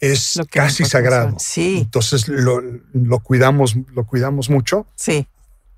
es 0.00 0.38
casi 0.50 0.84
sagrado. 0.84 1.36
Sí. 1.38 1.78
Entonces 1.78 2.28
lo, 2.28 2.60
lo 2.92 3.18
cuidamos, 3.20 3.76
lo 3.94 4.04
cuidamos 4.04 4.50
mucho 4.50 4.86
Sí, 4.96 5.26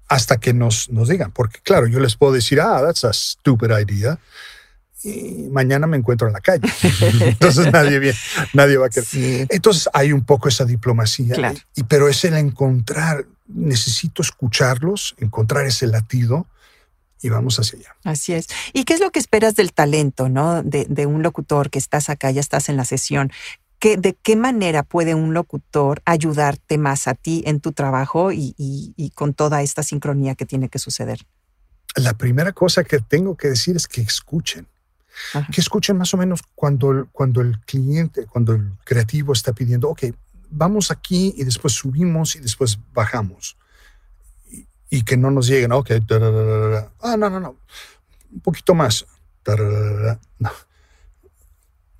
hasta 0.09 0.39
que 0.39 0.53
nos, 0.53 0.89
nos 0.91 1.09
digan. 1.09 1.31
Porque 1.31 1.61
claro, 1.63 1.87
yo 1.87 2.01
les 2.01 2.17
puedo 2.17 2.33
decir, 2.33 2.61
ah, 2.61 2.81
that's 2.85 3.05
a 3.05 3.13
stupid 3.13 3.71
idea. 3.71 4.19
Y 5.05 5.49
mañana 5.51 5.87
me 5.87 5.97
encuentro 5.97 6.27
en 6.29 6.33
la 6.33 6.41
calle. 6.41 6.63
Entonces 7.21 7.73
nadie, 7.73 7.99
viene- 7.99 8.19
nadie 8.55 8.77
va 8.77 8.87
a 8.87 8.91
querer. 8.91 9.05
sí, 9.09 9.47
Entonces 9.51 9.89
hay 9.93 10.13
un 10.13 10.25
poco 10.25 10.49
esa 10.49 10.65
diplomacia. 10.65 11.35
Claro. 11.35 11.59
Y, 11.75 11.83
pero 11.85 12.09
es 12.09 12.25
el 12.25 12.35
encontrar, 12.35 13.27
necesito 13.47 14.23
escucharlos, 14.23 15.15
encontrar 15.19 15.67
ese 15.67 15.87
latido 15.87 16.47
y 17.23 17.29
vamos 17.29 17.59
hacia 17.59 17.79
allá. 17.79 17.97
así 18.05 18.33
es. 18.33 18.49
¿Y 18.73 18.85
qué 18.85 18.95
es 18.95 19.01
lo 19.01 19.11
que 19.11 19.19
esperas 19.19 19.55
del 19.55 19.73
talento, 19.73 20.29
no? 20.29 20.63
De, 20.63 20.87
de 20.89 21.07
un 21.07 21.23
locutor 21.23 21.71
que 21.71 21.79
estás 21.79 22.09
acá, 22.11 22.31
ya 22.31 22.41
estás 22.41 22.69
en 22.69 22.77
la 22.77 22.85
sesión. 22.85 23.31
¿Qué, 23.79 23.97
¿De 23.97 24.15
qué 24.15 24.37
manera 24.37 24.83
puede 24.85 25.15
un 25.15 25.35
locutor 25.35 26.03
ayudarte 26.05 26.79
más 26.79 27.09
a 27.09 27.15
ti 27.15 27.43
en 27.47 27.61
tu 27.61 27.73
trabajo 27.73 28.31
y, 28.33 28.55
y- 28.57 28.95
y 28.97 29.11
con 29.11 29.35
toda 29.35 29.63
esta 29.63 29.83
sincronía 29.83 30.35
que 30.37 30.47
tiene 30.47 30.69
que 30.69 30.79
suceder? 30.79 31.21
La 31.97 32.15
primera 32.15 32.53
cosa 32.53 32.85
que 32.85 32.99
tengo 33.01 33.37
que 33.37 33.49
decir 33.49 33.77
es 33.77 33.87
que 33.89 34.01
escuchen. 34.01 34.67
Ajá. 35.35 35.47
que 35.53 35.61
escuchen 35.61 35.99
más 35.99 36.15
o 36.15 36.17
menos 36.17 36.41
cuando, 36.55 37.07
cuando 37.13 37.43
el 37.43 37.61
cliente, 37.67 38.25
cuando 38.25 38.55
el 38.55 38.73
creativo 38.83 39.35
está 39.35 39.53
pidiendo, 39.53 39.91
ok, 39.91 40.05
vamos 40.49 40.91
aquí 40.91 41.35
y 41.37 41.45
después 41.45 41.75
subimos 41.75 42.35
y 42.35 42.39
después 42.41 42.79
bajamos. 42.95 43.59
Y, 44.95 45.05
que 45.05 45.17
no 45.17 45.31
nos 45.31 45.47
lleguen, 45.47 45.73
ok, 45.73 45.91
tararara. 46.07 46.91
ah, 47.01 47.17
no, 47.17 47.31
no, 47.31 47.41
no, 47.41 47.57
un 48.33 48.41
poquito 48.41 48.75
más. 48.75 49.07
no. 50.39 50.51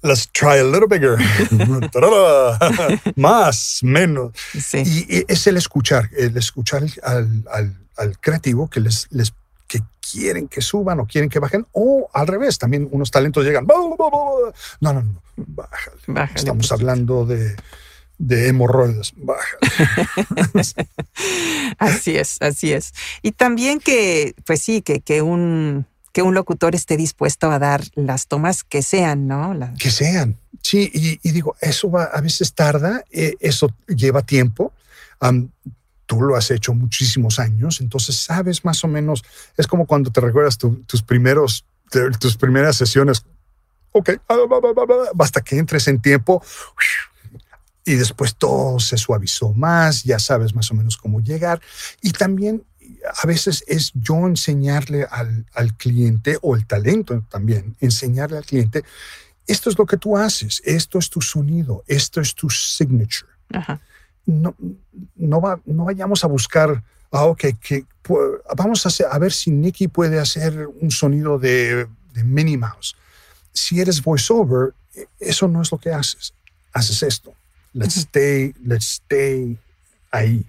Let's 0.05 0.29
try 0.33 0.59
a 0.59 0.65
little 0.65 0.89
bigger. 0.89 1.17
Más, 3.17 3.79
menos. 3.83 4.33
Sí, 4.59 5.07
Y 5.09 5.25
es 5.33 5.47
el 5.47 5.57
escuchar, 5.57 6.11
el 6.17 6.37
escuchar 6.37 6.83
al, 7.05 7.45
al- 7.51 7.77
al 7.97 8.19
creativo 8.19 8.69
que 8.69 8.81
les, 8.81 9.07
les 9.13 9.33
que 9.69 9.81
quieren 10.11 10.49
que 10.49 10.61
suban 10.61 10.99
o 10.99 11.07
quieren 11.07 11.31
que 11.31 11.39
bajen, 11.39 11.67
o 11.73 12.11
al 12.13 12.27
revés, 12.27 12.59
también 12.59 12.89
unos 12.91 13.11
talentos 13.13 13.45
llegan. 13.45 13.65
No, 13.67 13.95
no, 13.97 14.93
no, 14.93 15.03
no, 15.03 15.23
bájale. 15.37 15.97
Bájale 16.09 16.39
Estamos 16.39 16.73
hablando 16.73 17.25
de, 17.25 17.55
de 18.25 18.49
hemorroides, 18.49 19.13
bájale. 19.17 19.59
así 21.79 22.17
es, 22.17 22.37
así 22.41 22.73
es. 22.73 22.93
Y 23.23 23.33
también 23.33 23.81
que, 23.81 24.35
pues 24.47 24.63
sí, 24.63 24.83
que, 24.83 25.01
que 25.01 25.23
un 25.23 25.87
que 26.13 26.21
un 26.23 26.35
locutor 26.35 26.75
esté 26.75 26.99
dispuesto 26.99 27.51
a 27.51 27.59
dar 27.59 27.83
las 27.95 28.27
tomas 28.27 28.65
que 28.65 28.83
sean, 28.83 29.27
¿no? 29.27 29.55
La- 29.55 29.73
Que 29.75 29.91
sean. 29.91 30.37
Sí, 30.63 30.91
y, 30.93 31.19
y 31.27 31.33
digo, 31.33 31.57
eso 31.63 31.91
va, 31.91 32.05
a 32.05 32.21
veces 32.21 32.53
tarda, 32.53 33.03
eh, 33.11 33.35
eso 33.41 33.75
lleva 33.89 34.21
tiempo. 34.21 34.73
Tú 36.05 36.21
lo 36.21 36.37
has 36.37 36.51
hecho 36.51 36.75
muchísimos 36.75 37.39
años, 37.39 37.81
entonces 37.81 38.17
sabes 38.17 38.63
más 38.65 38.85
o 38.85 38.89
menos, 38.89 39.25
es 39.57 39.67
como 39.67 39.87
cuando 39.87 40.11
te 40.13 40.21
recuerdas 40.21 40.59
tu- 40.59 40.83
tus 40.85 41.03
primeros, 41.03 41.65
te- 41.91 42.11
tus 42.11 42.37
primeras 42.37 42.77
sesiones. 42.77 43.25
Ok, 43.93 44.11
ah, 44.29 44.37
ba, 44.51 44.61
ba, 44.61 44.73
ba, 44.75 44.85
ba, 44.85 44.95
basta 45.15 45.41
que 45.41 45.57
entres 45.57 45.89
en 45.89 46.01
tiempo 46.03 46.43
y 47.85 47.95
después 47.95 48.37
todo 48.37 48.79
se 48.81 48.97
suavizó 48.97 49.53
más, 49.53 50.05
ya 50.05 50.19
sabes 50.19 50.55
más 50.55 50.71
o 50.71 50.75
menos 50.75 50.97
cómo 50.97 51.21
llegar. 51.21 51.61
Y 52.01 52.13
también 52.13 52.65
a 53.23 53.27
veces 53.27 53.65
es 53.67 53.91
yo 53.95 54.15
enseñarle 54.27 55.07
al, 55.11 55.47
al 55.55 55.75
cliente 55.77 56.39
o 56.43 56.55
el 56.57 56.67
talento 56.67 57.25
también, 57.29 57.77
enseñarle 57.81 58.39
al 58.39 58.45
cliente 58.45 58.85
esto 59.49 59.69
es 59.71 59.77
lo 59.77 59.87
que 59.87 59.97
tú 59.97 60.17
haces, 60.17 60.63
esto 60.65 61.01
es 61.01 61.11
tu 61.11 61.21
sonido, 61.21 61.83
esto 61.89 62.21
es 62.21 62.33
tu 62.35 62.49
signature. 62.49 63.29
Ajá. 63.53 63.81
No, 64.25 64.55
no, 65.17 65.41
va, 65.41 65.61
no 65.65 65.85
vayamos 65.85 66.23
a 66.23 66.29
buscar, 66.29 66.81
ah, 67.11 67.25
ok, 67.25 67.45
que, 67.61 67.85
vamos 68.57 68.87
a, 68.87 68.89
hacer- 68.89 69.09
a 69.11 69.19
ver 69.19 69.33
si 69.33 69.51
Nicky 69.51 69.89
puede 69.89 70.21
hacer 70.21 70.69
un 70.81 70.93
sonido 70.93 71.41
de, 71.41 71.89
de 72.15 72.23
Minnie 72.23 72.57
Mouse. 72.57 72.95
Si 73.53 73.81
eres 73.81 74.01
voiceover, 74.01 74.75
eh, 74.95 75.07
eso 75.19 75.49
no 75.49 75.61
es 75.61 75.73
lo 75.73 75.79
que 75.79 75.91
haces. 75.91 76.35
Haces 76.73 77.03
esto. 77.03 77.35
Let's 77.75 77.97
stay, 77.97 78.55
let's 78.65 79.01
stay 79.03 79.59
ahí. 80.11 80.45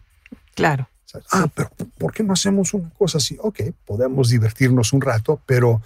Claro. 0.56 0.90
Ah, 1.32 1.48
pero 1.54 1.70
¿por 1.98 2.12
qué 2.12 2.24
no 2.24 2.34
hacemos 2.34 2.74
una 2.74 2.90
cosa 2.92 3.20
así? 3.20 3.38
Ok, 3.40 3.62
podemos 3.86 4.30
divertirnos 4.30 4.94
un 4.94 5.02
rato, 5.02 5.40
pero 5.46 5.82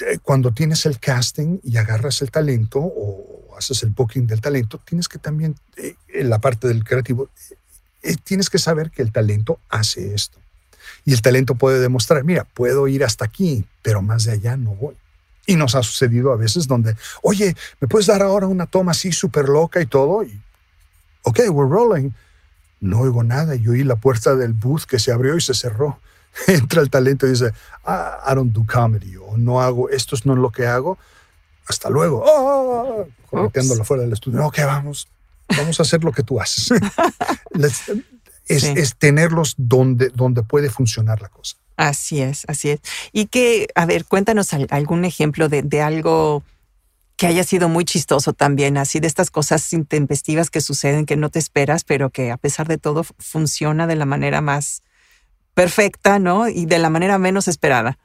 eh, 0.00 0.18
cuando 0.22 0.52
tienes 0.52 0.84
el 0.86 0.98
casting 0.98 1.58
y 1.62 1.76
agarras 1.76 2.20
el 2.22 2.30
talento 2.30 2.78
o 2.80 3.56
haces 3.56 3.82
el 3.82 3.90
booking 3.90 4.26
del 4.26 4.40
talento, 4.40 4.80
tienes 4.84 5.08
que 5.08 5.18
también, 5.18 5.56
eh, 5.76 5.94
en 6.08 6.30
la 6.30 6.38
parte 6.38 6.68
del 6.68 6.84
creativo, 6.84 7.30
eh, 8.02 8.16
tienes 8.22 8.50
que 8.50 8.58
saber 8.58 8.90
que 8.90 9.02
el 9.02 9.12
talento 9.12 9.60
hace 9.68 10.14
esto. 10.14 10.38
Y 11.04 11.12
el 11.12 11.22
talento 11.22 11.54
puede 11.54 11.80
demostrar, 11.80 12.24
mira, 12.24 12.44
puedo 12.44 12.86
ir 12.88 13.04
hasta 13.04 13.24
aquí, 13.24 13.64
pero 13.82 14.02
más 14.02 14.24
de 14.24 14.32
allá 14.32 14.56
no 14.56 14.74
voy. 14.74 14.94
Y 15.46 15.56
nos 15.56 15.74
ha 15.74 15.82
sucedido 15.82 16.32
a 16.32 16.36
veces 16.36 16.66
donde, 16.66 16.96
oye, 17.22 17.56
¿me 17.80 17.88
puedes 17.88 18.06
dar 18.06 18.22
ahora 18.22 18.46
una 18.46 18.66
toma 18.66 18.92
así 18.92 19.10
súper 19.10 19.48
loca 19.48 19.80
y 19.80 19.86
todo? 19.86 20.22
Y, 20.22 20.40
ok, 21.22 21.40
we're 21.50 21.68
rolling. 21.70 22.10
No 22.80 23.00
oigo 23.00 23.22
nada. 23.22 23.54
Y 23.56 23.66
oí 23.68 23.84
la 23.84 23.96
puerta 23.96 24.34
del 24.36 24.52
booth 24.54 24.84
que 24.84 24.98
se 24.98 25.12
abrió 25.12 25.36
y 25.36 25.40
se 25.40 25.54
cerró. 25.54 25.98
Entra 26.46 26.80
el 26.82 26.90
talento 26.90 27.26
y 27.26 27.30
dice, 27.30 27.52
"Ah, 27.84 28.20
I 28.30 28.34
don't 28.34 28.52
do 28.52 28.64
comedy 28.70 29.16
o 29.16 29.36
no 29.36 29.60
hago, 29.60 29.90
esto 29.90 30.16
no 30.24 30.32
es 30.34 30.38
lo 30.38 30.50
que 30.50 30.66
hago. 30.66 30.96
Hasta 31.66 31.90
luego. 31.90 32.24
Ah, 32.26 33.04
correteándolo 33.30 33.84
fuera 33.84 34.02
del 34.02 34.12
estudio. 34.12 34.44
Ok, 34.46 34.58
vamos, 34.64 35.08
vamos 35.56 35.78
a 35.78 35.82
hacer 35.82 36.02
lo 36.04 36.12
que 36.12 36.22
tú 36.22 36.40
haces. 36.40 36.68
Es, 38.48 38.62
Sí. 38.62 38.74
es 38.76 38.96
tenerlos 38.96 39.54
donde, 39.58 40.08
donde 40.08 40.42
puede 40.42 40.70
funcionar 40.70 41.22
la 41.22 41.28
cosa. 41.28 41.56
Así 41.76 42.20
es, 42.20 42.44
así 42.48 42.70
es. 42.70 42.80
Y 43.12 43.26
que, 43.26 43.68
a 43.76 43.86
ver, 43.86 44.04
cuéntanos 44.04 44.52
al- 44.52 44.66
algún 44.70 45.04
ejemplo 45.04 45.48
de, 45.48 45.62
de 45.62 45.80
algo 45.82 46.42
que 47.20 47.26
haya 47.26 47.44
sido 47.44 47.68
muy 47.68 47.84
chistoso 47.84 48.32
también, 48.32 48.78
así 48.78 48.98
de 48.98 49.06
estas 49.06 49.30
cosas 49.30 49.74
intempestivas 49.74 50.48
que 50.48 50.62
suceden 50.62 51.04
que 51.04 51.18
no 51.18 51.28
te 51.28 51.38
esperas, 51.38 51.84
pero 51.84 52.08
que 52.08 52.30
a 52.30 52.38
pesar 52.38 52.66
de 52.66 52.78
todo 52.78 53.04
funciona 53.18 53.86
de 53.86 53.94
la 53.94 54.06
manera 54.06 54.40
más 54.40 54.82
perfecta, 55.52 56.18
¿no? 56.18 56.48
Y 56.48 56.64
de 56.64 56.78
la 56.78 56.88
manera 56.88 57.18
menos 57.18 57.46
esperada. 57.46 57.98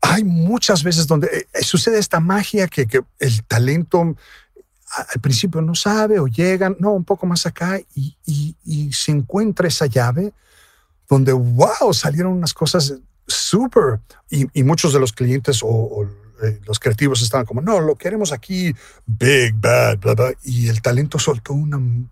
hay 0.00 0.24
muchas 0.24 0.82
veces 0.82 1.06
donde 1.06 1.26
eh, 1.26 1.46
eh, 1.52 1.62
sucede 1.62 1.98
esta 1.98 2.20
magia 2.20 2.66
que, 2.66 2.88
el 3.18 3.44
talento 3.44 4.16
al 4.96 5.20
principio 5.20 5.60
no 5.60 5.74
sabe 5.74 6.18
o 6.18 6.26
llegan, 6.26 6.74
no, 6.80 6.92
un 6.92 7.04
poco 7.04 7.26
más 7.26 7.44
acá 7.44 7.78
y, 7.94 8.56
se 8.94 9.12
encuentra 9.12 9.68
esa 9.68 9.84
llave 9.84 10.32
donde, 11.06 11.34
wow, 11.34 11.92
salieron 11.92 12.32
unas 12.32 12.54
cosas 12.54 12.94
súper. 13.26 14.00
Y, 14.30 14.46
y 14.58 14.62
muchos 14.62 14.94
de 14.94 15.00
los 15.00 15.12
clientes 15.12 15.62
o, 15.62 15.68
o, 15.68 16.23
eh, 16.42 16.60
los 16.66 16.78
creativos 16.78 17.22
estaban 17.22 17.46
como, 17.46 17.60
no, 17.60 17.80
lo 17.80 17.96
queremos 17.96 18.32
aquí, 18.32 18.74
big, 19.06 19.54
bad, 19.54 19.98
bla, 19.98 20.14
bla. 20.14 20.32
Y 20.42 20.68
el 20.68 20.82
talento 20.82 21.18
soltó 21.18 21.52
una, 21.54 21.76
un- 21.76 22.10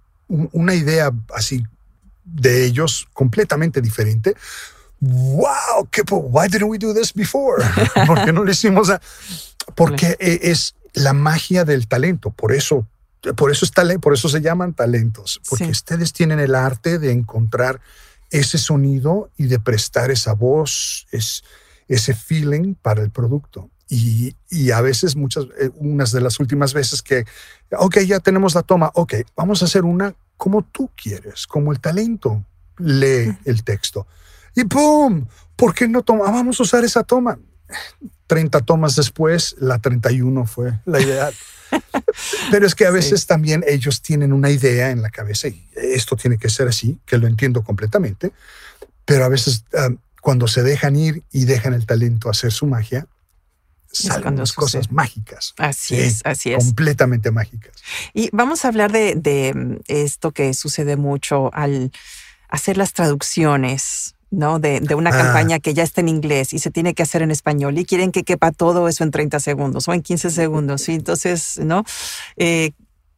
una 0.53 0.75
idea 0.75 1.11
así 1.35 1.63
de 2.25 2.65
ellos 2.65 3.09
completamente 3.13 3.81
diferente. 3.81 4.35
Wow, 5.01 5.89
¿qué, 5.91 6.03
why 6.11 6.47
didn't 6.49 6.69
we 6.71 6.79
do 6.79 6.95
this 6.95 7.13
before? 7.13 7.65
¿Por 8.07 8.25
qué 8.25 8.33
no 8.33 8.45
lo 8.45 8.51
hicimos? 8.51 8.89
a- 8.91 9.01
Porque 9.75 10.17
eh, 10.21 10.39
es 10.43 10.75
la 10.95 11.13
magia 11.13 11.65
del 11.65 11.89
talento. 11.89 12.31
Por 12.31 12.53
eso, 12.53 12.87
por 13.37 13.51
eso 13.51 13.65
es 13.65 13.73
tale- 13.73 13.99
por 13.99 14.15
eso 14.15 14.29
se 14.29 14.41
llaman 14.41 14.75
talentos. 14.75 15.41
Porque 15.49 15.65
Sí. 15.65 15.71
ustedes 15.73 16.13
tienen 16.13 16.39
el 16.39 16.55
arte 16.55 16.99
de 17.01 17.11
encontrar 17.11 17.81
ese 18.31 18.57
sonido 18.59 19.31
y 19.37 19.47
de 19.47 19.59
prestar 19.59 20.11
esa 20.11 20.33
voz, 20.35 21.07
es, 21.11 21.43
ese 21.89 22.15
feeling 22.15 22.75
para 22.75 23.03
el 23.03 23.11
producto. 23.11 23.69
Y, 23.95 24.35
y 24.49 24.71
a 24.71 24.81
veces, 24.81 25.17
muchas, 25.17 25.45
eh, 25.61 25.69
unas 25.75 26.13
de 26.13 26.23
las 26.23 26.41
últimas 26.41 26.73
veces 26.73 27.03
que, 27.03 27.27
ok, 27.77 27.99
ya 28.07 28.21
tenemos 28.21 28.55
la 28.55 28.63
toma, 28.63 28.91
ok, 28.95 29.15
vamos 29.37 29.61
a 29.61 29.67
hacer 29.67 29.85
una 29.85 30.15
como 30.39 30.63
tú 30.63 30.89
quieres, 30.97 31.47
como 31.47 31.73
el 31.73 31.79
talento 31.81 32.43
lee 32.79 33.37
el 33.45 33.63
texto. 33.65 34.07
Y 34.57 34.65
¡pum! 34.65 35.27
¿Por 35.57 35.75
qué 35.75 35.87
no 35.89 36.03
toma? 36.03 36.25
Vamos 36.31 36.59
a 36.59 36.63
usar 36.63 36.85
esa 36.85 37.05
toma. 37.05 37.39
30 38.29 38.61
tomas 38.63 38.97
después, 38.97 39.57
la 39.59 39.79
31 39.79 40.47
fue 40.47 40.81
la 40.87 40.99
ideal. 41.01 41.35
Pero 42.51 42.67
es 42.67 42.75
que 42.75 42.87
a 42.87 42.91
Sí. 42.91 42.95
veces 42.95 43.27
también 43.27 43.63
ellos 43.67 44.01
tienen 44.01 44.33
una 44.33 44.49
idea 44.51 44.91
en 44.91 45.03
la 45.03 45.11
cabeza 45.11 45.49
y 45.49 45.69
esto 45.75 46.17
tiene 46.17 46.39
que 46.39 46.49
ser 46.49 46.67
así, 46.67 46.99
que 47.05 47.19
lo 47.19 47.27
entiendo 47.27 47.63
completamente. 47.63 48.33
Pero 49.05 49.25
a 49.25 49.29
veces 49.29 49.65
ah, 49.77 49.91
cuando 50.23 50.49
se 50.49 50.63
dejan 50.63 50.97
ir 50.97 51.23
y 51.31 51.45
dejan 51.45 51.75
el 51.75 51.85
talento 51.85 52.31
hacer 52.31 52.53
su 52.53 52.67
magia, 52.67 53.07
salen 53.93 54.35
unas 54.35 54.53
cosas 54.53 54.83
sucede. 54.85 54.95
mágicas. 54.95 55.55
Así 55.59 55.95
Sí, 55.97 56.01
es, 56.03 56.21
así 56.25 56.53
es. 56.53 56.65
Completamente 56.65 57.31
mágicas. 57.31 57.73
Y 58.15 58.29
vamos 58.33 58.65
a 58.65 58.69
hablar 58.69 58.91
de, 58.93 59.15
de, 59.15 59.53
mm, 59.55 59.77
esto 59.89 60.33
que 60.33 60.55
sucede 60.55 60.97
mucho 60.97 61.51
al 61.55 61.93
hacer 62.49 62.77
las 62.77 62.93
traducciones, 62.93 64.15
¿no? 64.31 64.59
De, 64.59 64.81
de 64.81 64.95
una 64.95 65.11
Ah. 65.11 65.19
campaña 65.23 65.59
que 65.59 65.75
ya 65.75 65.83
está 65.83 66.01
en 66.01 66.09
inglés 66.09 66.53
y 66.53 66.59
se 66.59 66.71
tiene 66.71 66.95
que 66.95 67.03
hacer 67.03 67.23
en 67.23 67.31
español 67.31 67.79
y 67.79 67.85
quieren 67.85 68.13
que 68.13 68.25
quepa 68.25 68.51
todo 68.53 68.89
eso 68.89 69.05
en 69.05 69.11
30 69.11 69.41
segundos 69.41 69.89
o 69.89 69.93
en 69.93 70.03
15 70.03 70.31
segundos. 70.31 70.83
¿sí? 70.83 70.93
Entonces, 70.95 71.59
¿no? 71.63 71.85
Eh, 72.37 72.73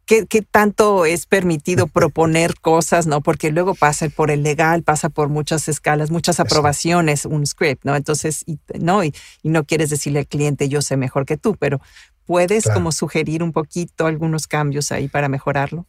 qué, 0.07 0.47
tanto 0.51 1.05
es 1.05 1.27
permitido 1.27 1.87
proponer 1.87 2.55
cosas, 2.61 3.07
¿no? 3.07 3.21
Porque 3.21 3.51
luego 3.51 3.75
pasa 3.75 4.09
por 4.09 4.31
el 4.31 4.43
legal, 4.43 4.83
pasa 4.83 5.09
por 5.09 5.29
muchas 5.29 5.69
escalas, 5.69 6.11
muchas 6.11 6.41
aprobaciones, 6.41 7.25
un 7.25 7.47
script, 7.47 7.85
¿no? 7.85 7.97
Entonces, 7.97 8.45
no, 8.79 9.05
y, 9.05 9.15
no 9.43 9.65
quieres 9.65 9.91
decirle 9.91 10.21
al 10.21 10.27
cliente, 10.27 10.69
yo 10.69 10.83
sé 10.83 10.97
mejor 10.97 11.27
que 11.27 11.37
tú, 11.37 11.57
pero 11.59 11.81
puedes 12.27 12.65
como 12.65 12.93
sugerir 12.93 13.43
un 13.43 13.53
poquito 13.53 14.07
algunos 14.07 14.47
cambios 14.47 14.93
ahí 14.93 15.09
para 15.09 15.29
mejorarlo. 15.29 15.87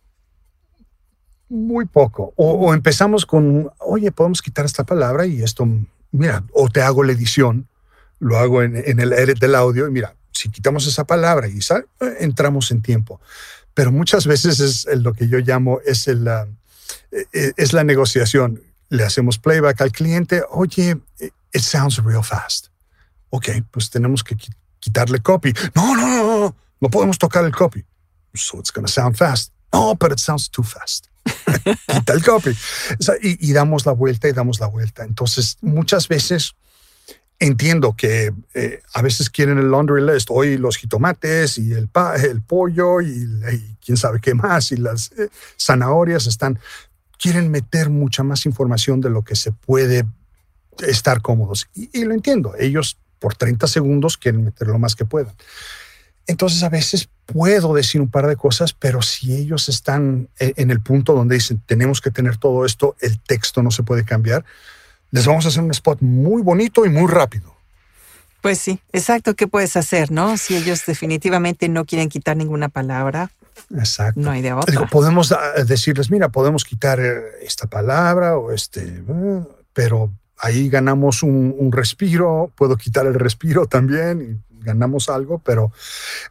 Muy 1.47 1.85
poco. 1.85 2.33
O, 2.35 2.73
empezamos 2.73 3.25
con, 3.25 3.69
oye, 3.79 4.11
podemos 4.11 4.41
quitar 4.41 4.65
esta 4.65 4.83
palabra 4.83 5.25
y 5.25 5.43
esto, 5.43 5.67
mira, 6.11 6.43
o 6.53 6.69
te 6.69 6.81
hago 6.81 7.03
la 7.03 7.11
edición, 7.11 7.67
lo 8.19 8.37
hago 8.37 8.63
en, 8.63 8.75
el 8.75 9.13
edit 9.13 9.39
del 9.39 9.55
audio 9.55 9.87
y 9.87 9.91
mira, 9.91 10.15
si 10.31 10.49
quitamos 10.49 10.87
esa 10.87 11.05
palabra 11.05 11.47
y 11.47 11.61
sal, 11.61 11.87
eh, 12.01 12.17
entramos 12.19 12.71
en 12.71 12.81
tiempo 12.81 13.21
pero 13.75 13.91
muchas 13.91 14.25
veces 14.25 14.59
es 14.59 14.85
lo 15.01 15.13
que 15.13 15.27
yo 15.27 15.37
llamo 15.39 15.79
es, 15.85 16.07
el, 16.07 16.27
e, 17.11 17.27
e, 17.33 17.53
es 17.57 17.73
la 17.73 17.83
negociación. 17.83 18.63
Le 18.89 19.03
hacemos 19.03 19.37
playback 19.37 19.81
al 19.81 19.91
cliente, 19.91 20.43
oye, 20.49 20.97
it 21.19 21.61
sounds 21.61 22.03
real 22.03 22.23
fast. 22.23 22.67
Ok, 23.29 23.49
pues 23.71 23.89
tenemos 23.89 24.23
que 24.23 24.37
quitarle 24.79 25.19
copy. 25.19 25.53
No, 25.75 25.93
no, 25.93 26.07
no, 26.07 26.39
no, 26.39 26.55
no 26.79 26.89
podemos 26.89 27.17
tocar 27.17 27.43
el 27.43 27.51
copy. 27.51 27.83
So 28.33 28.59
it's 28.59 28.71
going 28.71 28.85
to 28.85 28.91
sound 28.91 29.17
fast. 29.17 29.51
No, 29.73 29.93
but 29.93 30.11
it 30.11 30.19
sounds 30.19 30.49
too 30.49 30.63
fast. 30.63 31.07
Quita 31.87 32.13
el 32.13 32.23
copy. 32.23 32.55
y, 33.21 33.49
y 33.49 33.53
damos 33.53 33.85
la 33.85 33.91
vuelta 33.91 34.29
y 34.29 34.31
damos 34.31 34.59
la 34.61 34.67
vuelta. 34.67 35.03
Entonces, 35.03 35.57
muchas 35.61 36.07
veces 36.07 36.55
Entiendo 37.37 37.95
que 37.97 38.33
eh, 38.53 38.81
a 38.93 39.01
veces 39.01 39.29
quieren 39.29 39.57
el 39.57 39.69
laundry 39.69 40.01
list, 40.01 40.29
hoy 40.31 40.57
los 40.57 40.77
jitomates 40.77 41.57
y 41.57 41.73
el, 41.73 41.89
el 42.23 42.41
pollo 42.41 43.01
y, 43.01 43.27
quién 43.83 43.97
sabe 43.97 44.21
qué 44.21 44.33
más 44.33 44.71
y 44.71 44.77
las 44.77 45.11
eh, 45.11 45.29
zanahorias 45.59 46.27
están, 46.27 46.59
quieren 47.19 47.51
meter 47.51 47.89
mucha 47.89 48.23
más 48.23 48.45
información 48.45 49.01
de 49.01 49.09
lo 49.09 49.23
que 49.23 49.35
se 49.35 49.51
puede 49.51 50.05
estar 50.87 51.21
cómodos. 51.21 51.67
Y, 51.73 52.05
lo 52.05 52.13
entiendo, 52.13 52.53
ellos 52.57 52.97
por 53.19 53.35
30 53.35 53.67
segundos 53.67 54.17
quieren 54.17 54.45
meter 54.45 54.67
lo 54.67 54.79
más 54.79 54.95
que 54.95 55.05
puedan. 55.05 55.33
Entonces 56.27 56.63
a 56.63 56.69
veces 56.69 57.09
puedo 57.25 57.73
decir 57.73 58.01
un 58.01 58.09
par 58.09 58.27
de 58.27 58.35
cosas, 58.35 58.73
pero 58.73 59.01
si 59.01 59.33
ellos 59.35 59.69
están 59.69 60.29
eh, 60.39 60.53
en 60.55 60.71
el 60.71 60.81
punto 60.81 61.13
donde 61.13 61.35
dicen 61.35 61.61
tenemos 61.65 62.01
que 62.01 62.11
tener 62.11 62.37
todo 62.37 62.65
esto, 62.65 62.95
el 63.01 63.19
texto 63.19 63.61
no 63.61 63.71
se 63.71 63.83
puede 63.83 64.05
cambiar, 64.05 64.45
les 65.15 65.25
vamos 65.25 65.45
a 65.45 65.47
hacer 65.47 65.63
un 65.63 65.71
spot 65.71 66.01
muy 66.01 66.41
bonito 66.41 66.85
y 66.85 66.89
muy 66.89 67.09
rápido. 67.09 67.55
Pues 68.41 68.59
sí, 68.59 68.81
exacto. 68.91 69.33
¿Qué 69.33 69.47
puedes 69.47 69.77
hacer, 69.77 70.11
no? 70.11 70.37
Si 70.37 70.57
ellos 70.57 70.85
definitivamente 70.85 71.69
no 71.69 71.85
quieren 71.85 72.09
quitar 72.09 72.35
ninguna 72.35 72.67
palabra. 72.67 73.31
Exacto. 73.73 74.19
No 74.19 74.31
hay 74.31 74.41
de 74.41 74.51
otra. 74.51 74.87
podemos 74.87 75.33
decirles, 75.65 76.11
mira, 76.11 76.27
podemos 76.27 76.65
quitar 76.65 76.99
eh, 76.99 77.21
esta 77.43 77.67
palabra 77.67 78.37
o 78.37 78.51
este, 78.51 78.81
eh, 78.81 79.43
pero 79.71 80.11
ahí 80.37 80.67
ganamos 80.67 81.23
un, 81.23 81.71
respiro, 81.71 82.51
puedo 82.53 82.75
quitar 82.75 83.05
el 83.05 83.13
respiro 83.13 83.67
también 83.69 84.21
y 84.51 84.65
ganamos 84.65 85.07
algo, 85.07 85.39
pero 85.39 85.71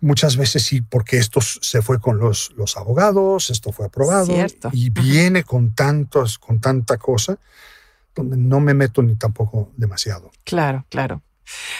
muchas 0.02 0.36
veces 0.36 0.62
sí, 0.62 0.82
porque 0.82 1.16
esto 1.16 1.40
se 1.40 1.80
fue 1.80 2.00
con 2.00 2.18
los, 2.18 2.52
los 2.56 2.76
abogados, 2.76 3.48
esto 3.48 3.72
fue 3.72 3.86
aprobado 3.86 4.30
y 4.72 4.90
viene 4.90 5.42
con 5.42 5.74
tantos, 5.74 6.38
con 6.38 6.60
tanta 6.60 6.98
cosa 6.98 7.38
donde 8.14 8.36
no 8.36 8.60
me 8.60 8.74
meto 8.74 9.02
ni 9.02 9.16
tampoco 9.16 9.70
demasiado. 9.76 10.30
Claro, 10.44 10.84
claro. 10.88 11.22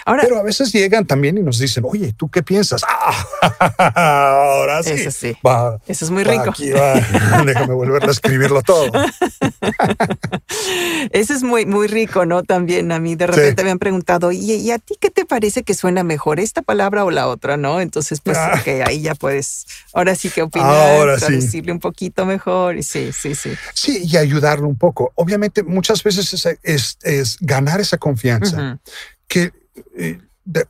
Pero 0.05 0.39
a 0.39 0.43
veces 0.43 0.73
llegan 0.73 1.07
también 1.07 1.39
y 1.39 1.43
nos 1.43 1.59
dicen, 1.59 1.85
oye, 1.87 2.13
¿tú 2.17 2.29
qué 2.29 2.43
piensas? 2.43 2.83
Ah, 2.87 3.95
ahora 4.57 4.83
sí. 4.83 4.91
Eso 4.91 5.11
sí. 5.11 5.37
Eso 5.87 6.05
es 6.05 6.11
muy 6.11 6.25
rico. 6.25 6.53
Déjame 6.59 7.75
volver 7.75 8.05
a 8.05 8.11
escribirlo 8.11 8.63
todo. 8.63 8.91
Eso 11.11 11.35
es 11.35 11.43
muy, 11.43 11.67
muy 11.67 11.87
rico, 11.87 12.27
¿no? 12.27 12.43
También 12.43 12.93
a 12.93 13.01
mí 13.01 13.15
de 13.15 13.27
repente 13.27 13.65
me 13.65 13.71
han 13.71 13.79
preguntado, 13.79 14.33
¿y, 14.33 14.71
a 14.71 14.79
ti 14.79 14.95
qué 15.01 15.11
te 15.11 15.25
parece 15.25 15.63
que 15.63 15.75
suena 15.75 16.05
mejor, 16.05 16.41
esta 16.41 16.63
palabra 16.63 17.05
o 17.05 17.11
la 17.11 17.29
otra, 17.29 17.57
no? 17.57 17.81
Entonces, 17.81 18.21
pues, 18.21 18.37
ah. 18.37 18.61
ahí 18.87 19.03
ya 19.03 19.15
puedes, 19.15 19.67
ahora 19.93 20.15
sí 20.15 20.31
que 20.31 20.43
opinar, 20.43 20.71
ahora 20.71 21.19
traducirle 21.19 21.73
un 21.73 21.81
poquito 21.81 22.27
mejor. 22.27 22.83
Sí, 22.83 23.11
sí, 23.13 23.35
sí. 23.35 23.53
Sí, 23.75 24.03
y 24.05 24.17
ayudarlo 24.17 24.69
un 24.69 24.77
poco. 24.77 25.13
Obviamente, 25.15 25.63
muchas 25.63 26.03
veces 26.03 26.47
es, 26.63 26.99
es, 27.03 27.37
ganar 27.41 27.81
esa 27.81 27.99
confianza 27.99 28.79
que 29.29 29.53
eh, 29.97 30.19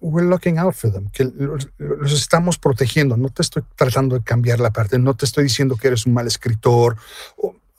we're 0.00 0.28
looking 0.28 0.59
out 0.59 0.74
for 0.74 0.90
them, 0.92 1.11
que 1.11 1.24
los, 1.24 1.68
estamos 2.12 2.59
protegiendo. 2.59 3.16
No 3.16 3.28
te 3.28 3.42
estoy 3.42 3.64
tratando 3.76 4.16
de 4.16 4.24
cambiar 4.24 4.61
la 4.61 4.72
parte, 4.72 4.98
no 4.98 5.14
te 5.14 5.24
estoy 5.24 5.44
diciendo 5.44 5.76
que 5.76 5.88
eres 5.88 6.07
un 6.07 6.14
mal 6.14 6.26
escritor. 6.26 6.96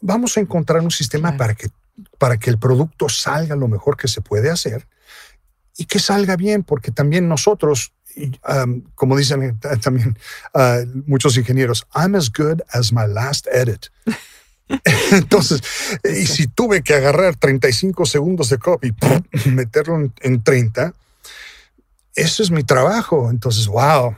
vamos 0.01 0.37
a 0.37 0.41
encontrar 0.41 0.81
un 0.81 0.91
sistema 0.91 1.37
para, 1.37 1.55
que, 1.55 1.69
para 2.17 2.37
que 2.37 2.49
el 2.49 2.57
producto 2.57 3.09
salga 3.09 3.55
lo 3.55 3.67
mejor 3.67 3.97
que 3.97 4.07
se 4.07 4.21
puede 4.21 4.49
hacer 4.49 4.87
y 5.77 5.85
que 5.85 5.99
salga 5.99 6.35
bien, 6.35 6.63
porque 6.63 6.91
también 6.91 7.27
nosotros, 7.27 7.93
um, 8.47 8.83
como 8.95 9.17
dicen 9.17 9.59
también 9.81 10.17
uh, 10.53 10.85
muchos 11.05 11.37
ingenieros, 11.37 11.87
I'm 11.95 12.15
as 12.15 12.29
good 12.29 12.61
as 12.71 12.91
my 12.91 13.07
last 13.07 13.47
edit. 13.47 13.87
Entonces, 15.11 15.61
y 16.03 16.25
si 16.25 16.47
tuve 16.47 16.81
que 16.81 16.95
agarrar 16.95 17.35
35 17.35 18.05
segundos 18.05 18.49
de 18.49 18.57
copy, 18.57 18.93
meterlo 19.45 20.11
en, 20.21 20.43
30, 20.43 20.93
eso 22.15 22.43
es 22.43 22.51
mi 22.51 22.63
trabajo. 22.63 23.29
Entonces, 23.29 23.67
wow, 23.67 24.15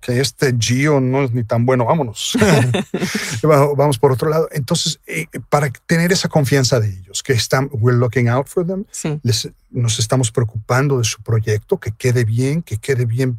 que 0.00 0.20
este 0.20 0.54
Gio 0.58 1.00
no 1.00 1.24
es 1.24 1.32
ni 1.32 1.44
tan 1.44 1.66
bueno, 1.66 1.84
vámonos. 1.84 2.36
Vamos 3.42 3.98
por 3.98 4.12
otro 4.12 4.30
lado. 4.30 4.48
Entonces, 4.52 4.98
eh, 5.06 5.26
para 5.48 5.70
tener 5.86 6.12
esa 6.12 6.28
confianza 6.28 6.80
de 6.80 6.88
ellos, 6.88 7.22
que 7.22 7.34
están, 7.34 7.68
we're 7.72 7.98
looking 7.98 8.28
out 8.28 8.46
for 8.46 8.66
them, 8.66 8.84
nos 9.70 9.98
estamos 9.98 10.32
preocupando 10.32 10.98
de 10.98 11.04
su 11.04 11.22
proyecto, 11.22 11.78
que 11.78 11.92
quede 11.92 12.24
bien, 12.24 12.62
que 12.62 12.78
quede 12.78 13.04
bien 13.04 13.38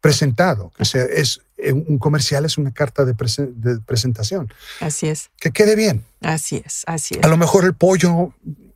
presentado. 0.00 0.72
O 0.78 0.84
sea, 0.84 1.04
es, 1.04 1.40
un 1.72 1.98
comercial 1.98 2.44
es 2.44 2.58
una 2.58 2.72
carta 2.72 3.04
de, 3.04 3.14
presentación. 3.14 4.52
Así 4.80 5.08
es. 5.08 5.30
Que 5.40 5.50
quede 5.50 5.76
bien. 5.76 6.04
Así 6.20 6.62
es, 6.64 6.84
así 6.86 7.16
es. 7.16 7.24
A 7.24 7.28
lo 7.28 7.36
mejor 7.36 7.64
el 7.64 7.74
pollo, 7.74 8.32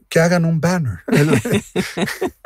que 0.08 0.20
hagan 0.20 0.44
un 0.44 0.60
banner. 0.60 1.00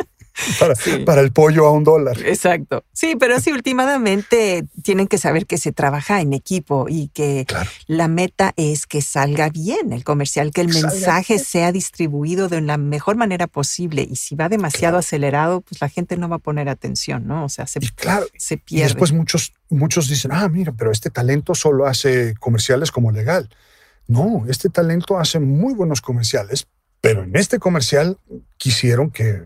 para, 1.05 1.21
el 1.21 1.33
pollo 1.33 1.67
a 1.67 1.73
un 1.73 1.85
dólar. 1.85 2.19
Exacto. 2.25 2.85
Sí, 2.93 3.17
pero 3.19 3.41
sí, 3.41 3.53
últimamente 3.53 4.65
tienen 4.83 5.07
que 5.07 5.19
saber 5.19 5.47
que 5.47 5.59
se 5.59 5.73
trabaja 5.73 6.21
en 6.21 6.33
equipo 6.33 6.87
y 6.89 7.09
que 7.09 7.47
la 7.87 8.09
meta 8.09 8.53
es 8.57 8.87
que 8.87 9.03
salga 9.03 9.49
bien 9.49 9.93
el 9.93 10.05
comercial, 10.05 10.51
que 10.53 10.61
el 10.61 10.69
mensaje 10.69 11.39
sea 11.39 11.73
distribuido 11.73 12.49
de 12.49 12.61
la 12.61 12.79
mejor 12.79 13.17
manera 13.17 13.47
posible. 13.47 14.07
Y 14.09 14.17
si 14.17 14.35
va 14.35 14.49
demasiado 14.49 14.99
acelerado, 14.99 15.61
pues 15.61 15.81
la 15.81 15.89
gente 15.89 16.17
no 16.17 16.29
va 16.29 16.37
a 16.37 16.41
poner 16.41 16.69
atención, 16.69 17.27
¿no? 17.27 17.45
O 17.45 17.49
sea, 17.49 17.67
se, 17.67 17.81
claro, 17.81 18.27
se 18.37 18.59
pierde. 18.59 18.85
Y 18.85 18.89
después 18.89 19.13
muchos, 19.13 19.53
muchos 19.69 20.09
dicen, 20.09 20.33
ah, 20.33 20.49
mira, 20.49 20.73
pero 20.73 20.93
este 20.93 21.11
talento 21.11 21.55
solo 21.55 21.87
hace 21.87 22.35
comerciales 22.35 22.91
como 22.91 23.11
legal. 23.11 23.49
No, 24.09 24.45
este 24.49 24.71
talento 24.71 25.19
hace 25.19 25.41
muy 25.41 25.75
buenos 25.75 26.01
comerciales, 26.01 26.69
pero 27.01 27.25
en 27.25 27.35
este 27.37 27.59
comercial 27.59 28.19
quisieron 28.57 29.11
que 29.11 29.45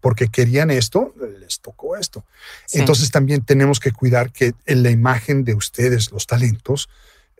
porque 0.00 0.28
querían 0.28 0.70
esto, 0.70 1.14
les 1.40 1.60
tocó 1.60 1.96
esto. 1.96 2.24
Entonces 2.72 3.10
también 3.10 3.42
tenemos 3.42 3.80
que 3.80 3.92
cuidar 3.92 4.32
que 4.32 4.54
la 4.66 4.90
imagen 4.90 5.44
de 5.44 5.54
ustedes, 5.54 6.10
los 6.12 6.26
talentos, 6.26 6.88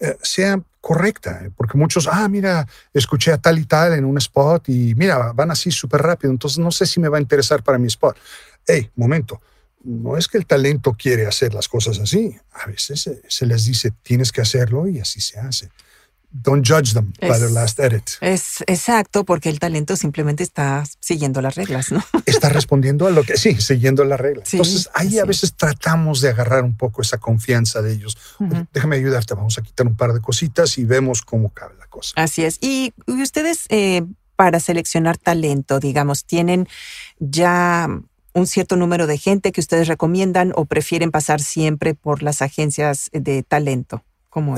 eh, 0.01 0.17
sea 0.23 0.61
correcta, 0.81 1.43
eh, 1.45 1.51
porque 1.57 1.77
muchos, 1.77 2.09
ah, 2.11 2.29
mira, 2.29 2.67
escuché 2.95 3.33
a 3.33 3.39
tal 3.39 3.59
y 3.59 3.65
tal 3.65 3.95
en 3.95 4.05
un 4.05 4.17
spot 4.19 4.69
y 4.69 4.95
mira, 4.95 5.33
van 5.33 5.51
así 5.51 5.73
súper 5.73 6.03
rápido, 6.03 6.31
entonces 6.31 6.59
no 6.59 6.71
sé 6.71 6.87
si 6.87 7.01
me 7.01 7.09
va 7.09 7.19
a 7.19 7.21
interesar 7.21 7.63
para 7.65 7.79
mi 7.79 7.89
spot. 7.89 8.17
Hey, 8.65 8.91
momento, 8.95 9.41
no 9.83 10.17
es 10.17 10.29
que 10.29 10.39
el 10.39 10.47
talento 10.47 10.95
quiere 10.97 11.27
hacer 11.27 11.53
las 11.53 11.67
cosas 11.67 11.99
así, 11.99 12.37
a 12.53 12.67
veces 12.67 13.11
se 13.27 13.47
les 13.47 13.65
dice, 13.65 13.93
tienes 14.03 14.31
que 14.31 14.41
hacerlo 14.41 14.87
y 14.87 15.01
así 15.01 15.21
se 15.21 15.39
hace 15.41 15.69
don't 16.31 16.67
judge 16.67 16.93
them 16.93 17.13
by 17.21 17.39
their 17.39 17.51
last 17.51 17.79
edit. 17.79 18.11
Es 18.21 18.63
exacto, 18.67 19.25
porque 19.25 19.49
el 19.49 19.59
talento 19.59 19.97
simplemente 19.97 20.43
está 20.43 20.85
siguiendo 21.01 21.41
las 21.41 21.55
reglas, 21.55 21.91
¿no? 21.93 22.03
Está 22.27 22.49
respondiendo 22.49 23.07
a 23.07 23.11
lo 23.11 23.23
que 23.23 23.37
sí, 23.37 23.55
siguiendo 23.61 24.05
las 24.05 24.21
reglas. 24.21 24.53
Entonces 24.53 24.91
ahí 24.95 25.19
a 25.19 25.25
veces 25.25 25.55
tratamos 25.55 26.21
de 26.21 26.29
agarrar 26.29 26.65
un 26.65 26.77
poco 26.77 27.03
esa 27.03 27.19
confianza 27.19 27.83
de 27.83 27.93
ellos. 27.93 28.17
Déjame 28.73 28.97
ayudarte, 28.97 29.35
vamos 29.35 29.59
a 29.59 29.63
quitar 29.63 29.87
un 29.87 29.97
par 29.97 30.13
de 30.13 30.21
cositas 30.21 30.79
y 30.79 30.85
vemos 30.85 31.23
cómo 31.23 31.51
cabe 31.51 31.75
la 31.79 31.87
cosa. 31.87 32.13
Así 32.17 32.45
es. 32.45 32.59
Y 32.61 32.93
ustedes 33.07 33.67
eh, 33.71 34.03
para 34.37 34.61
seleccionar 34.61 35.19
talento, 35.19 35.81
digamos, 35.81 36.25
tienen 36.25 36.69
ya 37.19 37.89
un 38.35 38.47
cierto 38.47 38.77
número 38.77 39.07
de 39.07 39.19
gente 39.19 39.53
que 39.53 39.61
ustedes 39.61 39.89
recomiendan 39.89 40.53
o 40.55 40.65
prefieren 40.65 41.11
pasar 41.11 41.41
siempre 41.41 41.95
por 41.95 42.23
las 42.23 42.43
agencias 42.43 43.11
de 43.13 43.43
talento. 43.43 44.05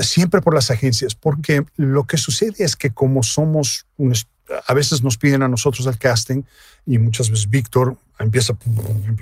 Siempre 0.01 0.41
por 0.41 0.53
las 0.53 0.71
agencias, 0.71 1.15
porque 1.15 1.63
lo 1.75 2.05
que 2.05 2.17
sucede 2.17 2.63
es 2.63 2.75
que 2.75 2.91
como 2.91 3.23
somos, 3.23 3.85
a 4.67 4.73
veces 4.73 5.03
nos 5.03 5.17
piden 5.17 5.43
a 5.43 5.47
nosotros 5.47 5.87
el 5.87 5.97
casting 5.97 6.43
y 6.85 6.97
muchas 6.97 7.29
veces 7.29 7.49
Víctor 7.49 7.97
empieza 8.19 8.53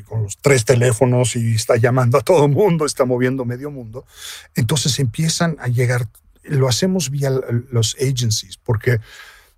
con 0.05 0.23
los 0.23 0.37
tres 0.37 0.65
teléfonos 0.65 1.35
y 1.35 1.55
está 1.55 1.77
llamando 1.77 2.17
a 2.17 2.21
todo 2.21 2.47
mundo, 2.47 2.85
está 2.85 3.05
moviendo 3.05 3.45
medio 3.45 3.71
mundo. 3.71 4.05
Entonces 4.55 4.99
empiezan 4.99 5.57
a 5.59 5.67
llegar, 5.67 6.07
lo 6.43 6.67
hacemos 6.67 7.09
vía 7.09 7.31
los 7.71 7.95
agencies, 7.95 8.57
porque 8.57 8.99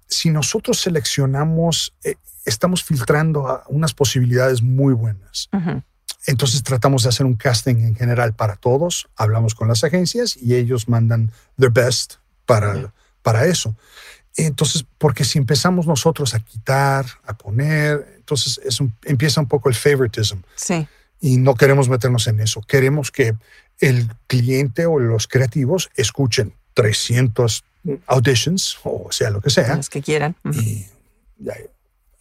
si 0.07 0.29
nosotros 0.29 0.79
seleccionamos, 0.79 1.93
eh, 2.03 2.15
estamos 2.45 2.83
filtrando 2.83 3.63
unas 3.69 3.93
posibilidades 3.93 4.61
muy 4.61 4.93
buenas. 4.93 5.49
Entonces 6.27 6.63
tratamos 6.63 7.03
de 7.03 7.09
hacer 7.09 7.25
un 7.25 7.35
casting 7.35 7.75
en 7.77 7.95
general 7.95 8.33
para 8.33 8.55
todos, 8.55 9.09
hablamos 9.15 9.55
con 9.55 9.67
las 9.67 9.83
agencias 9.83 10.37
y 10.37 10.55
ellos 10.55 10.87
mandan 10.87 11.31
their 11.57 11.71
best 11.71 12.15
para, 12.45 12.93
para 13.21 13.45
eso. 13.45 13.75
Entonces, 14.35 14.85
porque 14.97 15.25
si 15.25 15.39
empezamos 15.39 15.87
nosotros 15.87 16.33
a 16.33 16.39
quitar, 16.39 17.05
a 17.25 17.37
poner, 17.37 18.15
entonces 18.17 18.61
es 18.63 18.79
empieza 19.03 19.41
un 19.41 19.47
poco 19.47 19.67
el 19.67 19.75
favoritism. 19.75 20.37
Sí. 20.55 20.87
Y 21.19 21.37
no 21.37 21.55
queremos 21.55 21.89
meternos 21.89 22.27
en 22.27 22.39
eso. 22.39 22.61
Queremos 22.61 23.11
que 23.11 23.35
el 23.79 24.07
cliente 24.27 24.85
o 24.85 24.99
los 24.99 25.27
creativos 25.27 25.89
escuchen 25.95 26.53
300 26.75 27.63
auditions 28.07 28.77
o 28.83 29.11
sea 29.11 29.29
lo 29.31 29.41
que 29.41 29.49
sea. 29.49 29.75
Los 29.75 29.89
que 29.89 30.01
quieran. 30.01 30.35
Y, 30.53 30.85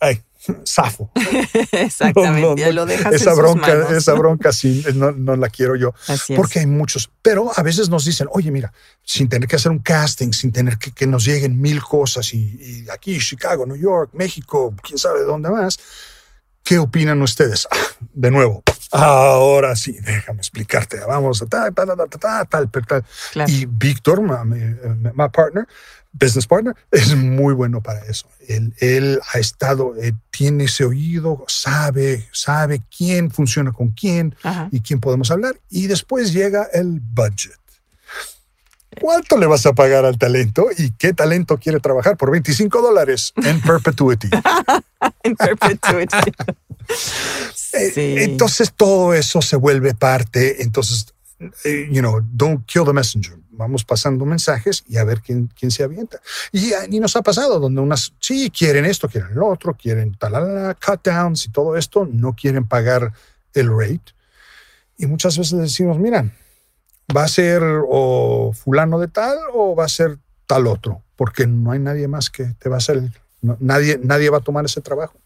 ay, 0.01 0.23
zafo. 0.67 1.11
Exactamente, 1.73 2.73
lo 2.73 2.87
dejas 2.87 3.15
esa 3.15 3.31
en 3.31 3.37
bronca, 3.37 3.67
sus 3.67 3.75
manos. 3.75 3.93
esa 3.93 4.15
bronca 4.15 4.53
sí, 4.53 4.85
no, 4.95 5.13
no 5.13 5.37
la 5.37 5.49
quiero 5.49 5.77
yo. 5.77 5.95
Así 6.09 6.33
es. 6.33 6.37
porque 6.37 6.61
hay 6.61 6.67
muchos, 6.67 7.11
pero 7.23 7.51
a 7.55 7.63
veces 7.63 7.89
nos 7.89 8.05
dicen, 8.05 8.29
oye, 8.33 8.51
mira, 8.51 8.73
sin 9.03 9.29
tener 9.29 9.49
que 9.49 9.57
hacer 9.57 9.71
un 9.71 9.81
casting, 9.81 10.33
sin 10.33 10.53
tener 10.53 10.79
que, 10.79 10.93
que 10.93 11.07
nos 11.07 11.25
lleguen 11.25 11.61
mil 11.61 11.83
cosas 11.83 12.33
y, 12.33 12.85
y 12.85 12.91
aquí, 12.91 13.19
Chicago, 13.19 13.67
New 13.67 13.77
York, 13.77 14.11
México, 14.15 14.75
quién 14.83 14.99
sabe 14.99 15.23
dónde 15.23 15.51
más, 15.51 15.79
¿qué 16.63 16.79
opinan 16.79 17.21
ustedes? 17.23 17.67
Ah, 17.71 17.77
de 18.13 18.31
nuevo, 18.31 18.63
ahora 18.93 19.77
sí, 19.77 19.97
déjame 20.01 20.39
explicarte, 20.39 21.01
vamos 21.01 21.43
a 21.43 21.47
tal, 21.47 21.75
tal, 21.75 21.87
tal, 21.87 21.97
tal, 21.97 22.49
tal, 22.49 22.71
tal, 22.71 22.87
tal. 22.87 23.05
Claro. 23.33 23.51
Y 23.53 23.67
Víctor, 23.67 24.23
mi, 24.23 24.57
mi 24.57 25.29
partner, 25.29 25.67
business 26.13 26.47
partner, 26.47 26.75
es 26.91 27.15
muy 27.17 27.55
bueno 27.55 27.83
para 27.83 28.01
eso. 28.07 28.27
Él, 28.49 28.75
él 28.79 29.21
ha 29.33 29.39
estado, 29.39 29.95
eh, 29.97 30.13
tiene 30.31 30.65
ese 30.65 30.85
oído, 30.85 31.45
sabe, 31.47 32.27
sabe 32.33 32.83
quién 32.97 33.31
funciona 33.31 33.73
con 33.73 33.91
quién 33.91 34.35
Ajá. 34.43 34.69
y 34.73 34.81
quién 34.81 35.01
podemos 35.01 35.31
hablar. 35.31 35.59
Y 35.71 35.87
después 35.87 36.33
llega 36.33 36.69
el 36.73 37.01
budget. 37.01 37.59
¿Cuánto 39.01 39.39
le 39.39 39.47
vas 39.47 39.65
a 39.67 39.73
pagar 39.73 40.05
al 40.05 40.19
talento 40.19 40.67
y 40.77 40.91
qué 40.91 41.13
talento 41.13 41.59
quiere 41.59 41.79
trabajar 41.79 42.17
por 42.17 42.33
25 42.33 42.83
dólares 42.83 43.33
en 43.37 43.61
perpetuity? 43.63 44.29
En 45.23 45.35
perpetuity. 45.37 46.17
Eh, 47.73 47.91
sí. 47.95 48.15
Entonces 48.19 48.73
todo 48.75 49.15
eso 49.15 49.41
se 49.41 49.55
vuelve 49.55 49.95
parte. 49.95 50.61
Entonces, 50.65 51.07
eh, 51.65 51.89
you 51.89 52.01
know, 52.01 52.21
don't 52.21 52.67
kill 52.67 52.85
the 52.85 52.93
messenger. 52.93 53.39
Vamos 53.61 53.85
pasando 53.85 54.25
mensajes 54.25 54.85
y 54.89 54.97
a 54.97 55.05
ver 55.05 55.21
quién, 55.21 55.51
quién 55.55 55.71
se 55.71 55.85
avienta. 55.85 56.19
Y, 56.51 56.73
y 56.89 56.99
nos 56.99 57.15
ha 57.15 57.21
pasado 57.21 57.61
donde 57.61 57.83
unas 57.83 58.15
sí 58.19 58.51
quieren 58.51 58.87
esto, 58.87 59.07
quieren 59.07 59.35
lo 59.35 59.49
otro, 59.49 59.75
quieren 59.75 60.15
talala, 60.15 60.75
cut 60.75 61.05
downs 61.05 61.45
y 61.45 61.51
todo 61.51 61.77
esto, 61.77 62.09
no 62.11 62.35
quieren 62.35 62.67
pagar 62.67 63.13
el 63.53 63.69
rate. 63.69 64.15
Y 64.97 65.05
muchas 65.05 65.37
veces 65.37 65.59
decimos, 65.59 65.99
mira, 65.99 66.33
va 67.15 67.25
a 67.25 67.29
ser 67.29 67.63
o 67.87 68.53
fulano 68.55 68.99
de 68.99 69.09
tal 69.09 69.37
o 69.53 69.77
va 69.77 69.85
a 69.85 69.89
ser 69.89 70.17
tal 70.47 70.67
otro, 70.67 71.03
porque 71.17 71.47
no 71.47 71.73
hay 71.73 71.81
nadie 71.81 72.09
más 72.09 72.31
que 72.31 72.55
te 72.59 72.71
va 72.71 72.77
a 72.77 72.79
hacer, 72.79 73.03
nadie, 73.43 74.01
nadie 74.03 74.31
va 74.31 74.39
a 74.39 74.43
tomar 74.43 74.65
ese 74.65 74.81
trabajo. 74.81 75.19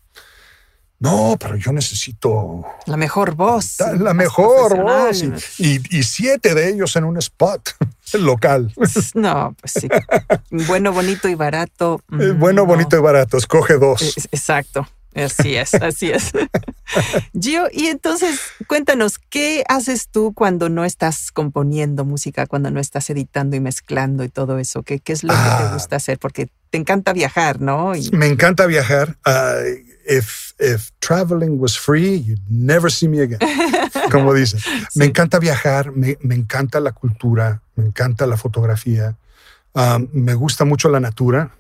No, 1.01 1.37
pero 1.39 1.57
yo 1.57 1.73
necesito 1.73 2.65
La 2.87 2.97
mejor 2.97 3.35
voz. 3.35 3.77
La 3.99 4.15
mejor 4.15 4.81
voz 4.83 5.23
y, 5.23 5.33
y- 5.59 5.99
y 5.99 6.03
siete 6.05 6.55
de 6.55 6.71
ellos 6.71 6.97
en 6.97 7.05
un 7.05 7.19
spot 7.19 7.71
local. 8.15 8.73
No, 9.15 9.55
pues 9.61 9.73
sí. 9.73 9.89
Bueno, 10.67 10.93
bonito 10.93 11.29
y 11.29 11.35
barato. 11.35 12.01
Eh, 12.21 12.31
bueno, 12.33 12.63
no. 12.63 12.67
bonito 12.67 12.97
y 12.97 13.01
barato. 13.01 13.37
Escoge 13.37 13.75
dos. 13.75 14.01
Es- 14.03 14.29
Exacto. 14.33 14.87
Así 15.17 15.55
es, 15.55 15.75
así 15.75 16.11
es. 16.11 16.33
Gio, 17.41 17.69
y 17.73 17.87
entonces 17.87 18.41
cuéntanos, 18.67 19.19
¿qué 19.19 19.63
haces 19.69 20.09
tú 20.09 20.33
cuando 20.35 20.69
no 20.69 20.85
estás 20.85 21.31
componiendo 21.31 22.05
música, 22.05 22.47
cuando 22.47 22.73
no 22.73 22.81
estás 22.81 23.09
editando 23.11 23.55
y 23.55 23.61
mezclando 23.61 24.25
y 24.25 24.29
todo 24.29 24.59
eso? 24.59 24.83
¿Qué, 24.83 24.99
qué 24.99 25.13
es 25.13 25.23
lo 25.23 25.33
que 25.33 25.39
Ah. 25.41 25.67
te 25.69 25.75
gusta 25.75 25.97
hacer? 25.97 26.19
Porque 26.19 26.49
te 26.71 26.79
encanta 26.79 27.13
viajar, 27.13 27.61
¿no? 27.61 27.95
Y, 27.95 28.11
Me 28.11 28.27
encanta 28.27 28.67
viajar. 28.67 29.17
Uh, 29.25 29.94
if, 30.07 30.55
if 30.59 30.91
traveling 31.01 31.59
was 31.61 31.77
free, 31.77 32.17
you'd 32.17 32.43
never 32.51 32.91
see 32.91 33.09
me 33.09 33.21
again. 33.21 33.39
Como 34.11 34.33
dicen. 34.35 34.61
Me 34.95 35.07
encanta 35.07 35.39
viajar, 35.39 35.93
me, 35.93 36.17
me 36.23 36.35
encanta 36.35 36.81
la 36.81 36.93
cultura, 36.93 37.63
me 37.77 37.85
encanta 37.87 38.27
la 38.27 38.37
fotografía. 38.37 39.17
Um, 39.75 40.09
me 40.13 40.35
gusta 40.35 40.65
mucho 40.65 40.89
la 40.89 41.01
natura. 41.01 41.51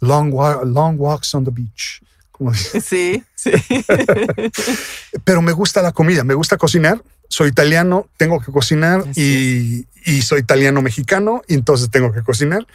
Long, 0.00 0.32
wa- 0.32 0.62
long 0.64 0.98
walks 0.98 1.34
on 1.34 1.44
the 1.44 1.50
beach. 1.50 2.02
Como 2.30 2.52
dicen. 2.52 2.80
Sí, 2.82 3.24
sí. 3.34 3.50
pero 5.24 5.42
me 5.42 5.52
gusta 5.52 5.82
la 5.82 5.92
comida, 5.92 6.22
me 6.24 6.34
gusta 6.34 6.56
cocinar. 6.56 7.02
Soy 7.28 7.48
italiano, 7.48 8.08
tengo 8.16 8.40
que 8.40 8.52
cocinar 8.52 9.04
y, 9.14 9.86
y 10.04 10.22
soy 10.22 10.40
italiano 10.40 10.82
mexicano, 10.82 11.42
y 11.48 11.54
entonces 11.54 11.90
tengo 11.90 12.12
que 12.12 12.22
cocinar. 12.22 12.66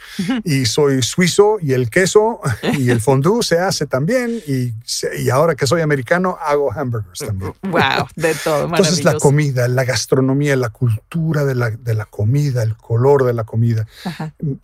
Y 0.44 0.66
soy 0.66 1.02
suizo 1.02 1.58
y 1.60 1.72
el 1.72 1.90
queso 1.90 2.40
y 2.78 2.90
el 2.90 3.00
fondue 3.00 3.42
se 3.42 3.58
hace 3.58 3.86
también. 3.86 4.40
Y, 4.46 4.74
y 5.18 5.30
ahora 5.30 5.54
que 5.54 5.66
soy 5.66 5.80
americano, 5.80 6.38
hago 6.44 6.72
hamburgers 6.72 7.20
también. 7.20 7.54
wow, 7.62 8.06
de 8.16 8.34
todo. 8.44 8.66
Entonces 8.66 9.04
la 9.04 9.14
comida, 9.14 9.66
la 9.68 9.84
gastronomía, 9.84 10.56
la 10.56 10.70
cultura 10.70 11.44
de 11.44 11.54
la, 11.54 11.70
de 11.70 11.94
la 11.94 12.04
comida, 12.04 12.62
el 12.62 12.76
color 12.76 13.24
de 13.24 13.32
la 13.32 13.44
comida, 13.44 13.86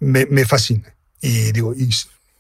me, 0.01 0.27
me 0.27 0.45
fascina. 0.45 0.95
Y 1.21 1.53
digo, 1.53 1.75
y 1.75 1.91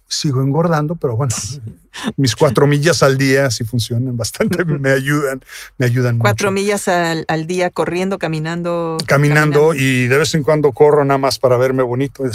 sigo 0.09 0.43
engordando, 0.43 0.97
pero 0.97 1.17
bueno, 1.17 1.35
mis 2.17 2.35
cuatro 2.35 2.67
millas 2.67 3.03
al 3.03 3.19
día 3.19 3.51
sí 3.51 3.65
funcionan 3.65 4.17
bastante, 4.17 4.65
me 4.65 4.91
ayudan, 4.91 5.43
me 5.77 5.87
ayudan 5.87 6.19
Cuatro 6.19 6.51
mucho. 6.51 6.61
millas 6.61 6.89
al, 6.89 7.25
al 7.29 7.47
día 7.47 7.71
corriendo, 7.71 8.19
caminando. 8.19 8.97
Caminando 9.07 9.75
y 9.75 10.09
de 10.09 10.19
vez 10.19 10.35
en 10.35 10.43
cuando 10.43 10.73
corro 10.73 11.05
nada 11.05 11.19
más 11.19 11.39
para 11.39 11.57
verme 11.57 11.83
bonito. 11.83 12.25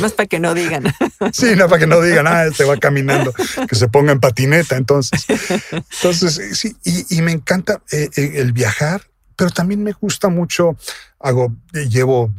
Más 0.00 0.12
para 0.12 0.26
que 0.26 0.38
no 0.40 0.54
digan. 0.54 0.84
Sí, 1.32 1.56
no, 1.56 1.68
para 1.68 1.80
que 1.80 1.86
no 1.86 2.00
digan, 2.00 2.26
ah, 2.28 2.44
este 2.44 2.64
va 2.64 2.76
caminando, 2.76 3.32
que 3.68 3.74
se 3.74 3.88
ponga 3.88 4.12
en 4.12 4.20
patineta. 4.20 4.76
Entonces, 4.76 5.26
entonces 5.70 6.38
eh, 6.38 6.54
sí, 6.54 6.76
y, 6.84 7.16
y 7.18 7.22
me 7.22 7.32
encanta 7.32 7.82
eh, 7.90 8.08
eh, 8.16 8.32
el 8.36 8.52
viajar, 8.52 9.02
pero 9.34 9.50
también 9.50 9.82
me 9.82 9.92
gusta 9.92 10.28
mucho, 10.28 10.76
hago, 11.18 11.52
llevo 11.72 12.32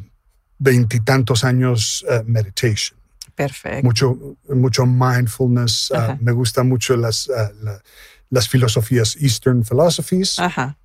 veintitantos 0.59 1.43
años 1.43 2.05
eh, 2.09 2.23
meditation, 2.25 2.97
Perfecto. 3.39 3.83
mucho, 3.85 4.37
mucho 4.49 4.85
mindfulness, 4.85 5.91
ah, 5.95 6.17
me 6.19 6.31
gusta 6.33 6.63
mucho 6.63 6.97
las, 6.97 7.29
ah, 7.29 7.51
la- 7.61 7.81
las 8.29 8.47
filosofías, 8.49 9.15
Eastern 9.15 9.63
philosophies, 9.63 10.37
Ajá. 10.39 10.77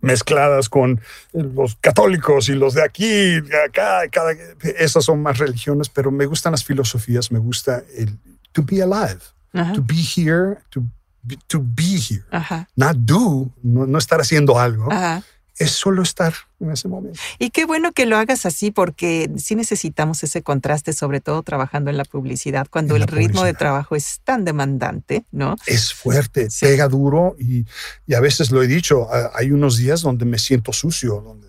mezcladas 0.00 0.68
con 0.68 1.00
los 1.32 1.76
católicos 1.76 2.48
y 2.48 2.54
los 2.54 2.74
de 2.74 2.82
aquí, 2.82 3.40
de 3.40 3.64
acá, 3.66 4.02
cada, 4.10 4.32
esas 4.78 5.04
son 5.04 5.22
más 5.22 5.38
religiones, 5.38 5.88
pero 5.88 6.10
me 6.10 6.26
gustan 6.26 6.52
las 6.52 6.64
filosofías, 6.64 7.30
me 7.32 7.38
gusta 7.38 7.82
el 7.96 8.18
to 8.52 8.62
be 8.62 8.82
alive, 8.82 9.20
Ajá. 9.52 9.72
to 9.72 9.82
be 9.82 9.96
here, 10.16 10.58
to 10.70 10.82
be, 11.22 11.36
to 11.46 11.60
be 11.60 11.96
here, 11.98 12.24
Ajá. 12.30 12.68
not 12.76 12.96
do, 12.98 13.50
no, 13.62 13.86
no 13.86 13.98
estar 13.98 14.20
haciendo 14.20 14.58
algo, 14.58 14.92
Ajá. 14.92 15.22
Es 15.58 15.70
solo 15.70 16.02
estar 16.02 16.34
en 16.60 16.70
ese 16.70 16.86
momento. 16.88 17.18
Y 17.38 17.50
qué 17.50 17.64
bueno 17.64 17.92
que 17.92 18.04
lo 18.06 18.18
hagas 18.18 18.44
así 18.44 18.70
porque 18.70 19.30
sí 19.38 19.54
necesitamos 19.56 20.22
ese 20.22 20.42
contraste, 20.42 20.92
sobre 20.92 21.20
todo 21.20 21.42
trabajando 21.42 21.90
en 21.90 21.96
la 21.96 22.04
publicidad, 22.04 22.66
cuando 22.70 22.94
En 22.96 23.02
el 23.02 23.08
ritmo 23.08 23.42
de 23.44 23.54
trabajo 23.54 23.96
es 23.96 24.20
tan 24.24 24.44
demandante, 24.44 25.24
¿no? 25.32 25.56
Es 25.66 25.94
fuerte, 25.94 26.50
Sí. 26.50 26.66
pega 26.66 26.88
duro 26.88 27.36
y, 27.38 27.64
y 28.06 28.14
a 28.14 28.20
veces 28.20 28.50
lo 28.50 28.62
he 28.62 28.66
dicho, 28.66 29.08
hay 29.34 29.50
unos 29.50 29.78
días 29.78 30.02
donde 30.02 30.24
me 30.26 30.38
siento 30.38 30.72
sucio, 30.74 31.22
donde 31.22 31.48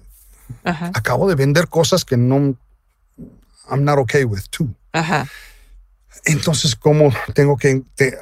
Ajá. 0.64 0.91
acabo 0.93 1.28
de 1.28 1.36
vender 1.36 1.68
cosas 1.68 2.05
que 2.05 2.16
no, 2.16 2.55
I'm 3.70 3.84
not 3.84 3.97
okay 3.99 4.24
with 4.24 4.43
too. 4.49 4.74
Ajá. 4.93 5.28
Entonces, 6.26 6.76
¿cómo 6.76 7.12
tengo 7.34 7.58
que... 7.58 7.84
te- 7.95 8.18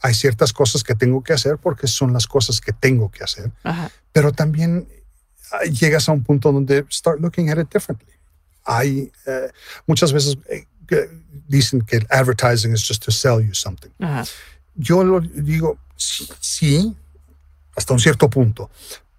hay 0.00 0.14
ciertas 0.14 0.52
cosas 0.54 0.82
que 0.84 0.94
tengo 0.94 1.22
que 1.22 1.34
hacer 1.34 1.58
porque 1.58 1.86
son 1.86 2.12
las 2.14 2.26
cosas 2.26 2.60
que 2.62 2.72
tengo 2.72 3.10
que 3.10 3.24
hacer, 3.24 3.50
Ajá. 3.62 3.90
pero 4.12 4.32
también 4.32 4.88
llegas 5.70 6.08
a 6.08 6.12
un 6.12 6.22
punto 6.22 6.52
donde 6.52 6.84
start 6.90 7.20
looking 7.20 7.50
at 7.50 7.58
it 7.58 7.72
differently. 7.72 8.12
Hay 8.64 9.10
eh, 9.26 9.50
muchas 9.86 10.12
veces 10.12 10.38
eh, 10.48 10.66
que 10.86 11.08
dicen 11.48 11.82
que 11.82 11.96
el 11.96 12.06
advertising 12.10 12.72
is 12.72 12.86
just 12.86 13.04
to 13.04 13.10
sell 13.10 13.40
you 13.40 13.54
something. 13.54 13.90
Ajá. 14.00 14.24
Yo 14.74 15.04
lo 15.04 15.20
digo, 15.20 15.78
sí, 15.96 16.28
sí, 16.40 16.96
hasta 17.76 17.92
un 17.92 18.00
cierto 18.00 18.30
punto, 18.30 18.70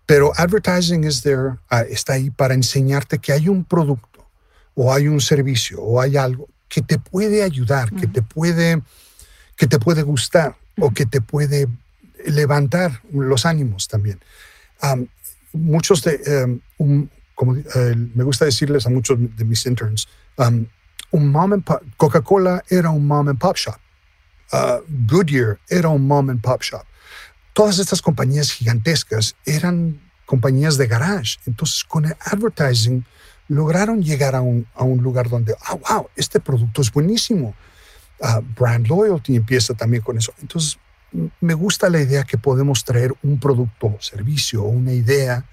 pero 0.06 0.32
advertising 0.36 1.04
is 1.04 1.22
there, 1.22 1.58
ah, 1.70 1.82
está 1.82 2.14
ahí 2.14 2.30
para 2.30 2.54
enseñarte 2.54 3.20
que 3.20 3.32
hay 3.32 3.50
un 3.50 3.64
producto 3.64 4.28
o 4.74 4.92
hay 4.92 5.08
un 5.08 5.22
servicio 5.22 5.82
o 5.82 6.02
hay 6.02 6.18
algo 6.18 6.48
que 6.68 6.82
te 6.82 6.98
puede 6.98 7.44
ayudar, 7.44 7.92
que 7.94 8.08
te 8.08 8.22
puede 8.22 8.82
que 9.56 9.68
te 9.68 9.78
puede 9.78 10.02
gustar 10.02 10.58
o 10.80 10.92
que 10.92 11.06
te 11.06 11.22
puede 11.22 11.68
levantar 12.26 13.02
los 13.12 13.46
ánimos 13.46 13.88
también. 13.88 14.20
Muchos 15.54 16.04
de, 16.04 16.60
um, 16.78 17.08
como 17.36 17.54
me 17.54 18.24
gusta 18.24 18.46
decirles 18.46 18.86
a 18.86 18.90
muchos 18.90 19.18
de 19.20 19.46
mis 19.46 19.66
interns, 19.66 20.08
un 21.12 21.32
mom 21.32 21.54
and 21.54 21.64
pop, 21.64 21.82
Coca-Cola 21.98 22.64
era 22.70 22.90
un 22.90 23.06
mom 23.06 23.30
and 23.30 23.40
pop 23.40 23.56
shop. 23.56 23.80
Uh, 24.52 24.82
Goodyear 25.08 25.60
era 25.70 25.90
un 25.90 26.08
mom 26.08 26.30
and 26.30 26.42
pop 26.42 26.62
shop. 26.62 26.86
Todas 27.54 27.80
estas 27.80 28.02
compañías 28.02 28.52
gigantescas 28.52 29.36
eran 29.46 30.02
compañías 30.26 30.78
de 30.78 30.88
garage. 30.88 31.38
Entonces, 31.46 31.84
con 31.84 32.06
el 32.06 32.16
advertising, 32.20 33.06
lograron 33.48 34.02
llegar 34.02 34.36
a 34.36 34.42
un, 34.42 34.66
a 34.74 34.84
un 34.84 35.04
lugar 35.04 35.30
donde, 35.30 35.56
ah, 35.66 35.76
wow, 35.76 36.10
este 36.16 36.40
producto 36.40 36.82
es 36.82 36.92
buenísimo. 36.92 37.56
Uh, 38.20 38.42
brand 38.58 38.88
loyalty 38.88 39.36
empieza 39.36 39.74
también 39.74 40.02
con 40.02 40.18
eso. 40.18 40.34
Entonces, 40.42 40.80
me 41.40 41.54
gusta 41.54 41.90
la 41.90 42.02
idea 42.02 42.24
que 42.24 42.38
podemos 42.38 42.84
traer 42.84 43.14
un 43.24 43.40
producto 43.40 43.88
o 43.88 43.98
servicio 44.00 44.64
o 44.64 44.68
una 44.68 44.92
idea 44.92 45.46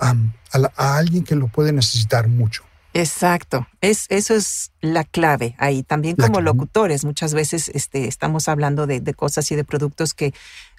um, 0.00 0.32
a, 0.52 0.70
a, 0.76 0.96
alguien 0.98 1.24
que 1.24 1.36
lo 1.36 1.48
puede 1.48 1.72
necesitar 1.72 2.28
mucho. 2.28 2.64
Exacto, 2.94 3.68
es, 3.80 4.06
eso 4.08 4.34
es 4.34 4.72
la 4.80 5.04
clave 5.04 5.54
ahí. 5.58 5.82
También 5.82 6.16
como 6.16 6.40
locutores, 6.40 7.04
muchas 7.04 7.34
veces 7.34 7.70
este, 7.74 8.08
estamos 8.08 8.48
hablando 8.48 8.86
de, 8.86 9.00
de, 9.00 9.14
cosas 9.14 9.50
y 9.52 9.56
de 9.56 9.62
productos 9.62 10.14
que 10.14 10.32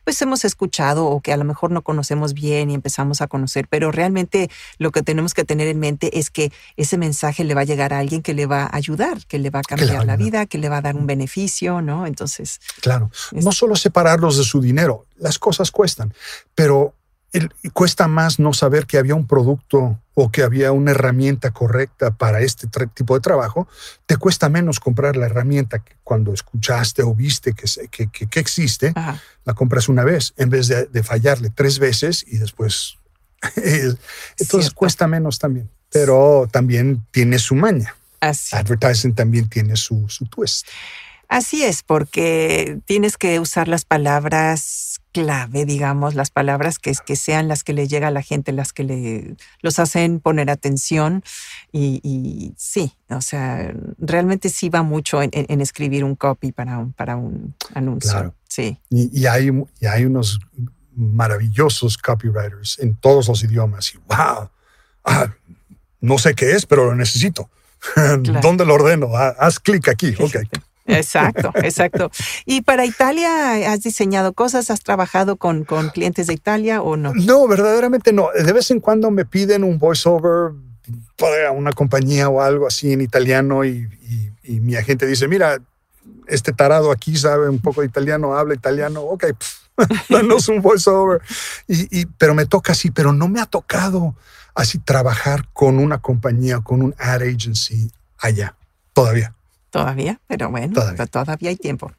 pues 0.10 0.24
hemos 0.24 0.43
escuchado 0.43 1.05
o 1.05 1.22
que 1.22 1.32
a 1.32 1.38
lo 1.38 1.45
mejor 1.45 1.70
no 1.70 1.84
conocemos 1.84 2.34
bien 2.34 2.72
y 2.72 2.74
empezamos 2.74 3.22
a 3.22 3.28
conocer, 3.28 3.68
pero 3.70 3.91
realmente 3.91 4.49
lo 4.80 4.89
que 4.89 5.03
tenemos 5.03 5.36
que 5.36 5.45
tener 5.45 5.68
en 5.68 5.78
mente 5.78 6.18
es 6.18 6.32
que 6.32 6.51
ese 6.78 6.97
mensaje 6.97 7.43
le 7.43 7.53
va 7.53 7.62
a 7.62 7.64
llegar 7.64 7.93
a 7.93 7.99
alguien 7.99 8.24
que 8.24 8.34
le 8.34 8.47
va 8.47 8.64
a 8.64 8.76
ayudar, 8.76 9.24
que 9.28 9.38
le 9.38 9.51
va 9.51 9.60
a 9.60 9.62
cambiar 9.62 10.07
la 10.07 10.16
vida, 10.16 10.47
que 10.47 10.57
le 10.57 10.68
va 10.68 10.78
a 10.78 10.82
dar 10.82 10.95
un 10.95 11.05
beneficio, 11.05 11.84
¿no? 11.84 12.07
Entonces... 12.07 12.60
Claro, 12.82 13.12
no 13.34 13.51
solo 13.51 13.76
separarlos 13.76 14.39
de 14.39 14.45
su 14.45 14.62
dinero, 14.62 15.05
las 15.20 15.38
cosas 15.38 15.70
cuestan, 15.70 16.12
pero 16.55 16.95
cuesta 17.74 18.07
más 18.07 18.39
no 18.39 18.51
saber 18.51 18.88
que 18.88 18.97
había 18.97 19.14
un 19.14 19.28
producto 19.28 19.99
o 20.22 20.32
que 20.32 20.44
había 20.44 20.74
una 20.74 20.92
herramienta 20.92 21.52
correcta 21.52 22.12
para 22.12 22.42
este 22.42 22.68
tipo 22.94 23.14
de 23.14 23.22
trabajo, 23.22 23.70
te 24.06 24.18
cuesta 24.18 24.50
menos 24.50 24.82
comprar 24.82 25.16
la 25.16 25.28
herramienta 25.28 25.80
que 25.80 25.96
cuando 26.04 26.34
escuchaste 26.34 27.04
o 27.04 27.16
viste 27.16 27.54
que, 27.54 27.88
que, 27.88 28.28
que, 28.28 28.40
existe, 28.40 28.94
la 29.46 29.54
compras 29.54 29.88
una 29.88 30.04
vez 30.04 30.34
en 30.36 30.50
vez 30.50 30.68
de, 30.68 31.04
fallarle 31.04 31.50
tres 31.50 31.80
veces 31.80 32.26
y 32.28 32.38
después... 32.38 32.98
Entonces 34.38 34.72
cuesta 34.72 35.08
menos 35.08 35.40
también, 35.40 35.70
pero 35.90 36.50
también 36.52 37.06
tiene 37.12 37.40
su 37.40 37.56
maña. 37.56 37.96
Advertising 38.54 39.16
también 39.16 39.48
tiene 39.48 39.78
su, 39.78 40.10
su 40.10 40.26
twist. 40.26 40.68
Así 41.30 41.64
es, 41.64 41.84
porque 41.84 42.80
tienes 42.86 43.16
que 43.16 43.40
usar 43.40 43.68
las 43.68 43.86
palabras 43.86 45.00
clave, 45.12 45.66
digamos, 45.66 46.16
las 46.16 46.32
palabras 46.32 46.80
que, 46.80 46.94
que 47.06 47.16
sean 47.16 47.48
las 47.48 47.64
que 47.64 47.74
le 47.74 47.88
llega 47.88 48.08
a 48.08 48.12
la 48.12 48.24
gente, 48.24 48.52
las 48.52 48.74
que 48.74 48.84
le, 48.84 49.36
los 49.62 49.78
hacen 49.78 50.20
poner 50.22 50.50
atención. 50.50 51.24
Y, 51.72 52.54
sí, 52.58 52.94
o 53.10 53.22
sea, 53.22 53.72
realmente 54.00 54.50
sí 54.50 54.70
va 54.70 54.82
mucho 54.82 55.22
en, 55.22 55.62
escribir 55.62 56.04
un 56.04 56.16
copy 56.16 56.52
para 56.52 56.80
un, 56.80 56.94
para 56.94 57.16
un 57.16 57.54
anuncio. 57.76 58.12
Claro. 58.12 58.36
Sí. 58.48 58.80
Y, 58.90 59.28
hay, 59.28 59.52
y 59.80 59.86
hay 59.86 60.06
unos 60.06 60.40
maravillosos 60.96 61.98
copywriters 62.00 62.80
en 62.80 62.96
todos 62.96 63.28
los 63.28 63.44
idiomas. 63.44 63.94
Y 63.94 63.98
wow, 64.08 64.50
ah, 65.06 65.28
no 66.02 66.18
sé 66.18 66.34
qué 66.34 66.54
es, 66.54 66.66
pero 66.66 66.86
lo 66.86 66.96
necesito. 66.96 67.52
¿Dónde 68.42 68.66
lo 68.66 68.74
ordeno? 68.74 69.16
Ah, 69.16 69.36
haz 69.38 69.60
clic 69.60 69.88
aquí. 69.90 70.16
Ok. 70.20 70.38
Exacto, 70.90 71.52
exacto. 71.56 72.12
¿Y 72.46 72.62
para 72.62 72.86
Italia 72.86 73.72
has 73.72 73.82
diseñado 73.82 74.34
cosas? 74.34 74.70
¿Has 74.72 74.82
trabajado 74.82 75.38
con, 75.38 75.64
con 75.64 75.90
clientes 75.90 76.28
de 76.28 76.34
Italia 76.34 76.82
o 76.82 76.98
no? 76.98 77.14
No, 77.14 77.48
verdaderamente 77.48 78.12
no. 78.12 78.30
De 78.34 78.52
vez 78.54 78.72
en 78.72 78.80
cuando 78.80 79.12
me 79.12 79.26
piden 79.26 79.64
un 79.64 79.78
voiceover 79.78 80.54
para 81.18 81.52
una 81.52 81.72
compañía 81.72 82.30
o 82.30 82.42
algo 82.42 82.68
así 82.68 82.92
en 82.92 83.02
italiano 83.02 83.66
y, 83.66 83.88
mi 84.44 84.76
agente 84.76 85.06
dice, 85.06 85.28
mira, 85.28 85.60
este 86.26 86.52
tarado 86.52 86.92
aquí 86.92 87.16
sabe 87.16 87.50
un 87.50 87.60
poco 87.60 87.82
de 87.82 87.88
italiano, 87.88 88.36
habla 88.36 88.56
italiano, 88.56 89.02
ok, 89.02 89.26
danos 90.10 90.50
un 90.50 90.60
voiceover. 90.60 91.22
Y, 91.68 92.08
pero 92.18 92.34
me 92.34 92.48
toca 92.48 92.72
así, 92.72 92.90
pero 92.90 93.14
no 93.14 93.28
me 93.28 93.40
ha 93.42 93.46
tocado 93.46 94.16
así 94.56 94.80
trabajar 94.80 95.48
con 95.54 95.78
una 95.78 96.00
compañía, 96.00 96.62
con 96.62 96.82
un 96.82 96.96
ad 96.98 97.22
agency 97.22 97.92
allá, 98.18 98.56
todavía. 98.94 99.36
Todavía, 99.70 100.20
pero 100.26 100.50
bueno, 100.50 100.74
todavía, 101.12 101.50
hay 101.52 101.56
tiempo. 101.56 101.92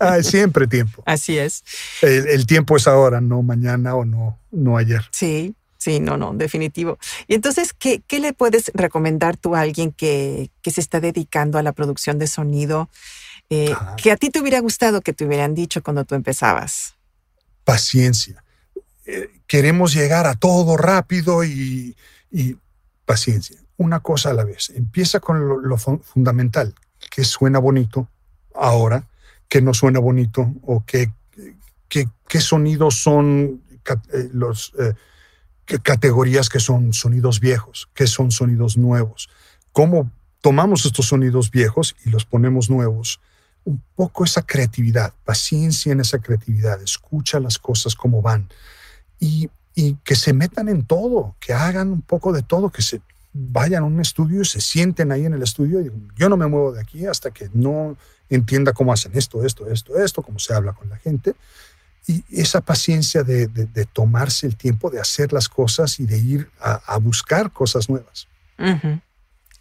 Hay 0.00 0.24
siempre 0.24 0.66
tiempo. 0.66 1.02
Así 1.06 1.38
es. 1.38 1.62
El, 2.02 2.44
tiempo 2.44 2.76
es 2.76 2.88
ahora, 2.88 3.20
no 3.20 3.40
mañana 3.42 3.94
o 3.94 4.04
no, 4.04 4.40
no 4.50 4.76
ayer. 4.76 5.02
Sí, 5.12 5.54
sí, 5.78 6.00
no, 6.00 6.16
no, 6.16 6.34
definitivo. 6.34 6.98
Y 7.28 7.34
entonces, 7.34 7.72
¿qué, 7.72 8.02
qué 8.04 8.18
le 8.18 8.32
puedes 8.32 8.72
recomendar 8.74 9.36
tú 9.36 9.54
a 9.54 9.60
alguien 9.60 9.92
que, 9.92 10.50
que, 10.60 10.72
se 10.72 10.80
está 10.80 10.98
dedicando 10.98 11.56
a 11.56 11.62
la 11.62 11.72
producción 11.72 12.18
de 12.18 12.26
sonido? 12.26 12.90
Eh, 13.48 13.72
que 13.96 14.10
a 14.10 14.16
ti 14.16 14.30
te 14.30 14.40
hubiera 14.40 14.58
gustado 14.58 15.00
que 15.00 15.12
te 15.12 15.24
hubieran 15.24 15.54
dicho 15.54 15.84
cuando 15.84 16.04
tú 16.04 16.16
empezabas. 16.16 16.96
Paciencia. 17.62 18.42
Eh, 19.06 19.30
queremos 19.46 19.94
llegar 19.94 20.26
a 20.26 20.34
todo 20.34 20.76
rápido 20.76 21.44
y, 21.44 21.96
y, 22.32 22.56
paciencia. 23.04 23.56
Una 23.76 24.00
cosa 24.00 24.30
a 24.30 24.34
la 24.34 24.42
vez. 24.42 24.70
Empieza 24.70 25.20
con 25.20 25.46
lo, 25.46 25.60
lo 25.60 25.78
fundamental 25.78 26.74
que 27.14 27.24
suena 27.24 27.60
bonito 27.60 28.08
ahora, 28.54 29.06
que 29.48 29.62
no 29.62 29.72
suena 29.72 30.00
bonito 30.00 30.52
o 30.62 30.84
qué 30.84 31.12
que, 32.28 32.40
sonidos 32.40 32.96
son 32.96 33.62
eh, 34.12 34.28
los 34.32 34.72
eh, 34.78 34.94
categorías 35.82 36.48
que 36.48 36.58
son 36.58 36.92
sonidos 36.92 37.38
viejos, 37.38 37.88
que 37.94 38.06
son 38.06 38.32
sonidos 38.32 38.76
nuevos. 38.76 39.30
¿Cómo 39.72 40.10
tomamos 40.40 40.84
estos 40.86 41.06
sonidos 41.06 41.50
viejos 41.50 41.94
y 42.04 42.10
los 42.10 42.24
ponemos 42.24 42.68
nuevos? 42.68 43.20
Un 43.64 43.80
poco 43.94 44.24
esa 44.24 44.42
creatividad, 44.42 45.14
paciencia 45.24 45.92
en 45.92 46.00
esa 46.00 46.18
creatividad, 46.18 46.82
escucha 46.82 47.38
las 47.38 47.58
cosas 47.58 47.94
como 47.94 48.20
van 48.20 48.48
y, 49.20 49.48
y 49.74 49.94
que 50.02 50.16
se 50.16 50.32
metan 50.32 50.68
en 50.68 50.84
todo, 50.84 51.36
que 51.38 51.52
hagan 51.52 51.92
un 51.92 52.02
poco 52.02 52.32
de 52.32 52.42
todo, 52.42 52.70
que 52.70 52.82
se 52.82 53.00
vayan 53.34 53.82
a 53.82 53.86
un 53.86 54.00
estudio, 54.00 54.44
se 54.44 54.60
sienten 54.60 55.12
ahí 55.12 55.26
en 55.26 55.34
el 55.34 55.42
estudio 55.42 55.80
y 55.82 55.92
yo 56.16 56.28
no 56.28 56.36
me 56.36 56.46
muevo 56.46 56.72
de 56.72 56.80
aquí 56.80 57.04
hasta 57.04 57.32
que 57.32 57.50
no 57.52 57.96
entienda 58.30 58.72
cómo 58.72 58.92
hacen 58.92 59.12
esto, 59.14 59.44
esto, 59.44 59.68
esto, 59.68 59.98
esto, 59.98 60.22
cómo 60.22 60.38
se 60.38 60.54
habla 60.54 60.72
con 60.72 60.88
la 60.88 60.96
gente. 60.96 61.34
Y 62.06 62.22
esa 62.30 62.60
paciencia 62.60 63.24
de, 63.24 63.48
tomarse 63.92 64.46
el 64.46 64.56
tiempo 64.56 64.90
de 64.90 65.00
hacer 65.00 65.32
las 65.32 65.48
cosas 65.48 65.98
y 66.00 66.06
de 66.06 66.18
ir 66.18 66.50
a, 66.60 66.96
buscar 66.98 67.50
cosas 67.50 67.88
nuevas. 67.88 68.28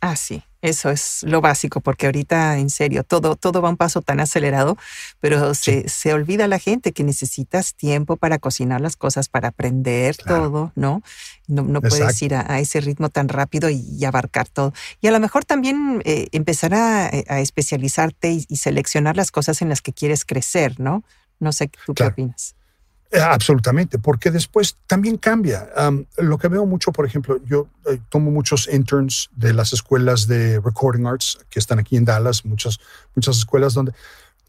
Ah, 0.05 0.17
sí, 0.17 0.43
eso 0.61 0.89
es 0.89 1.23
lo 1.23 1.39
básico, 1.39 1.79
porque 1.79 2.07
ahorita, 2.07 2.57
en 2.57 2.69
serio, 2.69 3.05
todo, 3.05 3.37
todo 3.37 3.61
va 3.61 3.69
un 3.69 3.77
paso 3.77 4.01
tan 4.01 4.19
acelerado, 4.19 4.77
pero 5.21 5.53
se, 5.53 5.87
se, 5.87 6.13
olvida 6.13 6.45
la 6.49 6.59
gente 6.59 6.91
que 6.91 7.05
necesitas 7.05 7.73
tiempo 7.73 8.17
para 8.17 8.37
cocinar 8.37 8.81
las 8.81 8.97
cosas, 8.97 9.29
para 9.29 9.47
aprender 9.47 10.17
todo, 10.17 10.73
¿no? 10.75 11.01
No, 11.47 11.63
no 11.63 11.79
puedes 11.79 12.21
ir 12.21 12.35
a, 12.35 12.59
ese 12.59 12.81
ritmo 12.81 13.07
tan 13.07 13.29
rápido 13.29 13.69
y, 13.69 14.03
abarcar 14.03 14.49
todo. 14.49 14.73
Y 14.99 15.07
a 15.07 15.11
lo 15.11 15.21
mejor 15.21 15.45
también 15.45 16.01
eh, 16.03 16.27
empezar 16.33 16.73
a, 16.73 17.07
eh, 17.07 17.23
especializarte 17.41 18.43
y, 18.45 18.57
seleccionar 18.57 19.15
las 19.15 19.31
cosas 19.31 19.61
en 19.61 19.69
las 19.69 19.81
que 19.81 19.93
quieres 19.93 20.25
crecer, 20.25 20.81
¿no? 20.81 21.05
No 21.39 21.53
sé, 21.53 21.71
¿tú 21.85 21.93
qué 21.93 22.03
opinas? 22.03 22.55
Eh, 23.13 23.19
absolutamente, 23.21 23.99
porque 23.99 24.31
después 24.31 24.75
también 24.87 25.17
cambia. 25.17 25.69
lo 26.17 26.39
que 26.39 26.47
veo 26.47 26.65
mucho, 26.65 26.91
por 26.91 27.05
ejemplo, 27.05 27.39
yo 27.45 27.67
eh, 27.85 27.99
tomo 28.09 28.31
muchos 28.31 28.67
interns 28.67 29.29
de 29.35 29.53
las 29.53 29.71
escuelas 29.71 30.25
de 30.25 30.59
recording 30.59 31.05
arts 31.05 31.37
que 31.51 31.59
están 31.59 31.77
aquí 31.77 31.95
en 31.95 32.05
Dallas, 32.05 32.43
muchas, 32.43 32.79
muchas 33.13 33.37
escuelas 33.37 33.75
donde 33.75 33.93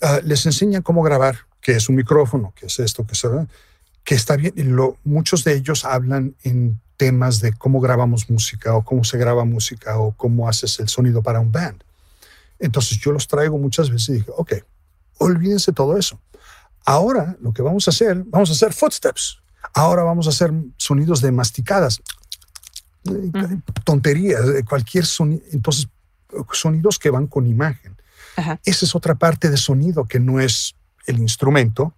ah, 0.00 0.18
les 0.24 0.46
enseñan 0.46 0.80
cómo 0.80 1.02
grabar, 1.02 1.40
qué 1.60 1.72
es 1.72 1.90
un 1.90 1.96
micrófono, 1.96 2.54
qué 2.56 2.64
es 2.64 2.78
esto, 2.78 3.06
qué 3.06 3.12
es 3.12 3.26
que 4.02 4.14
está 4.14 4.34
bien. 4.36 4.54
Lo, 4.74 4.96
muchos 5.04 5.44
de 5.44 5.56
ellos 5.56 5.84
hablan 5.84 6.34
en 6.42 6.80
temas 6.96 7.40
de 7.40 7.52
cómo 7.52 7.82
grabamos 7.82 8.30
música 8.30 8.74
o 8.74 8.82
cómo 8.82 9.04
se 9.04 9.18
graba 9.18 9.44
música 9.44 9.98
o 9.98 10.12
cómo 10.12 10.48
haces 10.48 10.80
el 10.80 10.88
sonido 10.88 11.22
para 11.22 11.38
un 11.38 11.52
band. 11.52 11.84
Entonces 12.58 12.98
yo 12.98 13.12
los 13.12 13.28
traigo 13.28 13.58
muchas 13.58 13.90
veces 13.90 14.08
y 14.08 14.12
dije, 14.14 14.30
ok, 14.34 14.54
olvídense 15.18 15.70
todo 15.72 15.98
eso 15.98 16.18
Ahora 16.84 17.36
lo 17.40 17.52
que 17.52 17.62
vamos 17.62 17.88
a 17.88 17.90
hacer, 17.90 18.24
vamos 18.26 18.50
a 18.50 18.52
hacer 18.52 18.72
footsteps. 18.72 19.38
Ahora 19.72 20.02
vamos 20.02 20.26
a 20.26 20.30
hacer 20.30 20.52
sonidos 20.76 21.20
de 21.20 21.32
masticadas, 21.32 22.02
tonterías, 23.84 24.42
cualquier 24.68 25.06
sonido. 25.06 25.42
Entonces, 25.52 25.88
sonidos 26.52 26.98
que 26.98 27.10
van 27.10 27.26
con 27.26 27.46
imagen. 27.46 27.96
Esa 28.64 28.84
es 28.84 28.94
otra 28.94 29.14
parte 29.14 29.48
de 29.48 29.56
sonido 29.56 30.04
que 30.04 30.18
no 30.18 30.40
es 30.40 30.74
el 31.06 31.18
instrumento, 31.18 31.94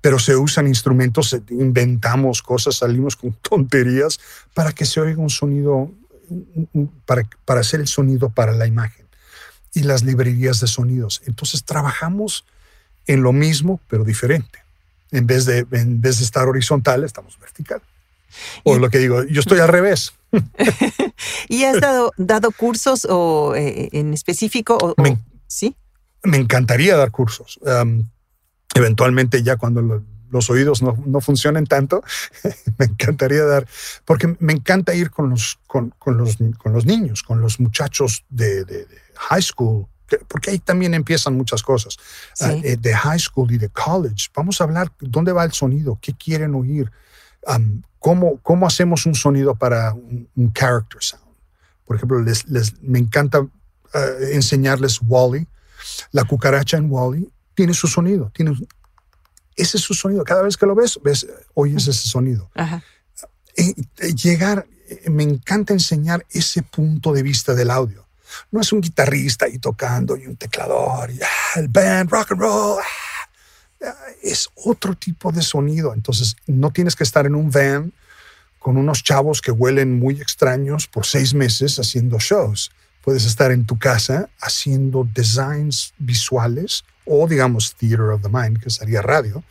pero 0.00 0.18
se 0.18 0.36
usan 0.36 0.66
instrumentos, 0.66 1.36
inventamos 1.50 2.42
cosas, 2.42 2.76
salimos 2.76 3.16
con 3.16 3.32
tonterías 3.42 4.20
para 4.54 4.72
que 4.72 4.84
se 4.84 5.00
oiga 5.00 5.22
un 5.22 5.30
sonido, 5.30 5.90
para, 7.06 7.22
para 7.44 7.60
hacer 7.60 7.80
el 7.80 7.88
sonido 7.88 8.28
para 8.28 8.52
la 8.52 8.66
imagen 8.66 9.06
y 9.72 9.82
las 9.82 10.02
librerías 10.02 10.60
de 10.60 10.66
sonidos. 10.66 11.22
Entonces 11.26 11.64
trabajamos 11.64 12.44
en 13.08 13.22
lo 13.22 13.32
mismo, 13.32 13.80
pero 13.88 14.04
diferente. 14.04 14.60
En 15.10 15.26
vez 15.26 15.46
de, 15.46 15.66
en 15.72 16.00
vez 16.00 16.18
de 16.18 16.24
estar 16.24 16.46
horizontal, 16.46 17.02
estamos 17.02 17.38
vertical. 17.40 17.82
O 18.62 18.78
lo 18.78 18.90
que 18.90 18.98
digo, 18.98 19.24
yo 19.24 19.40
estoy 19.40 19.58
al 19.58 19.68
revés. 19.68 20.12
¿Y 21.48 21.64
has 21.64 21.80
dado, 21.80 22.12
dado 22.18 22.50
cursos 22.52 23.06
o 23.08 23.54
eh, 23.56 23.88
en 23.92 24.12
específico? 24.12 24.78
O, 24.80 24.94
¿Sí? 25.46 25.74
Me 26.22 26.36
encantaría 26.36 26.96
dar 26.96 27.10
cursos. 27.10 27.58
eventualmente 28.74 29.42
ya 29.42 29.56
cuando 29.56 30.04
los 30.30 30.50
oídos 30.50 30.82
no, 30.82 31.02
no, 31.06 31.22
funcionen 31.22 31.64
tanto, 31.64 32.02
me 32.78 32.84
encantaría 32.84 33.44
dar, 33.44 33.66
porque 34.04 34.36
me 34.40 34.52
encanta 34.52 34.94
ir 34.94 35.10
con 35.10 35.30
los, 35.30 35.58
con, 35.66 35.94
con 35.98 36.18
los, 36.18 36.36
con 36.58 36.74
los 36.74 36.84
niños, 36.84 37.22
con 37.22 37.40
los 37.40 37.58
muchachos 37.60 38.26
de, 38.28 38.64
de, 38.66 38.86
high 39.16 39.42
school, 39.42 39.86
porque 40.28 40.50
ahí 40.50 40.58
también 40.58 40.94
empiezan 40.94 41.36
muchas 41.36 41.62
cosas, 41.62 41.96
ah, 42.40 42.52
eh, 42.52 42.76
de 42.76 42.94
high 42.94 43.18
school 43.18 43.52
y 43.52 43.58
de 43.58 43.68
college. 43.68 44.28
Vamos 44.34 44.60
a 44.60 44.64
hablar 44.64 44.92
dónde 45.00 45.32
va 45.32 45.44
el 45.44 45.52
sonido, 45.52 45.98
qué 46.00 46.14
quieren 46.14 46.54
oír, 46.54 46.90
cómo, 47.98 48.38
cómo 48.38 48.66
hacemos 48.66 49.06
un 49.06 49.14
sonido 49.14 49.54
para 49.54 49.92
un, 49.92 50.52
character 50.52 51.02
sound. 51.02 51.24
Por 51.84 51.96
ejemplo, 51.96 52.20
les, 52.20 52.46
les 52.48 52.80
me 52.82 52.98
encanta 52.98 53.46
ah, 53.94 54.06
enseñarles 54.32 55.00
Wally. 55.02 55.46
La 56.12 56.24
cucaracha 56.24 56.76
en 56.76 56.90
Wally 56.90 57.30
tiene 57.54 57.74
su 57.74 57.86
sonido, 57.86 58.30
tiene 58.34 58.56
ese 59.58 59.76
es 59.76 59.82
su 59.82 59.92
sonido. 59.92 60.24
Cada 60.24 60.42
vez 60.42 60.56
que 60.56 60.66
lo 60.66 60.74
ves, 60.74 60.98
ves 61.02 61.26
oyes 61.54 61.86
ese 61.88 62.08
sonido. 62.08 62.50
Eh, 63.56 63.74
eh, 63.98 64.14
llegar, 64.14 64.66
me 65.10 65.24
encanta 65.24 65.72
enseñar 65.72 66.24
ese 66.30 66.62
punto 66.62 67.12
de 67.12 67.22
vista 67.22 67.54
del 67.54 67.70
audio. 67.70 68.07
No 68.50 68.60
es 68.60 68.72
un 68.72 68.80
guitarrista 68.80 69.46
ahí 69.46 69.58
tocando 69.58 70.16
y 70.16 70.26
un 70.26 70.36
teclador 70.36 71.10
y 71.10 71.20
ah, 71.22 71.60
el 71.60 71.68
band, 71.68 72.10
rock 72.10 72.32
and 72.32 72.40
roll. 72.40 72.78
Ah, 72.80 73.94
es 74.22 74.48
otro 74.54 74.94
tipo 74.94 75.32
de 75.32 75.42
sonido. 75.42 75.94
Entonces, 75.94 76.36
no 76.46 76.70
tienes 76.70 76.96
que 76.96 77.04
estar 77.04 77.26
en 77.26 77.34
un 77.34 77.50
van 77.50 77.92
con 78.58 78.76
unos 78.76 79.02
chavos 79.02 79.40
que 79.40 79.50
huelen 79.50 79.98
muy 79.98 80.20
extraños 80.20 80.86
por 80.86 81.06
seis 81.06 81.32
meses 81.34 81.78
haciendo 81.78 82.18
shows. 82.18 82.70
Puedes 83.04 83.24
estar 83.24 83.52
en 83.52 83.64
tu 83.64 83.78
casa 83.78 84.28
haciendo 84.40 85.08
designs 85.14 85.94
visuales 85.98 86.84
o 87.08 87.26
digamos 87.26 87.74
Theater 87.74 88.10
of 88.10 88.22
the 88.22 88.28
Mind, 88.28 88.62
que 88.62 88.68
sería 88.68 89.00
radio, 89.00 89.42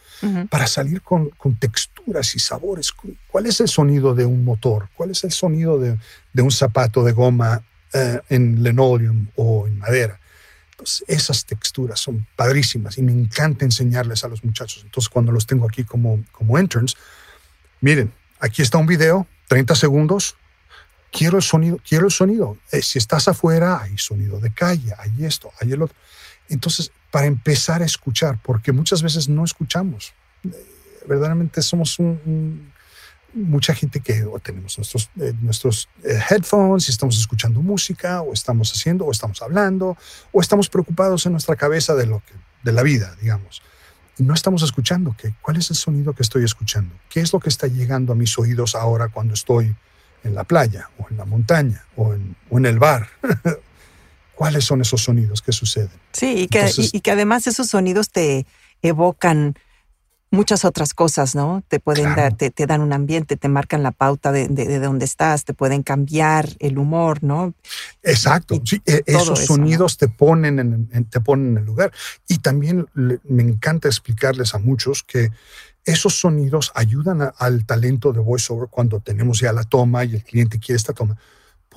para 0.50 0.68
salir 0.68 1.02
con, 1.02 1.30
con, 1.32 1.56
texturas 1.56 2.36
y 2.36 2.40
sabores. 2.40 2.92
¿Cuál 3.32 3.48
es 3.48 3.60
el 3.60 3.68
sonido 3.68 4.14
de 4.14 4.26
un 4.26 4.46
motor? 4.46 4.90
¿Cuál 4.96 5.12
es 5.12 5.24
el 5.24 5.32
sonido 5.32 5.80
de, 5.80 5.98
de 6.34 6.42
un 6.42 6.52
zapato 6.52 7.04
de 7.04 7.14
goma 7.14 7.64
eh, 7.98 8.22
en 8.30 8.64
linoleum 8.64 9.28
o 9.36 9.68
en 9.68 9.80
madera? 9.80 10.20
Pues 10.76 11.04
esas 11.08 11.46
texturas 11.46 12.00
son 12.00 12.28
padrísimas 12.36 12.98
y 12.98 13.02
me 13.02 13.12
encanta 13.12 13.66
enseñarles 13.66 14.24
a 14.24 14.28
los 14.28 14.44
muchachos. 14.44 14.84
Entonces 14.84 15.10
cuando 15.10 15.32
los 15.32 15.48
tengo 15.48 15.66
aquí 15.66 15.84
como, 15.84 16.24
como 16.32 16.60
interns, 16.60 16.96
miren, 17.82 18.14
aquí 18.40 18.62
está 18.62 18.78
un 18.78 18.86
video, 18.86 19.28
30 19.48 19.76
segundos, 19.76 20.36
quiero 21.12 21.38
el 21.38 21.44
sonido, 21.44 21.80
quiero 21.88 22.06
el 22.06 22.12
sonido. 22.12 22.58
Eh, 22.72 22.82
si 22.82 23.00
estás 23.00 23.28
afuera, 23.28 23.82
hay 23.82 23.98
sonido 23.98 24.40
de 24.40 24.54
calle, 24.54 24.94
hay 24.98 25.26
esto, 25.26 25.52
hay 25.60 25.72
el 25.72 25.82
otro. 25.82 25.96
Entonces, 26.50 26.92
para 27.12 27.26
empezar 27.26 27.82
a 27.82 27.86
escuchar, 27.86 28.40
porque 28.44 28.72
muchas 28.72 29.02
veces 29.02 29.28
no 29.30 29.44
escuchamos. 29.44 30.14
Verdaderamente 31.08 31.62
somos 31.62 31.98
mucha 33.38 33.74
gente 33.74 34.00
que 34.00 34.26
tenemos 34.44 34.78
nuestros, 34.78 35.10
eh, 35.20 35.34
nuestros 35.42 35.88
eh, 36.04 36.20
headphones 36.30 36.88
y 36.88 36.92
estamos 36.92 37.18
escuchando 37.18 37.62
música 37.62 38.22
o 38.22 38.34
estamos 38.34 38.72
haciendo 38.72 39.06
o 39.06 39.12
estamos 39.12 39.42
hablando 39.42 39.98
o 40.32 40.42
estamos 40.42 40.70
preocupados 40.70 41.26
en 41.26 41.34
nuestra 41.34 41.56
cabeza 41.56 41.96
de, 41.96 42.08
lo 42.08 42.20
que, 42.20 42.34
de 42.64 42.72
la 42.72 42.84
vida, 42.84 43.16
digamos. 43.22 43.62
Y 44.18 44.24
no 44.24 44.34
estamos 44.34 44.64
escuchando 44.64 45.16
que, 45.18 45.34
cuál 45.42 45.58
es 45.58 45.70
el 45.70 45.76
sonido 45.76 46.14
que 46.14 46.24
estoy 46.24 46.44
escuchando, 46.44 46.96
qué 47.10 47.20
es 47.22 47.32
lo 47.32 47.40
que 47.40 47.50
está 47.50 47.68
llegando 47.68 48.14
a 48.14 48.16
mis 48.16 48.38
oídos 48.38 48.76
ahora 48.76 49.10
cuando 49.10 49.36
estoy 49.36 49.76
en 50.24 50.36
la 50.36 50.44
playa 50.44 50.90
o 50.98 51.08
en 51.10 51.18
la 51.18 51.26
montaña 51.26 51.86
o 51.96 52.14
en, 52.14 52.36
o 52.50 52.58
en 52.58 52.66
el 52.66 52.80
bar 52.80 53.08
cuáles 54.36 54.66
son 54.66 54.82
esos 54.82 55.04
sonidos 55.04 55.42
que 55.42 55.52
suceden. 55.52 56.00
Sí, 56.14 56.44
y 56.44 56.48
que, 56.48 56.70
y, 56.78 57.02
que 57.02 57.12
además 57.12 57.48
esos 57.48 57.68
sonidos 57.68 58.10
te 58.10 58.46
evocan 58.82 59.56
muchas 60.32 60.66
otras 60.66 60.94
cosas, 60.94 61.36
¿no? 61.36 61.64
Te 61.68 61.80
pueden 61.80 62.16
dar, 62.16 62.36
te, 62.36 62.52
dan 62.66 62.82
un 62.82 62.94
ambiente, 62.94 63.38
te 63.38 63.48
marcan 63.48 63.84
la 63.84 63.92
pauta 63.92 64.32
de, 64.32 64.48
de, 64.48 64.80
dónde 64.80 65.06
estás, 65.06 65.46
te 65.46 65.54
pueden 65.54 65.84
cambiar 65.84 66.50
el 66.60 66.78
humor, 66.78 67.24
¿no? 67.24 67.54
Exacto, 68.04 68.62
sí, 68.64 68.82
e, 68.86 69.04
esos 69.06 69.46
sonidos 69.46 69.98
te, 69.98 70.08
ponen 70.08 70.60
en, 70.60 71.06
te 71.06 71.20
ponen 71.22 71.52
en 71.52 71.58
el 71.60 71.66
lugar. 71.66 71.92
Y 72.28 72.40
también 72.40 72.88
me 72.94 73.44
encanta 73.44 73.88
explicarles 73.88 74.54
a 74.54 74.60
muchos 74.60 75.04
que 75.04 75.32
esos 75.86 76.20
sonidos 76.20 76.72
ayudan 76.76 77.32
al 77.38 77.66
talento 77.66 78.12
de 78.12 78.20
voiceover 78.20 78.68
cuando 78.70 79.00
tenemos 79.00 79.40
ya 79.40 79.54
la 79.54 79.64
toma 79.64 80.04
y 80.04 80.16
el 80.16 80.24
cliente 80.24 80.60
quiere 80.60 80.78
esta 80.78 80.94
toma 80.94 81.18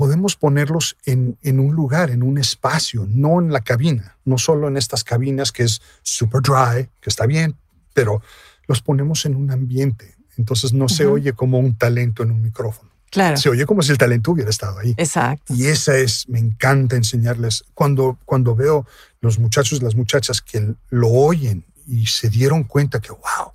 podemos 0.00 0.34
ponerlos 0.34 0.96
en, 1.04 1.36
un 1.42 1.74
lugar, 1.74 2.10
en 2.10 2.22
un 2.22 2.38
espacio, 2.38 3.06
no 3.06 3.38
en 3.38 3.52
la 3.52 3.60
cabina, 3.60 4.16
no 4.24 4.38
solo 4.38 4.66
en 4.66 4.78
estas 4.78 5.04
cabinas 5.04 5.52
que 5.52 5.64
es 5.64 5.82
super 6.02 6.40
dry, 6.40 6.88
que 7.02 7.10
está 7.10 7.26
bien, 7.26 7.54
pero 7.92 8.22
los 8.66 8.82
ponemos 8.82 9.24
en 9.26 9.36
un 9.36 9.50
ambiente. 9.50 10.16
Entonces 10.36 10.72
no 10.72 10.88
se 10.88 11.06
oye 11.06 11.32
como 11.32 11.58
un 11.58 11.76
talento 11.76 12.22
en 12.22 12.30
un 12.30 12.40
micrófono. 12.40 12.90
Claro. 13.10 13.36
Se 13.36 13.48
oye 13.48 13.66
como 13.66 13.82
si 13.82 13.90
el 13.90 13.98
talento 13.98 14.30
hubiera 14.30 14.50
estado 14.50 14.78
ahí. 14.78 14.94
Exacto. 14.96 15.52
Y 15.52 15.66
esa 15.66 15.96
es, 15.96 16.28
me 16.28 16.38
encanta 16.38 16.96
enseñarles. 16.96 17.64
Cuando, 17.74 18.18
cuando 18.24 18.54
veo 18.54 18.86
los 19.20 19.38
muchachos 19.38 19.80
y 19.80 19.84
las 19.84 19.96
muchachas 19.96 20.40
que 20.40 20.74
lo 20.90 21.08
oyen 21.08 21.64
y 21.86 22.06
se 22.06 22.30
dieron 22.30 22.64
cuenta 22.64 23.00
que, 23.00 23.10
wow, 23.10 23.52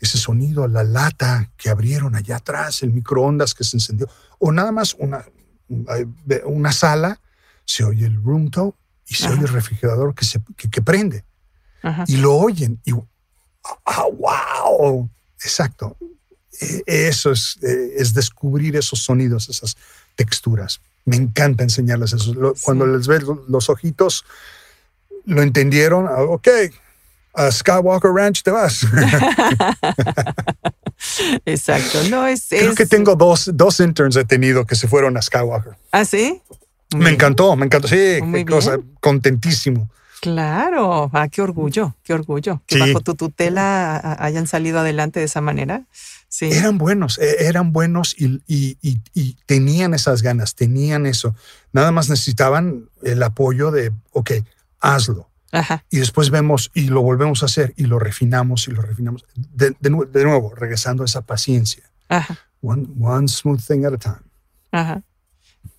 ese 0.00 0.18
sonido, 0.18 0.66
la 0.66 0.82
lata 0.82 1.50
que 1.56 1.70
abrieron 1.70 2.16
allá 2.16 2.36
atrás, 2.36 2.82
el 2.82 2.92
microondas 2.92 3.54
que 3.54 3.64
se 3.64 3.76
encendió, 3.76 4.08
o 4.38 4.52
nada 4.52 4.72
más 4.72 4.94
una, 4.98 5.24
una 6.44 6.72
sala, 6.72 7.20
se 7.64 7.84
oye 7.84 8.06
el 8.06 8.22
room 8.22 8.50
tone 8.50 8.72
y 9.06 9.14
se 9.14 9.28
oye 9.28 9.42
el 9.42 9.48
refrigerador 9.48 10.14
que, 10.14 10.24
se, 10.24 10.40
que, 10.56 10.82
prende. 10.82 11.24
Y 12.08 12.16
lo 12.16 12.34
oyen 12.34 12.80
y 12.84 12.92
¡ah, 13.84 14.06
wow! 14.18 15.08
Exacto. 15.40 15.96
E, 16.60 16.82
eso 16.86 17.32
es, 17.32 17.58
e, 17.62 17.94
es, 17.96 18.14
descubrir 18.14 18.76
esos 18.76 19.00
sonidos, 19.00 19.48
esas 19.48 19.76
texturas. 20.14 20.80
Me 21.04 21.16
encanta 21.16 21.62
enseñarles 21.62 22.12
eso. 22.12 22.54
Cuando 22.62 22.86
les 22.86 23.06
ves 23.06 23.22
los 23.48 23.68
ojitos, 23.68 24.24
lo 25.24 25.42
entendieron. 25.42 26.06
Ah, 26.08 26.22
ok, 26.22 26.48
a 27.34 27.52
Skywalker 27.52 28.10
Ranch 28.10 28.42
te 28.42 28.50
vas. 28.50 28.86
Exacto. 31.44 32.02
No 32.10 32.26
es. 32.26 32.46
Creo 32.48 32.74
que 32.74 32.86
tengo 32.86 33.14
dos, 33.14 33.50
dos 33.52 33.80
interns 33.80 34.16
he 34.16 34.24
tenido 34.24 34.64
que 34.66 34.74
se 34.74 34.88
fueron 34.88 35.16
a 35.16 35.22
Skywalker. 35.22 35.76
¿Ah, 35.92 36.04
sí? 36.04 36.42
me 36.96 37.10
encantó, 37.10 37.54
me 37.56 37.66
encantó. 37.66 37.88
Sí, 37.88 38.18
qué 38.32 38.46
cosa, 38.48 38.78
contentísimo. 39.00 39.90
Claro, 40.20 41.10
ah, 41.12 41.28
qué 41.28 41.42
orgullo, 41.42 41.94
qué 42.02 42.14
orgullo. 42.14 42.62
Que 42.66 42.78
bajo 42.78 43.00
tu 43.00 43.14
tutela 43.14 44.16
hayan 44.18 44.46
salido 44.46 44.80
adelante 44.80 45.20
de 45.20 45.26
esa 45.26 45.40
manera. 45.40 45.84
Sí. 46.28 46.46
Eran 46.46 46.78
buenos, 46.78 47.18
e, 47.18 47.46
eran 47.46 47.72
buenos 47.72 48.14
y, 48.18 48.42
y, 48.46 48.78
y, 49.14 49.36
tenían 49.46 49.94
esas 49.94 50.22
ganas, 50.22 50.54
tenían 50.54 51.06
eso. 51.06 51.34
Nada 51.72 51.92
más 51.92 52.08
necesitaban 52.08 52.88
el 53.02 53.22
apoyo 53.22 53.70
de, 53.70 53.92
ok, 54.12 54.32
hazlo. 54.80 55.30
Y 55.90 55.98
después 55.98 56.30
vemos 56.30 56.70
y 56.74 56.88
lo 56.88 57.02
volvemos 57.02 57.42
a 57.42 57.46
hacer 57.46 57.72
y 57.76 57.84
lo 57.84 57.98
refinamos 57.98 58.68
y 58.68 58.72
lo 58.72 58.82
refinamos. 58.82 59.24
De, 59.34 59.74
nuevo, 59.90 60.54
regresando 60.54 61.02
a 61.02 61.06
esa 61.06 61.22
paciencia. 61.22 61.84
One, 62.60 63.28
smooth 63.28 63.64
thing 63.64 63.84
at 63.84 63.94
a 63.94 63.98
time. 63.98 64.26
Ajá. 64.72 65.02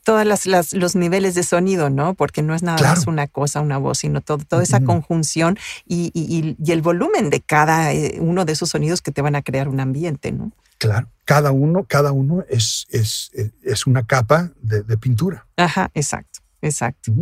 Todos 0.03 0.25
las, 0.25 0.73
los 0.73 0.95
niveles 0.95 1.35
de 1.35 1.43
sonido, 1.43 1.89
¿no? 1.89 2.13
Porque 2.13 2.41
no 2.41 2.55
es 2.55 2.63
nada 2.63 2.81
más 2.81 3.07
una 3.07 3.27
cosa, 3.27 3.61
una 3.61 3.77
voz, 3.77 3.99
sino 3.99 4.21
todo, 4.21 4.39
toda 4.39 4.63
esa 4.63 4.81
conjunción 4.81 5.57
y, 5.85 6.11
y, 6.13 6.71
el 6.71 6.81
volumen 6.81 7.29
de 7.29 7.41
cada 7.41 7.93
eh, 7.93 8.17
uno 8.19 8.45
de 8.45 8.53
esos 8.53 8.69
sonidos 8.69 9.01
que 9.01 9.11
te 9.11 9.21
van 9.21 9.35
a 9.35 9.41
crear 9.41 9.67
un 9.67 9.79
ambiente, 9.79 10.31
¿no? 10.31 10.51
Claro, 10.77 11.09
cada 11.25 11.51
uno, 11.51 11.85
cada 11.85 12.11
uno 12.11 12.43
es, 12.49 12.85
es, 12.91 13.31
es 13.63 13.87
una 13.87 14.05
capa 14.05 14.51
de, 14.61 14.83
de 14.83 14.97
pintura. 14.97 15.47
Ajá, 15.57 15.89
exacto. 15.93 16.39
Exacto. 16.61 17.13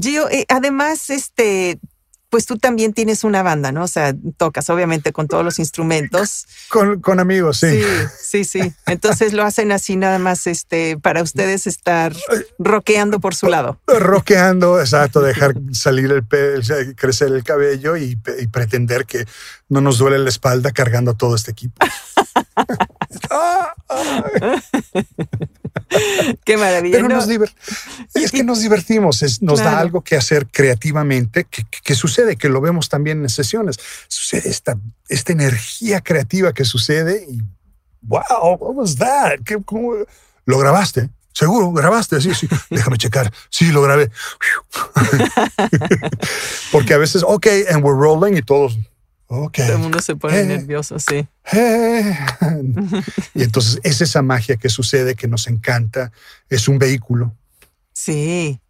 Gio, 0.00 0.30
eh, 0.30 0.46
además, 0.48 1.10
este, 1.10 1.78
pues 2.36 2.44
tú 2.44 2.58
también 2.58 2.92
tienes 2.92 3.24
una 3.24 3.42
banda, 3.42 3.72
¿no? 3.72 3.84
O 3.84 3.88
sea, 3.88 4.14
tocas 4.36 4.68
obviamente 4.68 5.10
con 5.10 5.26
todos 5.26 5.42
los 5.42 5.58
instrumentos. 5.58 6.46
Con, 6.68 7.18
amigos, 7.18 7.60
sí. 7.60 7.80
Sí, 8.20 8.44
sí, 8.44 8.44
sí. 8.44 8.72
Entonces 8.84 9.32
lo 9.32 9.42
hacen 9.42 9.72
así 9.72 9.96
nada 9.96 10.18
más 10.18 10.46
este, 10.46 10.98
para 10.98 11.22
ustedes 11.22 11.66
estar 11.66 12.14
rockeando 12.58 13.20
por 13.20 13.34
su 13.34 13.46
lado. 13.46 13.80
Rockeando, 13.86 14.80
exacto, 14.80 15.20
dejar 15.22 15.54
salir 15.72 16.12
el 16.12 16.94
crecer 16.94 17.28
el 17.28 17.42
cabello 17.42 17.96
y, 17.96 18.18
y 18.38 18.46
pretender 18.48 19.06
que 19.06 19.24
no 19.70 19.80
nos 19.80 19.96
duele 19.96 20.18
la 20.18 20.28
espalda 20.28 20.72
cargando 20.72 21.14
todo 21.14 21.36
este 21.36 21.52
equipo. 21.52 21.86
Qué 26.44 26.56
maravilla. 26.56 26.96
Pero 26.96 27.08
nos 27.08 27.28
es 28.14 28.30
que 28.30 28.44
nos 28.44 28.60
divertimos, 28.60 29.22
nos 29.42 29.58
da 29.58 29.78
algo 29.78 30.02
que 30.02 30.16
hacer 30.16 30.46
creativamente, 30.46 31.46
que, 31.46 31.94
sucede, 31.94 32.36
que 32.36 32.48
lo 32.48 32.60
vemos 32.60 32.88
también 32.88 33.22
en 33.22 33.28
sesiones. 33.28 33.78
Sucede 34.08 34.48
esta, 34.48 34.78
esta 35.08 35.32
energía 35.32 36.00
creativa 36.00 36.52
que 36.52 36.64
sucede 36.64 37.26
y 37.28 37.42
wow, 38.02 38.56
what 38.58 38.74
was 38.74 38.96
that? 38.96 39.40
¿Qué, 39.44 39.58
cómo, 39.64 39.94
¿Lo 40.44 40.58
grabaste? 40.58 41.10
Seguro, 41.32 41.70
grabaste, 41.72 42.20
sí, 42.20 42.34
sí. 42.34 42.48
Déjame 42.70 42.96
checar. 42.96 43.30
Sí, 43.50 43.70
lo 43.70 43.82
grabé. 43.82 44.10
Porque 46.72 46.94
a 46.94 46.98
veces, 46.98 47.22
ok, 47.26 47.46
and 47.70 47.84
we're 47.84 47.98
rolling 47.98 48.38
y 48.38 48.42
todos, 48.42 48.78
Todo 49.28 49.50
el 49.56 49.78
mundo 49.78 50.00
se 50.00 50.14
pone 50.14 50.40
eh, 50.40 50.44
nervioso, 50.44 50.98
sí. 50.98 51.26
Eh. 51.52 52.16
y 53.34 53.42
entonces 53.42 53.80
es 53.82 54.00
esa 54.00 54.22
magia 54.22 54.56
que 54.56 54.68
sucede, 54.68 55.14
que 55.16 55.26
nos 55.26 55.48
encanta. 55.48 56.12
Es 56.48 56.68
un 56.68 56.78
vehículo. 56.78 57.34
Sí. 57.92 58.60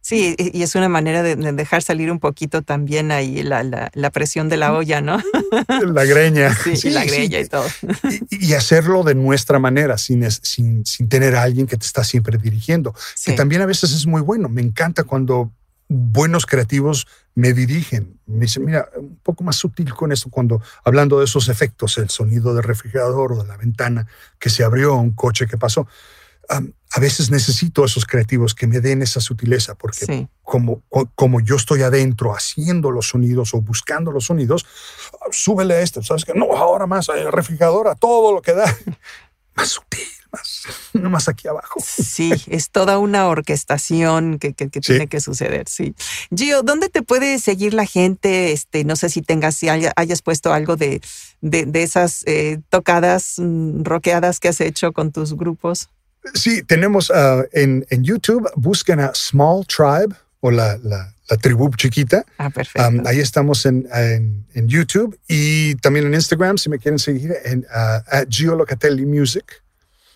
Sí, 0.00 0.36
y 0.38 0.62
es 0.62 0.74
una 0.74 0.90
manera 0.90 1.22
de, 1.22 1.34
dejar 1.34 1.82
salir 1.82 2.12
un 2.12 2.18
poquito 2.20 2.60
también 2.60 3.10
ahí 3.10 3.42
la, 3.42 4.10
presión 4.12 4.50
de 4.50 4.58
la 4.58 4.70
mm. 4.70 4.74
olla, 4.74 5.00
¿no? 5.00 5.18
La 5.94 6.04
greña. 6.04 6.54
Sí, 6.54 6.90
la 6.90 7.06
greña 7.06 7.40
y 7.40 7.46
todo. 7.46 7.64
Y, 8.28 8.52
hacerlo 8.52 9.02
de 9.02 9.14
nuestra 9.14 9.58
manera, 9.58 9.96
sin, 9.96 10.30
sin, 10.30 10.84
sin, 10.84 11.08
tener 11.08 11.34
a 11.36 11.42
alguien 11.42 11.66
que 11.66 11.78
te 11.78 11.86
está 11.86 12.04
siempre 12.04 12.36
dirigiendo, 12.36 12.94
que 13.24 13.32
también 13.32 13.62
a 13.62 13.66
veces 13.66 13.92
es 13.92 14.04
muy 14.04 14.20
bueno. 14.20 14.50
Me 14.50 14.60
encanta 14.60 15.04
cuando 15.04 15.50
buenos 15.88 16.46
creativos 16.46 17.06
me 17.34 17.52
dirigen. 17.52 18.20
Me 18.26 18.40
dicen, 18.40 18.64
mira, 18.64 18.88
un 18.96 19.18
poco 19.22 19.44
más 19.44 19.56
sutil 19.56 19.92
con 19.94 20.12
esto, 20.12 20.30
cuando 20.30 20.60
hablando 20.84 21.18
de 21.18 21.24
esos 21.24 21.48
efectos, 21.48 21.98
el 21.98 22.10
sonido 22.10 22.54
del 22.54 22.62
refrigerador 22.62 23.32
o 23.32 23.42
de 23.42 23.48
la 23.48 23.56
ventana 23.56 24.06
que 24.38 24.50
se 24.50 24.64
abrió, 24.64 24.94
un 24.94 25.12
coche 25.12 25.46
que 25.46 25.58
pasó 25.58 25.86
a 26.48 27.00
veces 27.00 27.30
necesito 27.30 27.84
esos 27.84 28.06
creativos 28.06 28.54
que 28.54 28.66
me 28.66 28.80
den 28.80 29.02
esa 29.02 29.20
sutileza, 29.20 29.74
porque 29.74 30.28
como, 30.42 30.82
como 31.14 31.40
yo 31.40 31.56
estoy 31.56 31.82
adentro 31.82 32.34
haciendo 32.34 32.90
los 32.90 33.08
sonidos 33.08 33.54
o 33.54 33.60
buscando 33.60 34.12
los 34.12 34.26
sonidos, 34.26 34.64
súbele 35.30 35.74
a 35.74 35.80
esto, 35.80 36.02
¿sabes 36.02 36.24
que 36.24 36.34
No, 36.34 36.56
ahora 36.56 36.86
más, 36.86 37.08
el 37.08 37.32
refrigerador, 37.32 37.88
a 37.88 37.94
todo 37.94 38.32
lo 38.32 38.42
que 38.42 38.52
da. 38.52 38.64
Más 39.56 39.68
sutil, 39.68 40.00
más, 40.36 40.62
no 40.92 41.10
más 41.10 41.28
aquí 41.28 41.48
abajo. 41.48 41.80
Sí, 41.84 42.32
es 42.48 42.70
toda 42.70 42.98
una 42.98 43.28
orquestación 43.28 44.38
que, 44.38 44.52
que, 44.54 44.68
tiene 44.68 45.06
que 45.06 45.20
suceder, 45.20 45.68
sí. 45.68 45.94
Gio, 46.34 46.62
¿dónde 46.62 46.88
te 46.88 47.02
puede 47.02 47.38
seguir 47.38 47.74
la 47.74 47.86
gente? 47.86 48.52
Este, 48.52 48.84
no 48.84 48.96
sé 48.96 49.08
si 49.08 49.22
tengas, 49.22 49.56
si 49.56 49.68
hayas 49.68 50.22
puesto 50.22 50.52
algo 50.52 50.76
de, 50.76 51.00
de, 51.40 51.82
esas 51.82 52.22
eh, 52.26 52.60
tocadas, 52.70 53.34
mm, 53.38 53.82
roqueadas 53.84 54.40
que 54.40 54.48
has 54.48 54.60
hecho 54.60 54.92
con 54.92 55.12
tus 55.12 55.34
grupos. 55.36 55.88
Sí, 56.32 56.62
tenemos 56.62 57.10
uh, 57.10 57.44
en, 57.52 57.86
en, 57.90 58.02
YouTube, 58.02 58.50
busquen 58.56 59.00
a 59.00 59.12
Small 59.14 59.66
Tribe 59.66 60.16
o 60.40 60.50
la, 60.50 60.78
la, 60.82 61.10
tribu 61.42 61.70
chiquita. 61.76 62.24
Ah, 62.38 62.48
perfecto. 62.48 62.88
Um, 62.88 63.06
ahí 63.06 63.18
estamos 63.18 63.66
en, 63.66 63.86
en, 63.92 64.68
YouTube 64.68 65.18
y 65.28 65.74
también 65.76 66.06
en 66.06 66.14
Instagram, 66.14 66.58
si 66.58 66.70
me 66.70 66.78
quieren 66.78 66.98
seguir, 66.98 67.34
en 67.44 67.60
uh, 67.60 68.24
Gio 68.28 68.54
Locatelli 68.54 69.04
Music. 69.04 69.63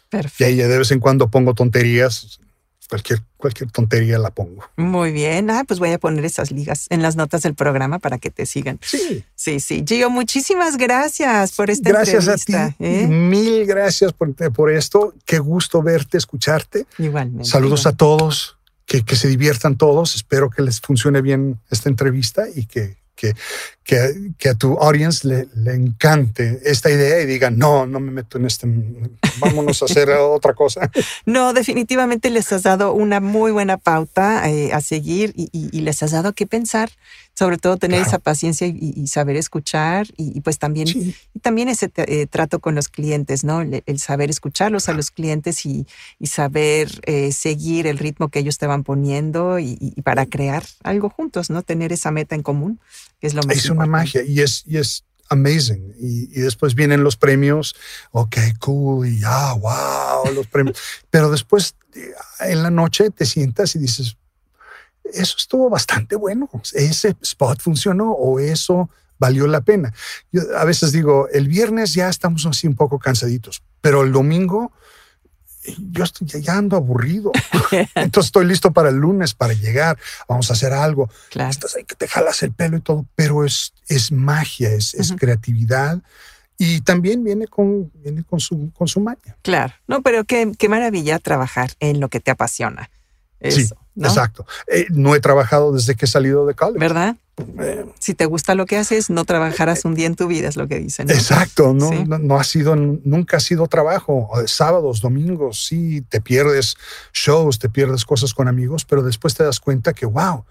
Perfecto. 0.09 0.45
Y 0.45 0.47
ahí 0.47 0.57
de 0.57 0.79
vez 0.79 0.91
en 0.91 1.01
cuando 1.01 1.31
pongo 1.31 1.55
tonterías 1.55 2.41
cualquier, 2.89 3.23
cualquier 3.37 3.71
tontería 3.71 4.19
la 4.19 4.31
pongo. 4.31 4.65
Muy 4.77 5.13
bien. 5.13 5.51
Ah, 5.51 5.65
pues 5.67 5.79
voy 5.79 5.93
a 5.93 5.99
poner 5.99 6.25
esas 6.25 6.51
ligas 6.51 6.87
en 6.91 7.03
las 7.03 7.17
notas 7.17 7.43
del 7.43 7.55
programa 7.55 7.99
para 7.99 8.19
que 8.19 8.31
te 8.31 8.47
sigan. 8.47 8.81
Sí. 8.83 9.25
Sí, 9.35 9.61
sí. 9.61 9.85
Gio, 9.87 10.11
muchísimas 10.11 10.77
gracias 10.77 11.53
por 11.53 11.71
esta 11.71 11.91
gracias 11.91 12.27
entrevista. 12.27 12.65
a 12.67 12.71
ti. 12.71 12.85
¿eh? 12.85 13.07
Mil 13.07 13.67
gracias 13.67 14.13
por, 14.13 14.35
por, 14.53 14.73
esto. 14.73 15.15
Qué 15.25 15.39
gusto 15.39 15.83
verte, 15.83 16.19
escucharte. 16.19 16.87
Igualmente. 16.99 17.49
Saludos 17.49 17.87
a 17.87 17.93
todos. 17.93 18.57
Que, 18.87 19.05
que 19.05 19.17
se 19.17 19.29
diviertan 19.29 19.77
todos. 19.77 20.17
Espero 20.17 20.49
que 20.49 20.63
les 20.63 20.81
funcione 20.81 21.21
bien 21.21 21.61
esta 21.71 21.91
entrevista 21.91 22.47
y 22.55 22.65
que 22.65 22.97
que, 23.19 23.35
que, 23.89 24.51
a 24.51 24.55
tu 24.55 24.75
audience 24.75 25.27
le, 25.27 25.49
le, 25.57 25.73
encante 25.73 26.61
esta 26.65 26.91
idea 26.91 27.23
y 27.23 27.27
diga, 27.27 27.49
no, 27.49 27.87
no 27.87 28.01
me 28.01 28.11
meto 28.11 28.37
en 28.37 28.45
este, 28.45 28.69
vámonos 29.39 29.81
a 29.81 29.87
hacer 29.87 30.11
otra 30.21 30.53
cosa. 30.53 30.91
No, 31.25 31.55
definitivamente 31.55 32.29
les 32.29 32.53
has 32.53 32.65
dado 32.65 32.93
una 32.93 33.21
muy 33.21 33.51
buena 33.51 33.79
pauta 33.79 34.47
eh, 34.51 34.75
a 34.75 34.83
seguir 34.83 35.33
y, 35.35 35.49
y, 35.53 35.81
les 35.81 36.03
has 36.03 36.11
dado 36.11 36.35
que 36.35 36.47
pensar 36.47 36.91
sobre 37.39 37.57
todo 37.57 37.77
tener 37.77 38.03
esa 38.03 38.19
paciencia 38.19 38.67
y, 38.67 39.07
saber 39.07 39.37
escuchar 39.37 40.09
y, 40.17 40.41
pues 40.41 40.59
también, 40.59 41.15
también 41.41 41.69
ese 41.69 41.89
eh, 41.95 42.27
trato 42.27 42.59
con 42.59 42.75
los 42.75 42.89
clientes, 42.89 43.45
¿no? 43.45 43.61
El, 43.61 43.99
saber 44.01 44.29
escucharlos 44.29 44.89
a 44.89 44.93
los 44.93 45.13
clientes 45.13 45.65
y, 45.65 45.87
saber 46.25 46.91
eh, 47.05 47.31
seguir 47.31 47.87
el 47.87 47.99
ritmo 47.99 48.29
que 48.29 48.41
ellos 48.41 48.59
te 48.59 48.67
van 48.67 48.83
poniendo 48.83 49.61
y, 49.61 49.77
para 50.03 50.27
crear 50.27 50.65
algo 50.83 51.11
juntos, 51.11 51.49
¿no? 51.49 51.63
Tener 51.63 51.93
esa 51.93 52.11
meta 52.11 52.35
en 52.35 52.43
común, 52.43 52.81
que 53.21 53.29
es 53.29 53.35
lo 53.35 53.43
más 53.45 53.57
Es 53.57 53.71
una 53.79 53.87
magia 53.87 54.23
y 54.23 54.41
es, 54.41 54.65
y 54.67 54.77
es 54.77 55.05
amazing. 55.29 55.95
Y, 55.99 56.27
después 56.41 56.75
vienen 56.75 57.05
los 57.05 57.17
premios, 57.17 57.75
ok, 58.13 58.37
cool, 58.59 59.09
y 59.09 59.21
ah, 59.25 59.55
wow, 59.55 60.33
los 60.33 60.47
premios. 60.47 60.79
Pero 61.11 61.31
después 61.31 61.75
eh, 61.95 62.13
en 62.41 62.63
la 62.63 62.71
noche 62.71 63.11
te 63.11 63.27
sientas 63.27 63.75
y 63.75 63.79
dices, 63.79 64.17
eso 65.05 65.37
estuvo 65.39 65.71
bastante 65.71 66.17
bueno. 66.17 66.49
Ese 66.73 67.17
spot 67.21 67.61
funcionó 67.61 68.13
o 68.13 68.39
eso 68.39 68.91
valió 69.19 69.47
la 69.47 69.61
pena. 69.61 69.93
Yo 70.33 70.43
a 70.57 70.65
veces 70.65 70.93
digo, 70.93 71.29
el 71.33 71.49
viernes 71.49 71.95
ya 71.95 72.09
estamos 72.09 72.47
así 72.47 72.67
un 72.67 72.77
poco 72.77 72.99
cansaditos, 72.99 73.63
pero 73.81 74.03
el 74.03 74.13
domingo 74.13 74.73
yo 75.91 76.05
estoy 76.05 76.27
ya 76.41 76.57
ando 76.57 76.77
aburrido. 76.77 77.33
Entonces 77.95 78.29
estoy 78.29 78.47
listo 78.47 78.73
para 78.73 78.89
el 78.89 78.97
lunes, 78.97 79.35
para 79.35 79.53
llegar, 79.53 79.99
vamos 80.29 80.51
a 80.51 80.55
hacer 80.55 80.73
algo. 80.73 81.11
Claro. 81.31 81.51
Estás 81.51 81.77
ahí 81.77 81.85
que 81.85 81.95
te 81.95 82.09
jalas 82.09 82.43
el 82.43 82.53
pelo 82.53 82.77
y 82.77 82.81
todo, 82.81 83.07
pero 83.15 83.45
es, 83.45 83.73
es 83.89 84.13
magia, 84.13 84.71
es, 84.71 84.95
es 84.95 85.13
creatividad 85.13 86.01
y 86.59 86.81
también 86.81 87.23
viene 87.23 87.47
con, 87.47 87.91
viene 87.95 88.25
con 88.25 88.41
su, 88.41 88.73
con 88.73 88.89
su 88.89 89.01
magia. 89.01 89.37
Claro, 89.43 89.73
no, 89.87 90.03
pero 90.03 90.25
qué, 90.25 90.53
qué 90.59 90.69
maravilla 90.69 91.21
trabajar 91.21 91.71
en 91.79 92.01
lo 92.01 92.09
que 92.09 92.19
te 92.19 92.33
apasiona. 92.33 92.91
sí, 93.41 93.69
exacto. 93.97 94.45
Eh, 94.67 94.87
no 94.91 95.15
he 95.15 95.21
trabajado 95.21 95.73
desde 95.73 95.95
que 95.95 96.07
he 96.07 96.09
salido 96.09 96.47
de 96.47 96.55
college. 96.55 96.81
¿Verdad? 96.81 97.17
Eh, 97.61 97.87
si 97.99 98.15
te 98.15 98.27
gusta 98.27 98.55
lo 98.55 98.67
que 98.67 98.77
haces, 98.77 99.11
no 99.11 99.25
trabajarás 99.25 99.85
un 99.85 99.95
día 99.95 100.07
en 100.07 100.17
tu 100.17 100.27
vida, 100.27 100.49
es 100.49 100.57
lo 100.57 100.69
que 100.69 100.79
dicen. 100.79 101.11
Exacto, 101.11 101.73
no, 101.75 101.91
no, 102.19 102.39
ha 102.39 102.45
sido, 102.45 102.77
nunca 102.77 103.39
ha 103.39 103.41
sido 103.41 103.67
trabajo. 103.67 104.31
Sábados, 104.47 105.01
domingos, 105.01 105.65
sí, 105.67 106.03
te 106.03 106.21
pierdes 106.21 106.77
shows, 107.13 107.59
te 107.59 107.69
pierdes 107.69 108.05
cosas 108.05 108.35
con 108.35 108.49
amigos, 108.49 108.85
pero 108.85 109.03
después 109.03 109.35
te 109.35 109.45
das 109.45 109.61
cuenta 109.61 109.93
que, 109.93 110.07
wow, 110.07 110.45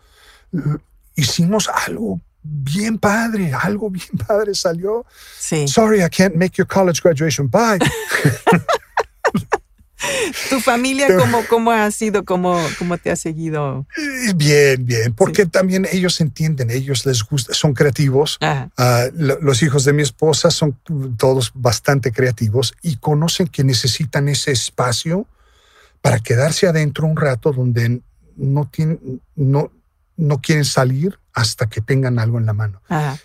hicimos 1.15 1.69
algo 1.69 2.21
bien 2.43 2.97
padre, 2.97 3.51
algo 3.53 3.89
bien 3.89 4.17
padre 4.27 4.53
salió. 4.55 5.05
Sí. 5.37 5.67
Sorry, 5.67 6.01
I 6.01 6.09
can't 6.09 6.35
make 6.35 6.55
your 6.57 6.67
college 6.67 7.01
graduation. 7.01 7.49
Bye. 7.49 7.79
¿Tu 10.49 10.59
familia 10.59 11.07
cómo, 11.17 11.43
cómo 11.49 11.71
ha 11.71 11.89
sido? 11.91 12.23
¿Cómo, 12.23 12.59
¿Cómo 12.77 12.97
te 12.97 13.09
ha 13.09 13.15
seguido? 13.15 13.87
Bien, 14.35 14.85
bien, 14.85 15.13
porque 15.13 15.45
también 15.45 15.87
ellos 15.91 16.21
entienden, 16.21 16.69
ellos 16.69 17.05
les 17.05 17.23
gusta, 17.23 17.53
son 17.53 17.73
creativos. 17.73 18.37
Ah, 18.41 19.07
los 19.13 19.63
hijos 19.63 19.85
de 19.85 19.93
mi 19.93 20.03
esposa 20.03 20.51
son 20.51 20.77
todos 21.17 21.51
bastante 21.55 22.11
creativos 22.11 22.75
y 22.81 22.97
conocen 22.97 23.47
que 23.47 23.63
necesitan 23.63 24.29
ese 24.29 24.51
espacio 24.51 25.25
para 26.01 26.19
quedarse 26.19 26.67
adentro 26.67 27.07
un 27.07 27.17
rato 27.17 27.51
donde 27.51 28.01
no, 28.35 28.69
tienen, 28.69 29.21
no, 29.35 29.71
no 30.15 30.41
quieren 30.41 30.65
salir 30.65 31.17
hasta 31.33 31.67
que 31.67 31.81
tengan 31.81 32.19
algo 32.19 32.37
en 32.37 32.45
la 32.45 32.53
mano. 32.53 32.81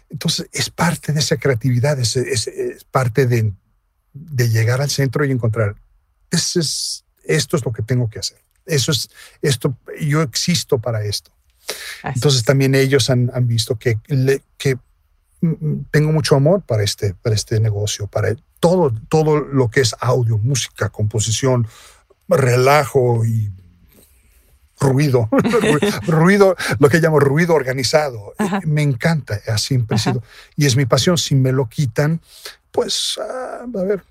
Entonces, 0.08 0.48
es 0.52 0.70
parte 0.70 1.12
de 1.12 1.20
esa 1.20 1.36
creatividad, 1.36 1.98
es, 1.98 2.16
es, 2.16 2.48
parte 2.90 3.26
de, 3.26 3.52
de 4.14 4.48
llegar 4.48 4.80
al 4.80 4.90
centro 4.90 5.24
y 5.24 5.30
encontrar 5.30 5.76
es, 6.32 7.04
esto 7.24 7.56
es 7.56 7.64
lo 7.64 7.72
que 7.72 7.82
tengo 7.82 8.08
que 8.08 8.18
hacer. 8.18 8.38
Eso 8.66 8.92
es 8.92 9.10
esto, 9.40 9.76
yo 10.00 10.22
existo 10.22 10.78
para 10.78 11.04
esto. 11.04 11.30
Entonces 12.02 12.42
también 12.42 12.74
ellos 12.74 13.08
han, 13.10 13.30
visto 13.46 13.76
que, 13.76 13.98
que 14.58 14.78
tengo 15.90 16.12
mucho 16.12 16.36
amor 16.36 16.62
para 16.62 16.82
este, 16.82 17.14
para 17.14 17.34
este 17.34 17.60
negocio, 17.60 18.06
para 18.06 18.34
todo, 18.60 18.92
todo 19.08 19.40
lo 19.40 19.68
que 19.68 19.80
es 19.80 19.94
audio, 20.00 20.38
música, 20.38 20.88
composición, 20.88 21.66
relajo 22.28 23.24
y 23.24 23.50
ruido, 24.78 25.28
ruido, 26.06 26.56
lo 26.78 26.88
que 26.88 27.00
llamo 27.00 27.20
ruido 27.20 27.54
organizado. 27.54 28.34
Me 28.64 28.82
encanta, 28.82 29.40
así 29.48 29.68
siempre 29.68 29.98
sido. 29.98 30.22
Y 30.56 30.66
es 30.66 30.76
mi 30.76 30.86
pasión. 30.86 31.18
Si 31.18 31.34
me 31.34 31.52
lo 31.52 31.68
quitan, 31.68 32.20
pues, 32.70 33.18
ah, 33.20 33.64
a 33.64 33.84
ver, 33.84 34.04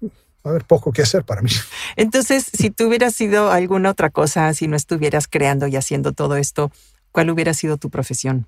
va 0.46 0.50
a 0.50 0.50
haber 0.50 0.66
poco 0.66 0.92
que 0.92 1.02
hacer 1.02 1.24
para 1.24 1.42
mí. 1.42 1.52
Entonces, 1.96 2.50
si 2.52 2.72
tú 2.72 2.88
hubieras 2.88 3.16
sido 3.16 3.52
alguna 3.52 3.92
otra 3.92 4.10
cosa, 4.10 4.54
si 4.54 4.68
no 4.68 4.76
estuvieras 4.76 5.28
creando 5.28 5.68
y 5.68 5.76
haciendo 5.76 6.14
todo 6.14 6.36
esto, 6.36 6.72
¿cuál 7.12 7.30
hubiera 7.30 7.54
sido 7.54 7.78
tu 7.78 7.90
profesión? 7.90 8.48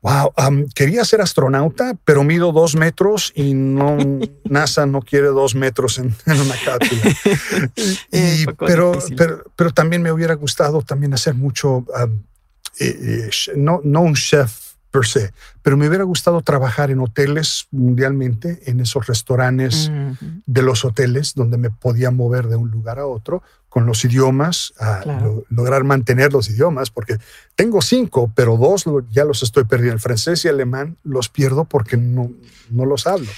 Wow, 0.00 0.32
quería 0.74 1.04
ser 1.04 1.20
astronauta, 1.20 1.94
pero 2.04 2.24
mido 2.24 2.52
dos 2.52 2.74
metros 2.74 3.32
y 3.34 3.54
no 3.54 3.98
NASA 4.44 4.86
no 4.86 5.02
quiere 5.02 5.26
dos 5.28 5.54
metros 5.54 5.98
en, 5.98 6.14
una 6.26 6.54
cápsula. 6.64 7.02
pero, 8.58 8.98
pero, 9.56 9.70
también 9.72 10.02
me 10.02 10.10
hubiera 10.10 10.34
gustado 10.34 10.82
también 10.82 11.12
hacer 11.12 11.34
mucho, 11.34 11.84
eh, 12.80 12.86
eh, 12.86 13.30
no, 13.56 13.80
no 13.84 14.00
un 14.00 14.14
chef 14.14 14.73
per 14.94 15.06
se, 15.06 15.32
pero 15.60 15.76
me 15.76 15.88
hubiera 15.88 16.04
gustado 16.04 16.40
trabajar 16.40 16.92
en 16.92 17.00
hoteles 17.00 17.66
mundialmente, 17.72 18.60
en 18.66 18.78
esos 18.78 19.08
restaurantes 19.08 19.90
de 20.46 20.62
los 20.62 20.84
hoteles 20.84 21.34
donde 21.34 21.58
me 21.58 21.68
podía 21.68 22.12
mover 22.12 22.46
de 22.46 22.54
un 22.54 22.70
lugar 22.70 23.00
a 23.00 23.06
otro 23.06 23.42
con 23.68 23.86
los 23.86 24.04
idiomas, 24.04 24.72
a 24.78 25.02
lograr 25.48 25.82
mantener 25.82 26.32
los 26.32 26.48
idiomas, 26.48 26.90
porque 26.90 27.18
tengo 27.56 27.82
cinco, 27.82 28.30
pero 28.36 28.56
dos 28.56 28.84
ya 29.10 29.24
los 29.24 29.42
estoy 29.42 29.64
perdiendo. 29.64 29.94
El 29.94 30.00
francés 30.00 30.44
y 30.44 30.48
el 30.48 30.54
alemán 30.54 30.96
los 31.02 31.28
pierdo 31.28 31.64
porque 31.64 31.96
no, 31.96 32.30
no 32.70 32.86
los 32.86 33.08
hablo 33.08 33.30